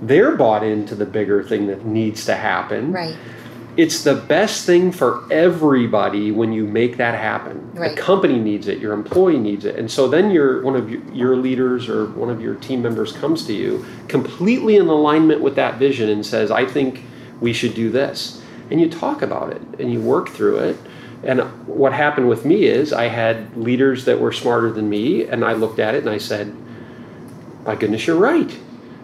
they're 0.00 0.36
bought 0.36 0.64
into 0.64 0.94
the 0.94 1.06
bigger 1.06 1.42
thing 1.42 1.66
that 1.68 1.84
needs 1.84 2.24
to 2.26 2.34
happen. 2.34 2.92
Right. 2.92 3.16
It's 3.74 4.04
the 4.04 4.14
best 4.14 4.66
thing 4.66 4.92
for 4.92 5.24
everybody 5.32 6.30
when 6.30 6.52
you 6.52 6.66
make 6.66 6.98
that 6.98 7.14
happen. 7.14 7.72
Right. 7.72 7.94
The 7.94 8.02
company 8.02 8.38
needs 8.38 8.68
it, 8.68 8.78
your 8.78 8.92
employee 8.92 9.38
needs 9.38 9.64
it. 9.64 9.76
And 9.76 9.90
so 9.90 10.08
then 10.08 10.30
your 10.30 10.62
one 10.62 10.76
of 10.76 10.90
your, 10.90 11.02
your 11.12 11.36
leaders 11.36 11.88
or 11.88 12.06
one 12.10 12.28
of 12.28 12.40
your 12.40 12.56
team 12.56 12.82
members 12.82 13.12
comes 13.12 13.46
to 13.46 13.54
you 13.54 13.86
completely 14.08 14.76
in 14.76 14.88
alignment 14.88 15.40
with 15.40 15.54
that 15.54 15.78
vision 15.78 16.10
and 16.10 16.26
says, 16.26 16.50
"I 16.50 16.66
think 16.66 17.02
we 17.42 17.52
should 17.52 17.74
do 17.74 17.90
this." 17.90 18.40
And 18.70 18.80
you 18.80 18.88
talk 18.88 19.20
about 19.20 19.52
it 19.52 19.60
and 19.78 19.92
you 19.92 20.00
work 20.00 20.30
through 20.30 20.56
it. 20.58 20.76
And 21.22 21.42
what 21.66 21.92
happened 21.92 22.28
with 22.28 22.44
me 22.44 22.64
is 22.64 22.92
I 22.92 23.08
had 23.08 23.54
leaders 23.56 24.06
that 24.06 24.18
were 24.18 24.32
smarter 24.32 24.72
than 24.72 24.88
me 24.88 25.24
and 25.26 25.44
I 25.44 25.52
looked 25.52 25.78
at 25.78 25.94
it 25.94 25.98
and 25.98 26.08
I 26.08 26.18
said, 26.18 26.54
"My 27.66 27.74
goodness, 27.74 28.06
you're 28.06 28.16
right." 28.16 28.50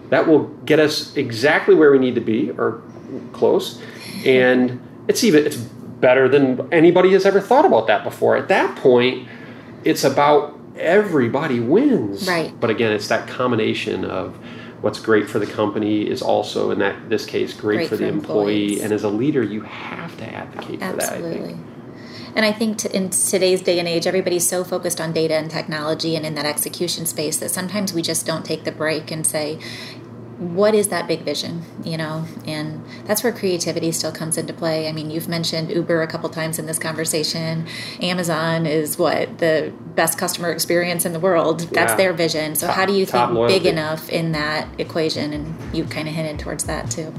That 0.09 0.27
will 0.27 0.45
get 0.65 0.79
us 0.79 1.15
exactly 1.17 1.75
where 1.75 1.93
we 1.93 1.99
need 1.99 2.15
to 2.15 2.23
be 2.23 2.51
or 2.57 2.81
close. 3.33 3.79
And 4.25 4.81
it's 5.07 5.23
even 5.23 5.45
it's 5.45 5.57
better 5.57 6.29
than 6.29 6.67
anybody 6.73 7.13
has 7.13 7.27
ever 7.27 7.41
thought 7.41 7.67
about 7.67 7.87
that 7.89 8.05
before. 8.05 8.37
At 8.37 8.49
that 8.49 8.77
point, 8.77 9.27
it's 9.85 10.05
about 10.05 10.59
everybody 10.79 11.61
wins. 11.61 12.27
Right. 12.29 12.53
But 12.59 12.71
again, 12.71 12.93
it's 12.93 13.09
that 13.09 13.27
combination 13.29 14.05
of 14.05 14.37
what's 14.81 15.01
great 15.01 15.29
for 15.29 15.39
the 15.39 15.47
company 15.47 16.09
is 16.09 16.23
also 16.23 16.71
in 16.71 16.79
that 16.79 17.09
this 17.09 17.27
case 17.27 17.53
great, 17.53 17.77
Great 17.79 17.89
for 17.89 17.97
the 17.97 18.05
for 18.05 18.09
employee 18.11 18.65
employees. 18.65 18.81
and 18.83 18.93
as 18.93 19.03
a 19.05 19.09
leader 19.09 19.43
you 19.43 19.63
have 19.63 20.17
to 20.19 20.25
advocate 20.25 20.81
for 20.81 20.93
that 20.97 21.13
I 21.13 21.17
Absolutely. 21.17 21.49
think. 21.55 21.67
And 22.37 22.45
I 22.45 22.53
think 22.53 22.79
t- 22.79 22.89
in 22.93 23.11
today's 23.11 23.63
day 23.63 23.79
and 23.79 23.89
age, 23.89 24.07
everybody's 24.07 24.47
so 24.47 24.63
focused 24.63 25.01
on 25.01 25.13
data 25.13 25.35
and 25.35 25.51
technology 25.51 26.15
and 26.15 26.25
in 26.25 26.35
that 26.37 26.45
execution 26.45 27.07
space 27.07 27.39
that 27.39 27.51
sometimes 27.51 27.93
we 27.93 28.03
just 28.03 28.27
don't 28.27 28.45
take 28.45 28.65
the 28.65 28.71
break 28.71 29.11
and 29.11 29.27
say, 29.27 29.59
what 30.39 30.73
is 30.73 30.87
that 30.89 31.09
big 31.09 31.23
vision 31.23 31.63
you 31.83 31.97
know 31.97 32.25
and 32.47 32.81
that's 33.07 33.25
where 33.25 33.33
creativity 33.33 33.91
still 33.91 34.13
comes 34.13 34.39
into 34.39 34.53
play 34.53 34.89
i 34.89 34.93
mean 34.93 35.11
you've 35.11 35.27
mentioned 35.29 35.69
uber 35.69 36.01
a 36.01 36.07
couple 36.07 36.29
times 36.31 36.61
in 36.61 36.67
this 36.67 36.79
conversation 36.79 37.67
amazon 38.01 38.65
is 38.65 38.97
what 38.97 39.39
the 39.39 39.73
best 39.97 40.17
customer 40.17 40.53
experience 40.53 41.05
in 41.05 41.13
the 41.13 41.19
world 41.19 41.61
that's 41.73 41.91
Yeah. 41.93 41.97
their 41.97 42.13
vision 42.13 42.55
so 42.55 42.69
Top- 42.69 42.77
how 42.77 42.87
do 42.87 42.93
you 42.93 43.05
think 43.05 43.31
loyalty. 43.33 43.55
big 43.59 43.67
enough 43.67 44.09
in 44.11 44.31
that 44.33 44.69
equation 44.79 45.33
and 45.33 45.55
you 45.75 45.83
kind 45.85 46.07
of 46.07 46.15
hinted 46.15 46.39
towards 46.39 46.65
that 46.65 46.89
too 46.89 47.13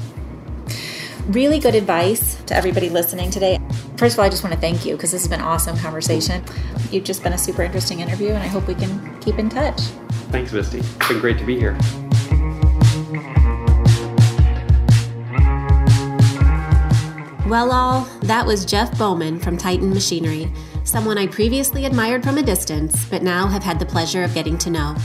really 1.28 1.60
good 1.60 1.76
advice 1.76 2.42
to 2.48 2.56
everybody 2.56 2.90
listening 2.90 3.30
today. 3.30 3.60
First 3.98 4.16
of 4.16 4.20
all, 4.20 4.26
I 4.26 4.30
just 4.30 4.44
want 4.44 4.56
to 4.56 4.60
thank 4.60 4.84
you 4.84 4.96
because 4.96 5.12
this 5.12 5.22
has 5.22 5.30
been 5.30 5.42
an 5.42 5.46
awesome 5.46 5.78
conversation. 5.78 6.44
You've 6.90 7.04
just 7.04 7.22
been 7.22 7.34
a 7.34 7.38
super 7.38 7.62
interesting 7.62 8.00
interview, 8.00 8.30
and 8.30 8.40
I 8.40 8.48
hope 8.48 8.66
we 8.68 8.74
can 8.74 9.20
keep 9.20 9.38
in 9.38 9.48
touch. 9.48 9.80
Thanks, 10.32 10.52
Misty. 10.54 10.80
It's 10.80 11.08
been 11.08 11.20
great 11.20 11.38
to 11.38 11.46
be 11.46 11.56
here. 11.60 11.78
Well, 17.50 17.72
all, 17.72 18.02
that 18.22 18.46
was 18.46 18.64
Jeff 18.64 18.96
Bowman 19.00 19.40
from 19.40 19.58
Titan 19.58 19.92
Machinery, 19.92 20.54
someone 20.84 21.18
I 21.18 21.26
previously 21.26 21.86
admired 21.86 22.24
from 22.24 22.38
a 22.38 22.44
distance, 22.44 23.06
but 23.06 23.24
now 23.24 23.48
have 23.48 23.64
had 23.64 23.80
the 23.80 23.88
pleasure 23.88 24.22
of 24.22 24.36
getting 24.36 24.56
to 24.60 24.70
know. 24.70 24.96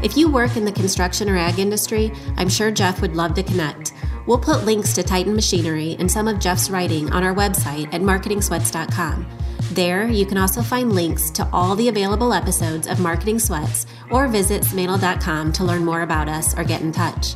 If 0.00 0.16
you 0.16 0.30
work 0.30 0.56
in 0.56 0.64
the 0.64 0.70
construction 0.70 1.28
or 1.28 1.36
ag 1.36 1.58
industry, 1.58 2.12
I'm 2.36 2.48
sure 2.48 2.70
Jeff 2.70 3.00
would 3.00 3.16
love 3.16 3.34
to 3.34 3.42
connect. 3.42 3.94
We'll 4.28 4.38
put 4.38 4.64
links 4.64 4.92
to 4.92 5.02
Titan 5.02 5.34
Machinery 5.34 5.96
and 5.98 6.08
some 6.08 6.28
of 6.28 6.38
Jeff's 6.38 6.70
writing 6.70 7.12
on 7.12 7.24
our 7.24 7.34
website 7.34 7.92
at 7.92 8.00
marketingsweats.com. 8.00 9.26
There, 9.72 10.06
you 10.06 10.24
can 10.24 10.38
also 10.38 10.62
find 10.62 10.92
links 10.92 11.30
to 11.30 11.48
all 11.52 11.74
the 11.74 11.88
available 11.88 12.32
episodes 12.32 12.86
of 12.86 13.00
Marketing 13.00 13.40
Sweats 13.40 13.86
or 14.08 14.28
visit 14.28 14.62
smanel.com 14.62 15.52
to 15.54 15.64
learn 15.64 15.84
more 15.84 16.02
about 16.02 16.28
us 16.28 16.56
or 16.56 16.62
get 16.62 16.80
in 16.80 16.92
touch. 16.92 17.34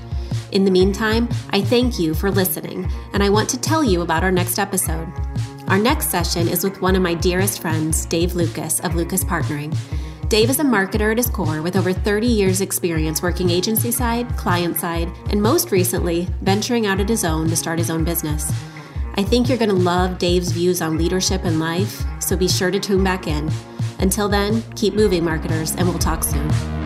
In 0.53 0.66
the 0.66 0.70
meantime, 0.70 1.30
I 1.48 1.62
thank 1.62 1.98
you 1.98 2.12
for 2.12 2.30
listening, 2.30 2.90
and 3.14 3.22
I 3.22 3.30
want 3.30 3.48
to 3.50 3.59
tell 3.59 3.82
you 3.82 4.03
about 4.03 4.22
our 4.22 4.30
next 4.30 4.59
episode. 4.59 5.11
Our 5.68 5.78
next 5.78 6.11
session 6.11 6.46
is 6.46 6.62
with 6.62 6.82
one 6.82 6.94
of 6.94 7.00
my 7.00 7.14
dearest 7.14 7.62
friends, 7.62 8.05
Dave 8.05 8.34
Lucas 8.34 8.78
of 8.80 8.94
Lucas 8.94 9.24
Partnering. 9.24 9.74
Dave 10.28 10.50
is 10.50 10.61
a 10.61 10.64
marketer 10.64 11.11
at 11.11 11.16
his 11.16 11.30
core 11.30 11.62
with 11.62 11.74
over 11.74 11.94
30 11.94 12.26
years' 12.26 12.61
experience 12.61 13.22
working 13.22 13.48
agency 13.48 13.90
side, 13.90 14.28
client 14.36 14.78
side, 14.78 15.11
and 15.30 15.42
most 15.42 15.70
recently, 15.70 16.28
venturing 16.42 16.84
out 16.84 17.00
at 17.00 17.09
his 17.09 17.24
own 17.24 17.48
to 17.48 17.57
start 17.57 17.78
his 17.78 17.90
own 17.90 18.05
business. 18.05 18.53
I 19.14 19.22
think 19.22 19.48
you're 19.48 19.59
going 19.59 19.70
to 19.70 19.74
love 19.74 20.18
Dave's 20.18 20.53
views 20.53 20.82
on 20.82 20.98
leadership 20.98 21.44
and 21.44 21.61
life, 21.61 22.03
so 22.20 22.36
be 22.36 22.48
sure 22.48 22.70
to 22.70 22.78
tune 22.78 23.03
back 23.03 23.26
in. 23.26 23.50
Until 24.00 24.28
then, 24.28 24.62
keep 24.76 24.92
moving, 24.92 25.24
marketers, 25.24 25.74
and 25.76 25.88
we'll 25.88 25.98
talk 25.98 26.22
soon. 26.22 26.82